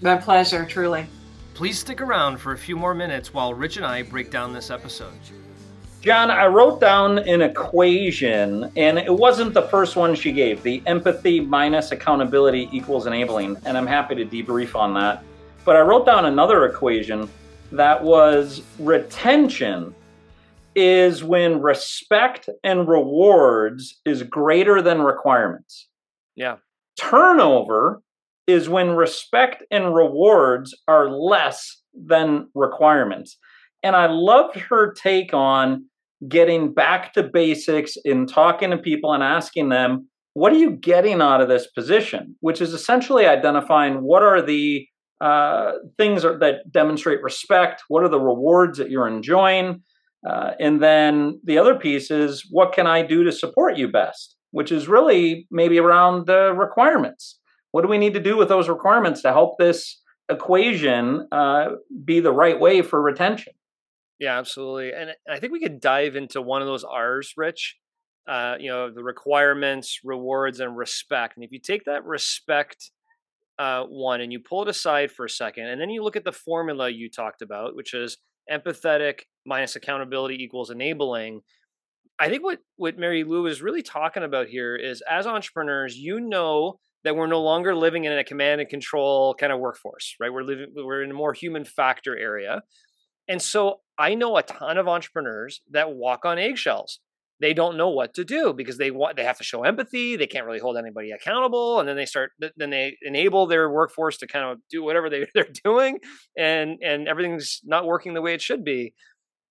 My 0.00 0.16
pleasure, 0.16 0.64
truly. 0.64 1.06
Please 1.54 1.78
stick 1.78 2.00
around 2.00 2.38
for 2.38 2.52
a 2.52 2.58
few 2.58 2.76
more 2.76 2.94
minutes 2.94 3.34
while 3.34 3.52
Rich 3.52 3.76
and 3.76 3.84
I 3.84 4.02
break 4.02 4.30
down 4.30 4.52
this 4.52 4.70
episode. 4.70 5.12
John, 6.02 6.32
I 6.32 6.46
wrote 6.46 6.80
down 6.80 7.20
an 7.20 7.42
equation, 7.42 8.72
and 8.76 8.98
it 8.98 9.14
wasn't 9.14 9.54
the 9.54 9.62
first 9.62 9.94
one 9.94 10.16
she 10.16 10.32
gave. 10.32 10.60
The 10.64 10.82
empathy 10.84 11.38
minus 11.38 11.92
accountability 11.92 12.68
equals 12.72 13.06
enabling, 13.06 13.56
and 13.64 13.78
I'm 13.78 13.86
happy 13.86 14.16
to 14.16 14.24
debrief 14.24 14.74
on 14.74 14.94
that. 14.94 15.22
But 15.64 15.76
I 15.76 15.80
wrote 15.82 16.04
down 16.04 16.24
another 16.24 16.66
equation 16.66 17.30
that 17.70 18.02
was 18.02 18.62
retention 18.80 19.94
is 20.74 21.22
when 21.22 21.62
respect 21.62 22.48
and 22.64 22.88
rewards 22.88 24.00
is 24.04 24.24
greater 24.24 24.82
than 24.82 25.02
requirements. 25.02 25.88
Yeah. 26.34 26.56
Turnover 26.98 28.02
is 28.48 28.68
when 28.68 28.90
respect 28.90 29.62
and 29.70 29.94
rewards 29.94 30.74
are 30.88 31.08
less 31.08 31.80
than 31.94 32.48
requirements. 32.56 33.38
And 33.84 33.94
I 33.94 34.06
loved 34.06 34.56
her 34.56 34.92
take 34.94 35.32
on 35.32 35.84
getting 36.28 36.72
back 36.72 37.12
to 37.14 37.22
basics 37.22 37.96
in 38.04 38.26
talking 38.26 38.70
to 38.70 38.78
people 38.78 39.12
and 39.12 39.22
asking 39.22 39.68
them, 39.68 40.08
what 40.34 40.52
are 40.52 40.58
you 40.58 40.70
getting 40.70 41.20
out 41.20 41.40
of 41.40 41.48
this 41.48 41.66
position? 41.66 42.36
Which 42.40 42.60
is 42.60 42.72
essentially 42.72 43.26
identifying 43.26 44.02
what 44.02 44.22
are 44.22 44.40
the 44.40 44.86
uh, 45.20 45.72
things 45.98 46.22
that 46.22 46.62
demonstrate 46.70 47.22
respect, 47.22 47.84
what 47.88 48.02
are 48.02 48.08
the 48.08 48.20
rewards 48.20 48.78
that 48.78 48.90
you're 48.90 49.06
enjoying. 49.06 49.82
Uh, 50.28 50.52
and 50.58 50.82
then 50.82 51.40
the 51.44 51.58
other 51.58 51.74
piece 51.74 52.10
is 52.10 52.46
what 52.50 52.72
can 52.72 52.86
I 52.86 53.02
do 53.02 53.24
to 53.24 53.32
support 53.32 53.76
you 53.76 53.88
best, 53.88 54.36
which 54.52 54.72
is 54.72 54.88
really 54.88 55.46
maybe 55.50 55.78
around 55.78 56.26
the 56.26 56.52
requirements. 56.54 57.38
What 57.72 57.82
do 57.82 57.88
we 57.88 57.98
need 57.98 58.14
to 58.14 58.20
do 58.20 58.36
with 58.36 58.48
those 58.48 58.68
requirements 58.68 59.22
to 59.22 59.32
help 59.32 59.58
this 59.58 60.00
equation 60.28 61.26
uh, 61.32 61.70
be 62.04 62.20
the 62.20 62.32
right 62.32 62.58
way 62.58 62.82
for 62.82 63.00
retention? 63.02 63.52
Yeah, 64.22 64.38
absolutely. 64.38 64.92
And 64.92 65.10
I 65.28 65.40
think 65.40 65.52
we 65.52 65.58
could 65.58 65.80
dive 65.80 66.14
into 66.14 66.40
one 66.40 66.62
of 66.62 66.68
those 66.68 66.84
R's, 66.84 67.32
Rich. 67.36 67.76
Uh, 68.28 68.54
you 68.60 68.70
know, 68.70 68.88
the 68.88 69.02
requirements, 69.02 69.98
rewards, 70.04 70.60
and 70.60 70.76
respect. 70.76 71.36
And 71.36 71.42
if 71.44 71.50
you 71.50 71.58
take 71.58 71.86
that 71.86 72.04
respect 72.04 72.92
uh, 73.58 73.82
one 73.82 74.20
and 74.20 74.32
you 74.32 74.38
pull 74.38 74.62
it 74.62 74.68
aside 74.68 75.10
for 75.10 75.24
a 75.24 75.28
second, 75.28 75.66
and 75.66 75.80
then 75.80 75.90
you 75.90 76.04
look 76.04 76.14
at 76.14 76.22
the 76.22 76.30
formula 76.30 76.88
you 76.88 77.10
talked 77.10 77.42
about, 77.42 77.74
which 77.74 77.94
is 77.94 78.18
empathetic 78.48 79.22
minus 79.44 79.74
accountability 79.74 80.36
equals 80.40 80.70
enabling. 80.70 81.40
I 82.20 82.28
think 82.28 82.44
what 82.44 82.60
what 82.76 82.96
Mary 82.96 83.24
Lou 83.24 83.46
is 83.46 83.60
really 83.60 83.82
talking 83.82 84.22
about 84.22 84.46
here 84.46 84.76
is 84.76 85.02
as 85.10 85.26
entrepreneurs, 85.26 85.96
you 85.96 86.20
know 86.20 86.78
that 87.02 87.16
we're 87.16 87.26
no 87.26 87.42
longer 87.42 87.74
living 87.74 88.04
in 88.04 88.12
a 88.16 88.22
command 88.22 88.60
and 88.60 88.70
control 88.70 89.34
kind 89.34 89.52
of 89.52 89.58
workforce, 89.58 90.14
right? 90.20 90.32
We're 90.32 90.44
living 90.44 90.66
we're 90.76 91.02
in 91.02 91.10
a 91.10 91.14
more 91.14 91.32
human 91.32 91.64
factor 91.64 92.16
area. 92.16 92.62
And 93.28 93.40
so 93.40 93.80
I 93.98 94.14
know 94.14 94.36
a 94.36 94.42
ton 94.42 94.78
of 94.78 94.88
entrepreneurs 94.88 95.60
that 95.70 95.94
walk 95.94 96.24
on 96.24 96.38
eggshells. 96.38 97.00
They 97.40 97.54
don't 97.54 97.76
know 97.76 97.88
what 97.88 98.14
to 98.14 98.24
do 98.24 98.52
because 98.52 98.78
they 98.78 98.92
want 98.92 99.16
they 99.16 99.24
have 99.24 99.38
to 99.38 99.44
show 99.44 99.64
empathy. 99.64 100.14
They 100.14 100.28
can't 100.28 100.46
really 100.46 100.60
hold 100.60 100.76
anybody 100.76 101.10
accountable, 101.10 101.80
and 101.80 101.88
then 101.88 101.96
they 101.96 102.06
start 102.06 102.30
then 102.56 102.70
they 102.70 102.96
enable 103.02 103.48
their 103.48 103.68
workforce 103.68 104.16
to 104.18 104.28
kind 104.28 104.44
of 104.44 104.58
do 104.70 104.82
whatever 104.84 105.10
they, 105.10 105.26
they're 105.34 105.48
doing, 105.64 105.98
and 106.38 106.78
and 106.82 107.08
everything's 107.08 107.60
not 107.64 107.84
working 107.84 108.14
the 108.14 108.22
way 108.22 108.32
it 108.32 108.42
should 108.42 108.64
be. 108.64 108.94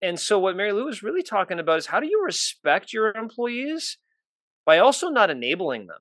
And 0.01 0.17
so 0.17 0.39
what 0.39 0.55
Mary 0.55 0.71
Lou 0.71 0.87
is 0.87 1.03
really 1.03 1.21
talking 1.21 1.59
about 1.59 1.79
is 1.79 1.87
how 1.87 1.99
do 1.99 2.07
you 2.07 2.23
respect 2.23 2.93
your 2.93 3.11
employees 3.11 3.97
by 4.65 4.79
also 4.79 5.09
not 5.09 5.29
enabling 5.29 5.87
them, 5.87 5.99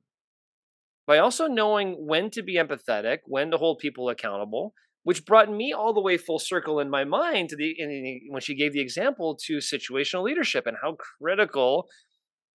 by 1.07 1.19
also 1.19 1.49
knowing 1.49 2.07
when 2.07 2.31
to 2.31 2.43
be 2.43 2.55
empathetic, 2.55 3.19
when 3.27 3.51
to 3.51 3.59
hold 3.59 3.79
people 3.79 4.09
accountable, 4.09 4.75
which 5.03 5.25
brought 5.25 5.51
me 5.51 5.73
all 5.73 5.93
the 5.93 6.01
way 6.01 6.17
full 6.17 6.39
circle 6.39 6.81
in 6.81 6.91
my 6.91 7.05
mind 7.05 7.49
to 7.49 7.57
the, 7.57 8.21
when 8.29 8.41
she 8.41 8.55
gave 8.55 8.73
the 8.73 8.81
example 8.81 9.39
to 9.47 9.59
situational 9.59 10.23
leadership 10.23 10.67
and 10.67 10.77
how 10.83 10.97
critical 11.19 11.89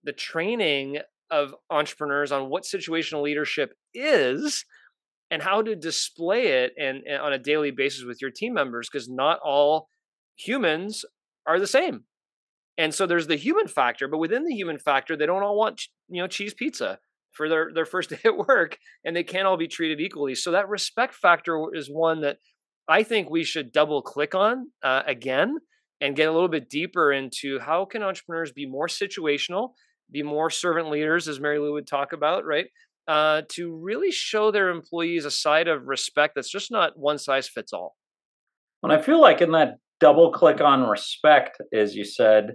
the 0.03 0.13
training 0.13 0.99
of 1.31 1.55
entrepreneurs 1.71 2.31
on 2.31 2.51
what 2.51 2.65
situational 2.65 3.23
leadership 3.23 3.73
is 3.95 4.65
and 5.31 5.43
how 5.43 5.63
to 5.63 5.75
display 5.75 6.49
it 6.65 6.73
and, 6.79 7.03
and 7.07 7.21
on 7.21 7.33
a 7.33 7.39
daily 7.39 7.71
basis 7.71 8.05
with 8.05 8.21
your 8.21 8.31
team 8.31 8.53
members 8.53 8.89
because 8.91 9.09
not 9.09 9.39
all 9.43 9.89
humans 10.37 11.05
are 11.47 11.59
the 11.59 11.67
same. 11.67 12.05
And 12.77 12.95
so 12.95 13.07
there's 13.07 13.27
the 13.27 13.37
human 13.37 13.69
factor 13.69 14.07
but 14.07 14.19
within 14.19 14.45
the 14.45 14.55
human 14.55 14.79
factor 14.79 15.17
they 15.17 15.27
don't 15.27 15.43
all 15.43 15.57
want 15.57 15.83
you 16.09 16.21
know 16.21 16.29
cheese 16.29 16.53
pizza 16.53 16.99
for 17.35 17.49
their, 17.49 17.71
their 17.75 17.87
first 17.87 18.11
day 18.11 18.19
at 18.25 18.37
work 18.37 18.79
and 19.05 19.15
they 19.15 19.25
can't 19.25 19.47
all 19.47 19.57
be 19.57 19.69
treated 19.69 20.01
equally. 20.01 20.35
So 20.35 20.53
that 20.53 20.69
respect 20.69 21.15
factor 21.15 21.61
is 21.75 21.89
one 21.89 22.23
that 22.23 22.39
I 22.89 23.03
think 23.03 23.31
we 23.31 23.45
should 23.45 23.73
double 23.73 24.03
click 24.03 24.35
on 24.35 24.71
uh, 24.83 25.03
again 25.07 25.57
and 26.01 26.17
get 26.17 26.29
a 26.29 26.33
little 26.33 26.49
bit 26.49 26.69
deeper 26.69 27.13
into 27.13 27.59
how 27.61 27.85
can 27.85 28.03
entrepreneurs 28.03 28.53
be 28.53 28.67
more 28.67 28.89
situational, 28.89 29.71
be 30.11 30.23
more 30.23 30.51
servant 30.51 30.91
leaders, 30.91 31.29
as 31.29 31.41
Mary 31.41 31.59
Lou 31.59 31.73
would 31.73 31.87
talk 31.87 32.13
about, 32.13 32.45
right? 32.45 32.67
Uh, 33.09 33.43
to 33.51 33.75
really 33.75 34.11
show 34.11 34.51
their 34.51 34.71
employees 34.71 35.25
a 35.25 35.31
side 35.31 35.69
of 35.69 35.87
respect 35.87 36.35
that's 36.35 36.51
just 36.51 36.71
not 36.71 36.93
one 36.97 37.19
size 37.19 37.49
fits 37.49 37.73
all. 37.73 37.95
And 38.83 38.93
I 38.93 39.01
feel 39.01 39.21
like 39.21 39.41
in 39.41 39.53
that 39.53 39.77
double 40.01 40.31
click 40.31 40.61
on 40.61 40.83
respect, 40.83 41.57
as 41.73 41.95
you 41.95 42.05
said, 42.05 42.53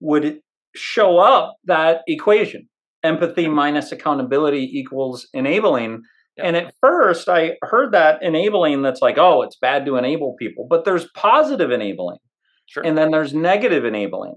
would 0.00 0.40
show 0.74 1.18
up 1.18 1.56
that 1.64 2.00
equation 2.06 2.68
empathy 3.06 3.48
minus 3.48 3.92
accountability 3.92 4.70
equals 4.72 5.26
enabling. 5.32 6.02
And 6.38 6.56
at 6.56 6.74
first, 6.80 7.28
I 7.28 7.52
heard 7.62 7.92
that 7.92 8.22
enabling 8.22 8.82
that's 8.82 9.00
like, 9.00 9.16
oh, 9.16 9.42
it's 9.42 9.56
bad 9.56 9.86
to 9.86 9.96
enable 9.96 10.34
people, 10.38 10.66
but 10.68 10.84
there's 10.84 11.08
positive 11.14 11.70
enabling. 11.70 12.18
Sure. 12.66 12.84
And 12.84 12.98
then 12.98 13.10
there's 13.10 13.32
negative 13.32 13.84
enabling. 13.84 14.34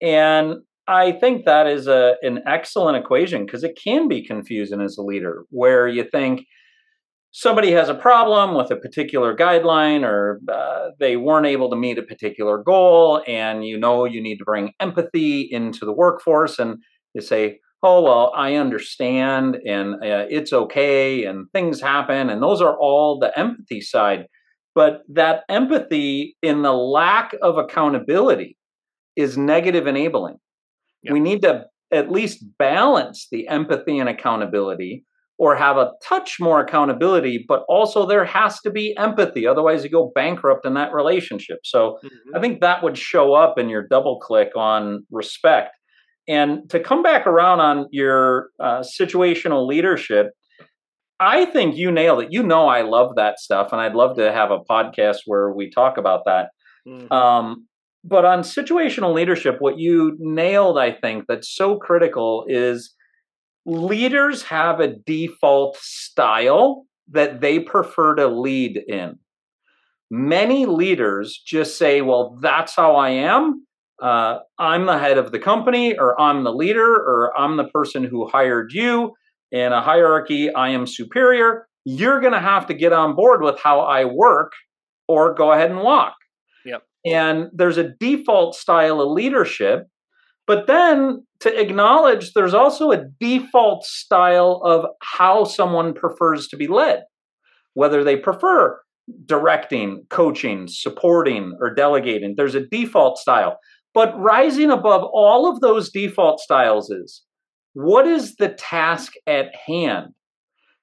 And 0.00 0.56
I 0.86 1.12
think 1.12 1.44
that 1.44 1.66
is 1.66 1.86
a 1.86 2.16
an 2.22 2.40
excellent 2.46 2.96
equation 2.96 3.46
because 3.46 3.64
it 3.64 3.78
can 3.82 4.08
be 4.08 4.24
confusing 4.24 4.80
as 4.80 4.96
a 4.98 5.02
leader 5.02 5.44
where 5.50 5.88
you 5.88 6.04
think 6.04 6.44
somebody 7.30 7.72
has 7.72 7.88
a 7.88 7.94
problem 7.94 8.54
with 8.54 8.70
a 8.70 8.76
particular 8.76 9.34
guideline 9.34 10.04
or 10.04 10.40
uh, 10.52 10.88
they 11.00 11.16
weren't 11.16 11.46
able 11.46 11.70
to 11.70 11.76
meet 11.76 11.98
a 11.98 12.02
particular 12.02 12.62
goal 12.62 13.22
and 13.26 13.64
you 13.64 13.78
know 13.78 14.04
you 14.04 14.20
need 14.20 14.36
to 14.36 14.44
bring 14.44 14.72
empathy 14.80 15.48
into 15.50 15.86
the 15.86 15.92
workforce 15.92 16.58
and 16.58 16.76
you 17.14 17.22
say 17.22 17.58
oh 17.82 18.02
well 18.02 18.32
i 18.36 18.54
understand 18.54 19.56
and 19.66 19.94
uh, 19.94 20.26
it's 20.30 20.52
okay 20.52 21.24
and 21.24 21.46
things 21.52 21.80
happen 21.80 22.30
and 22.30 22.42
those 22.42 22.60
are 22.60 22.76
all 22.78 23.18
the 23.18 23.36
empathy 23.38 23.80
side 23.80 24.26
but 24.74 25.02
that 25.08 25.42
empathy 25.48 26.36
in 26.42 26.62
the 26.62 26.72
lack 26.72 27.34
of 27.42 27.58
accountability 27.58 28.56
is 29.16 29.36
negative 29.36 29.86
enabling 29.86 30.36
yep. 31.02 31.12
we 31.12 31.20
need 31.20 31.42
to 31.42 31.64
at 31.92 32.10
least 32.10 32.44
balance 32.58 33.28
the 33.30 33.46
empathy 33.48 33.98
and 33.98 34.08
accountability 34.08 35.04
or 35.42 35.56
have 35.56 35.76
a 35.76 35.90
touch 36.04 36.38
more 36.38 36.60
accountability, 36.60 37.44
but 37.48 37.64
also 37.68 38.06
there 38.06 38.24
has 38.24 38.60
to 38.60 38.70
be 38.70 38.96
empathy. 38.96 39.44
Otherwise, 39.44 39.82
you 39.82 39.90
go 39.90 40.12
bankrupt 40.14 40.64
in 40.64 40.74
that 40.74 40.92
relationship. 40.92 41.58
So 41.64 41.98
mm-hmm. 42.04 42.36
I 42.36 42.40
think 42.40 42.60
that 42.60 42.82
would 42.84 42.96
show 42.96 43.34
up 43.34 43.58
in 43.58 43.68
your 43.68 43.86
double 43.86 44.20
click 44.20 44.50
on 44.56 45.04
respect. 45.10 45.74
And 46.28 46.70
to 46.70 46.78
come 46.80 47.02
back 47.02 47.26
around 47.26 47.60
on 47.60 47.88
your 47.90 48.50
uh, 48.60 48.80
situational 48.80 49.66
leadership, 49.66 50.30
I 51.18 51.44
think 51.44 51.76
you 51.76 51.90
nailed 51.90 52.22
it. 52.22 52.32
You 52.32 52.42
know, 52.42 52.68
I 52.68 52.82
love 52.82 53.16
that 53.16 53.38
stuff, 53.38 53.72
and 53.72 53.80
I'd 53.80 53.94
love 53.94 54.16
to 54.16 54.32
have 54.32 54.50
a 54.50 54.60
podcast 54.60 55.18
where 55.26 55.50
we 55.50 55.70
talk 55.70 55.96
about 55.96 56.24
that. 56.26 56.50
Mm-hmm. 56.86 57.12
Um, 57.12 57.66
but 58.04 58.24
on 58.24 58.40
situational 58.40 59.14
leadership, 59.14 59.56
what 59.60 59.78
you 59.78 60.16
nailed, 60.18 60.78
I 60.78 60.90
think, 60.90 61.26
that's 61.28 61.48
so 61.48 61.76
critical 61.76 62.44
is 62.48 62.94
leaders 63.64 64.42
have 64.42 64.80
a 64.80 64.88
default 64.88 65.76
style 65.76 66.84
that 67.10 67.40
they 67.40 67.60
prefer 67.60 68.16
to 68.16 68.26
lead 68.26 68.82
in. 68.88 69.18
Many 70.10 70.66
leaders 70.66 71.40
just 71.46 71.78
say, 71.78 72.00
well, 72.00 72.38
that's 72.40 72.74
how 72.74 72.96
I 72.96 73.10
am. 73.10 73.66
Uh, 74.02 74.40
I'm 74.58 74.86
the 74.86 74.98
head 74.98 75.16
of 75.16 75.32
the 75.32 75.38
company, 75.38 75.96
or 75.96 76.20
I'm 76.20 76.44
the 76.44 76.52
leader, 76.52 76.94
or 76.94 77.32
I'm 77.38 77.56
the 77.56 77.68
person 77.68 78.04
who 78.04 78.28
hired 78.28 78.72
you. 78.72 79.14
In 79.52 79.72
a 79.72 79.80
hierarchy, 79.80 80.52
I 80.52 80.70
am 80.70 80.86
superior. 80.86 81.66
You're 81.84 82.20
going 82.20 82.32
to 82.32 82.40
have 82.40 82.66
to 82.66 82.74
get 82.74 82.92
on 82.92 83.14
board 83.14 83.42
with 83.42 83.58
how 83.60 83.80
I 83.80 84.04
work 84.04 84.52
or 85.08 85.34
go 85.34 85.52
ahead 85.52 85.70
and 85.70 85.80
walk. 85.80 86.14
Yep. 86.64 86.82
And 87.04 87.48
there's 87.52 87.76
a 87.76 87.90
default 88.00 88.54
style 88.54 89.00
of 89.00 89.10
leadership 89.10 89.86
but 90.46 90.66
then 90.66 91.24
to 91.40 91.60
acknowledge 91.60 92.32
there's 92.32 92.54
also 92.54 92.90
a 92.90 93.04
default 93.20 93.84
style 93.84 94.60
of 94.64 94.86
how 95.00 95.44
someone 95.44 95.94
prefers 95.94 96.48
to 96.48 96.56
be 96.56 96.66
led, 96.66 97.04
whether 97.74 98.02
they 98.02 98.16
prefer 98.16 98.80
directing, 99.24 100.04
coaching, 100.10 100.66
supporting, 100.68 101.56
or 101.60 101.74
delegating. 101.74 102.34
There's 102.36 102.54
a 102.54 102.66
default 102.66 103.18
style. 103.18 103.58
But 103.94 104.18
rising 104.18 104.70
above 104.70 105.04
all 105.12 105.50
of 105.50 105.60
those 105.60 105.90
default 105.90 106.40
styles 106.40 106.90
is 106.90 107.22
what 107.74 108.06
is 108.06 108.36
the 108.36 108.48
task 108.48 109.12
at 109.26 109.54
hand 109.54 110.14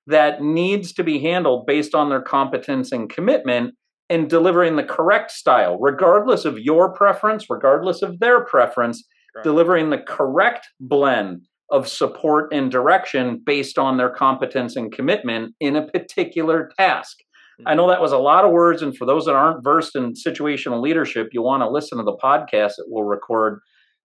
that 0.08 0.42
needs 0.42 0.94
to 0.94 1.04
be 1.04 1.20
handled 1.20 1.66
based 1.66 1.94
on 1.94 2.10
their 2.10 2.22
competence 2.22 2.92
and 2.92 3.10
commitment 3.10 3.76
and 4.10 4.30
delivering 4.30 4.76
the 4.76 4.84
correct 4.84 5.32
style, 5.32 5.78
regardless 5.80 6.46
of 6.46 6.58
your 6.58 6.92
preference, 6.92 7.46
regardless 7.50 8.02
of 8.02 8.20
their 8.20 8.44
preference, 8.44 9.04
right. 9.36 9.44
delivering 9.44 9.92
the 9.92 10.00
correct 10.00 10.68
blend 10.80 11.42
of 11.72 11.88
support 11.88 12.52
and 12.52 12.72
direction 12.72 13.42
based 13.46 13.78
on 13.78 13.98
their 13.98 14.10
competence 14.10 14.76
and 14.76 14.92
commitment 14.92 15.54
in 15.60 15.76
a 15.76 15.88
particular 15.88 16.72
task. 16.78 17.18
I 17.66 17.76
know 17.76 17.90
that 17.90 18.02
was 18.02 18.12
a 18.12 18.18
lot 18.18 18.46
of 18.46 18.52
words, 18.52 18.82
and 18.82 18.96
for 18.96 19.06
those 19.06 19.26
that 19.26 19.36
aren't 19.36 19.64
versed 19.64 19.96
in 19.96 20.14
situational 20.14 20.82
leadership, 20.82 21.30
you'll 21.32 21.46
want 21.46 21.62
to 21.62 21.70
listen 21.70 21.98
to 21.98 22.04
the 22.04 22.18
podcast 22.18 22.76
that 22.78 22.86
we'll 22.88 23.04
record 23.04 23.60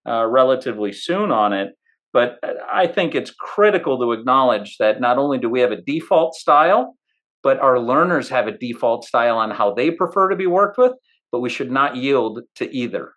uh, 0.07 0.25
relatively 0.25 0.91
soon 0.91 1.31
on 1.31 1.53
it. 1.53 1.69
But 2.13 2.37
uh, 2.43 2.53
I 2.71 2.87
think 2.87 3.15
it's 3.15 3.31
critical 3.31 3.99
to 3.99 4.11
acknowledge 4.11 4.77
that 4.77 5.01
not 5.01 5.17
only 5.17 5.37
do 5.37 5.49
we 5.49 5.61
have 5.61 5.71
a 5.71 5.81
default 5.81 6.35
style, 6.35 6.95
but 7.43 7.59
our 7.59 7.79
learners 7.79 8.29
have 8.29 8.47
a 8.47 8.57
default 8.57 9.05
style 9.05 9.37
on 9.37 9.51
how 9.51 9.73
they 9.73 9.91
prefer 9.91 10.29
to 10.29 10.35
be 10.35 10.47
worked 10.47 10.77
with, 10.77 10.93
but 11.31 11.41
we 11.41 11.49
should 11.49 11.71
not 11.71 11.95
yield 11.95 12.41
to 12.55 12.73
either. 12.75 13.13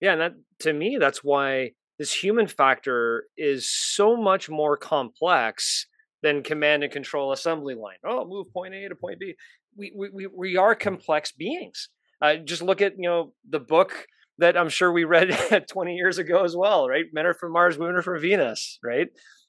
Yeah, 0.00 0.12
and 0.12 0.20
that 0.20 0.32
to 0.60 0.72
me, 0.72 0.96
that's 0.98 1.22
why 1.22 1.72
this 1.98 2.12
human 2.12 2.46
factor 2.46 3.24
is 3.36 3.70
so 3.70 4.16
much 4.16 4.48
more 4.48 4.76
complex 4.76 5.86
than 6.22 6.42
command 6.42 6.82
and 6.82 6.92
control 6.92 7.32
assembly 7.32 7.74
line. 7.74 7.96
Oh, 8.04 8.26
move 8.26 8.52
point 8.52 8.74
A 8.74 8.88
to 8.88 8.94
point 8.94 9.20
B. 9.20 9.34
We 9.80 10.10
we 10.12 10.26
we 10.26 10.56
are 10.58 10.74
complex 10.74 11.32
beings. 11.32 11.88
Uh, 12.20 12.36
just 12.36 12.60
look 12.60 12.82
at 12.82 12.92
you 12.98 13.08
know 13.08 13.32
the 13.48 13.60
book 13.60 14.06
that 14.38 14.56
I'm 14.56 14.68
sure 14.68 14.92
we 14.92 15.04
read 15.04 15.30
20 15.70 15.94
years 15.94 16.18
ago 16.18 16.44
as 16.44 16.54
well, 16.54 16.88
right? 16.88 17.04
Men 17.12 17.26
are 17.26 17.34
from 17.34 17.52
Mars, 17.52 17.78
women 17.78 17.96
are 17.96 18.02
from 18.02 18.20
Venus, 18.20 18.78
right? 18.82 19.08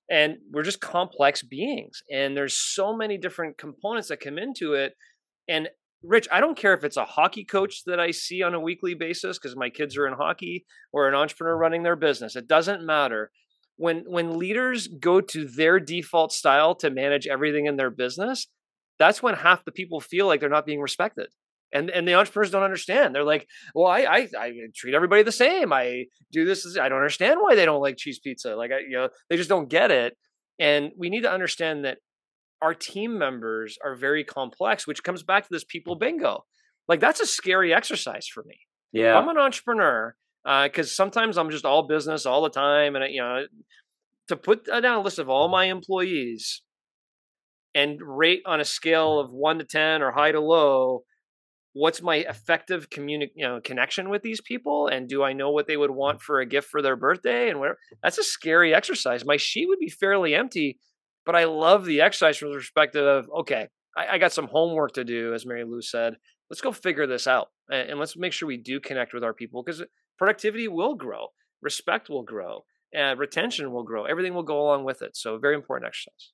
And 0.10 0.38
we're 0.52 0.64
just 0.64 0.82
complex 0.82 1.44
beings, 1.44 2.02
and 2.10 2.36
there's 2.36 2.58
so 2.58 2.96
many 2.96 3.18
different 3.18 3.58
components 3.58 4.08
that 4.08 4.22
come 4.22 4.38
into 4.38 4.74
it. 4.74 4.94
And 5.50 5.70
Rich, 6.04 6.28
I 6.32 6.40
don't 6.40 6.58
care 6.58 6.74
if 6.74 6.84
it's 6.84 6.98
a 6.98 7.06
hockey 7.06 7.44
coach 7.44 7.84
that 7.86 8.00
I 8.00 8.12
see 8.12 8.42
on 8.42 8.54
a 8.54 8.60
weekly 8.60 8.94
basis 8.94 9.38
because 9.38 9.56
my 9.56 9.70
kids 9.70 9.98
are 9.98 10.08
in 10.08 10.14
hockey 10.14 10.66
or 10.94 11.08
an 11.08 11.14
entrepreneur 11.14 11.58
running 11.58 11.84
their 11.84 11.96
business. 11.98 12.36
It 12.36 12.48
doesn't 12.48 12.86
matter. 12.86 13.32
When 13.76 14.04
when 14.08 14.38
leaders 14.40 14.88
go 14.88 15.20
to 15.22 15.46
their 15.46 15.80
default 15.80 16.32
style 16.32 16.74
to 16.76 16.90
manage 16.90 17.28
everything 17.28 17.66
in 17.66 17.76
their 17.76 17.92
business, 17.92 18.48
that's 19.02 19.24
when 19.24 19.34
half 19.34 19.66
the 19.66 19.72
people 19.72 20.00
feel 20.00 20.28
like 20.28 20.40
they're 20.40 20.50
not 20.50 20.66
being 20.66 20.80
respected. 20.80 21.28
And 21.74 21.90
and 21.90 22.08
the 22.08 22.14
entrepreneurs 22.14 22.52
don't 22.52 22.64
understand. 22.64 23.16
They're 23.16 23.24
like, 23.24 23.48
well, 23.74 23.88
I 23.88 24.02
I, 24.02 24.28
I 24.38 24.52
treat 24.76 24.94
everybody 24.94 25.24
the 25.24 25.32
same. 25.32 25.74
I 25.74 26.06
do 26.32 26.46
this. 26.46 26.78
I 26.78 26.88
don't 26.88 27.00
understand 27.00 27.40
why 27.42 27.56
they 27.56 27.66
don't 27.66 27.82
like 27.82 27.98
cheese 27.98 28.20
pizza. 28.20 28.56
Like 28.56 28.72
I, 28.72 28.80
you 28.80 28.92
know, 28.92 29.10
they 29.30 29.38
just 29.38 29.50
don't 29.50 29.70
get 29.70 29.90
it. 29.90 30.18
And 30.60 30.92
we 30.98 31.10
need 31.10 31.22
to 31.22 31.32
understand 31.32 31.86
that 31.86 31.98
our 32.62 32.76
team 32.76 33.18
members 33.18 33.78
are 33.84 33.96
very 33.96 34.24
complex, 34.24 34.86
which 34.86 35.04
comes 35.04 35.24
back 35.24 35.44
to 35.44 35.50
this 35.50 35.64
people 35.64 35.96
bingo. 35.96 36.46
Like 36.88 37.00
that's 37.00 37.22
a 37.22 37.26
scary 37.26 37.74
exercise 37.74 38.28
for 38.28 38.44
me. 38.44 38.60
Yeah, 38.92 39.18
I'm 39.18 39.30
an 39.30 39.38
entrepreneur 39.38 40.16
because 40.44 40.88
uh, 40.88 40.94
sometimes 40.94 41.38
I'm 41.38 41.50
just 41.50 41.66
all 41.66 41.88
business 41.88 42.26
all 42.26 42.44
the 42.44 42.50
time, 42.50 42.96
and 42.96 43.12
you 43.12 43.22
know, 43.22 43.46
to 44.28 44.36
put 44.36 44.66
down 44.66 44.98
a 44.98 45.02
list 45.02 45.20
of 45.20 45.30
all 45.30 45.48
my 45.48 45.66
employees 45.66 46.62
and 47.74 48.00
rate 48.02 48.42
on 48.46 48.60
a 48.60 48.66
scale 48.66 49.20
of 49.20 49.32
one 49.32 49.60
to 49.60 49.66
ten 49.66 50.02
or 50.02 50.12
high 50.12 50.32
to 50.32 50.40
low, 50.40 51.04
what's 51.74 52.02
my 52.02 52.18
effective 52.18 52.90
communi- 52.90 53.32
you 53.36 53.48
know 53.48 53.62
connection 53.64 54.10
with 54.10 54.22
these 54.22 54.42
people 54.42 54.88
and 54.88 55.08
do 55.08 55.24
i 55.24 55.32
know 55.32 55.52
what 55.52 55.68
they 55.68 55.78
would 55.78 55.90
want 55.90 56.20
mm. 56.20 56.22
for 56.22 56.42
a 56.42 56.46
gift 56.46 56.68
for 56.68 56.82
their 56.82 56.98
birthday 56.98 57.50
and 57.50 57.62
whatever 57.62 57.78
that's 58.04 58.18
a 58.18 58.24
scary 58.26 58.76
exercise 58.76 59.24
my 59.24 59.38
sheet 59.38 59.70
would 59.70 59.80
be 59.80 59.88
fairly 59.88 60.36
empty 60.36 60.78
but 61.26 61.36
I 61.36 61.46
love 61.46 61.86
the 61.86 62.02
exercise 62.02 62.38
from 62.38 62.50
the 62.50 62.58
perspective 62.58 63.06
of, 63.06 63.30
okay, 63.42 63.68
I, 63.96 64.16
I 64.16 64.18
got 64.18 64.32
some 64.32 64.48
homework 64.48 64.94
to 64.94 65.04
do, 65.04 65.34
as 65.34 65.46
Mary 65.46 65.64
Lou 65.64 65.82
said. 65.82 66.16
Let's 66.50 66.62
go 66.62 66.72
figure 66.72 67.08
this 67.08 67.28
out. 67.28 67.48
And, 67.70 67.92
and 67.92 68.00
let's 68.00 68.18
make 68.18 68.34
sure 68.34 68.48
we 68.48 68.58
do 68.58 68.80
connect 68.80 69.14
with 69.14 69.24
our 69.24 69.34
people 69.34 69.64
because 69.64 69.84
productivity 70.18 70.68
will 70.68 70.96
grow, 70.96 71.28
respect 71.62 72.10
will 72.10 72.24
grow, 72.24 72.66
and 72.94 73.20
retention 73.20 73.72
will 73.72 73.84
grow. 73.84 74.06
Everything 74.06 74.34
will 74.34 74.44
go 74.44 74.62
along 74.62 74.84
with 74.84 75.02
it. 75.02 75.16
So, 75.16 75.38
very 75.38 75.56
important 75.56 75.88
exercise. 75.88 76.32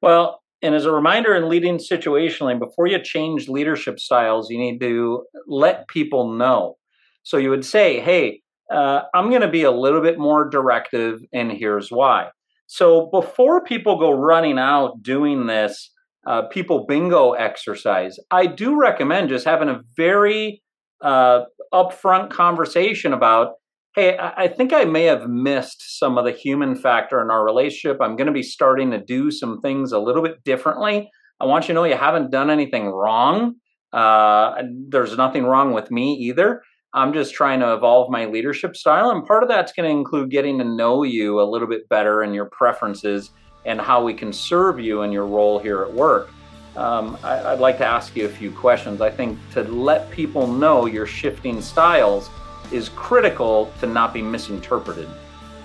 Well, 0.00 0.42
and 0.62 0.74
as 0.74 0.84
a 0.84 0.92
reminder 0.92 1.34
in 1.34 1.48
leading 1.48 1.78
situationally, 1.78 2.58
before 2.58 2.86
you 2.86 3.02
change 3.02 3.48
leadership 3.48 3.98
styles, 3.98 4.48
you 4.50 4.58
need 4.58 4.80
to 4.80 5.24
let 5.48 5.88
people 5.88 6.32
know. 6.32 6.76
So 7.24 7.36
you 7.36 7.50
would 7.50 7.64
say, 7.64 8.00
hey, 8.00 8.42
uh, 8.72 9.02
I'm 9.14 9.28
going 9.28 9.42
to 9.42 9.50
be 9.50 9.64
a 9.64 9.70
little 9.70 10.00
bit 10.00 10.18
more 10.18 10.48
directive, 10.48 11.20
and 11.32 11.52
here's 11.52 11.90
why. 11.90 12.28
So 12.66 13.10
before 13.12 13.62
people 13.64 13.98
go 13.98 14.12
running 14.12 14.58
out 14.58 15.02
doing 15.02 15.46
this 15.46 15.90
uh, 16.26 16.42
people 16.42 16.86
bingo 16.86 17.32
exercise, 17.32 18.16
I 18.30 18.46
do 18.46 18.78
recommend 18.78 19.28
just 19.28 19.44
having 19.44 19.68
a 19.68 19.80
very 19.96 20.62
uh, 21.02 21.42
upfront 21.74 22.30
conversation 22.30 23.12
about 23.12 23.54
hey, 23.94 24.16
I 24.18 24.48
think 24.48 24.72
I 24.72 24.84
may 24.84 25.04
have 25.04 25.28
missed 25.28 25.98
some 25.98 26.16
of 26.16 26.24
the 26.24 26.32
human 26.32 26.74
factor 26.74 27.20
in 27.20 27.30
our 27.30 27.44
relationship. 27.44 27.98
I'm 28.00 28.16
going 28.16 28.26
to 28.26 28.32
be 28.32 28.42
starting 28.42 28.90
to 28.92 28.98
do 28.98 29.30
some 29.30 29.60
things 29.60 29.92
a 29.92 29.98
little 29.98 30.22
bit 30.22 30.42
differently. 30.44 31.10
I 31.38 31.44
want 31.44 31.64
you 31.64 31.68
to 31.68 31.74
know 31.74 31.84
you 31.84 31.96
haven't 31.96 32.30
done 32.30 32.48
anything 32.48 32.86
wrong. 32.86 33.56
Uh, 33.92 34.62
there's 34.88 35.16
nothing 35.18 35.44
wrong 35.44 35.72
with 35.74 35.90
me 35.90 36.14
either. 36.14 36.62
I'm 36.94 37.12
just 37.12 37.34
trying 37.34 37.60
to 37.60 37.74
evolve 37.74 38.10
my 38.10 38.24
leadership 38.26 38.76
style. 38.76 39.10
And 39.10 39.26
part 39.26 39.42
of 39.42 39.48
that's 39.50 39.72
going 39.72 39.88
to 39.88 39.94
include 39.94 40.30
getting 40.30 40.58
to 40.58 40.64
know 40.64 41.02
you 41.02 41.40
a 41.40 41.44
little 41.44 41.68
bit 41.68 41.88
better 41.90 42.22
and 42.22 42.34
your 42.34 42.46
preferences 42.46 43.30
and 43.66 43.80
how 43.80 44.02
we 44.02 44.14
can 44.14 44.32
serve 44.32 44.80
you 44.80 45.02
in 45.02 45.12
your 45.12 45.26
role 45.26 45.58
here 45.58 45.82
at 45.82 45.92
work. 45.92 46.30
Um, 46.76 47.18
I, 47.22 47.52
would 47.52 47.60
like 47.60 47.76
to 47.78 47.86
ask 47.86 48.16
you 48.16 48.24
a 48.24 48.30
few 48.30 48.50
questions. 48.50 49.02
I 49.02 49.10
think 49.10 49.38
to 49.52 49.62
let 49.64 50.10
people 50.10 50.46
know 50.46 50.86
your 50.86 51.06
shifting 51.06 51.60
styles 51.60 52.30
is 52.72 52.88
critical 52.90 53.72
to 53.80 53.86
not 53.86 54.14
be 54.14 54.22
misinterpreted. 54.22 55.08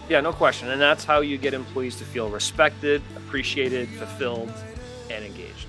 Yeah, 0.09 0.21
no 0.21 0.31
question. 0.31 0.69
And 0.69 0.79
that's 0.79 1.03
how 1.03 1.21
you 1.21 1.37
get 1.37 1.53
employees 1.53 1.97
to 1.97 2.05
feel 2.05 2.29
respected, 2.29 3.01
appreciated, 3.15 3.89
fulfilled, 3.89 4.53
and 5.09 5.23
engaged. 5.23 5.66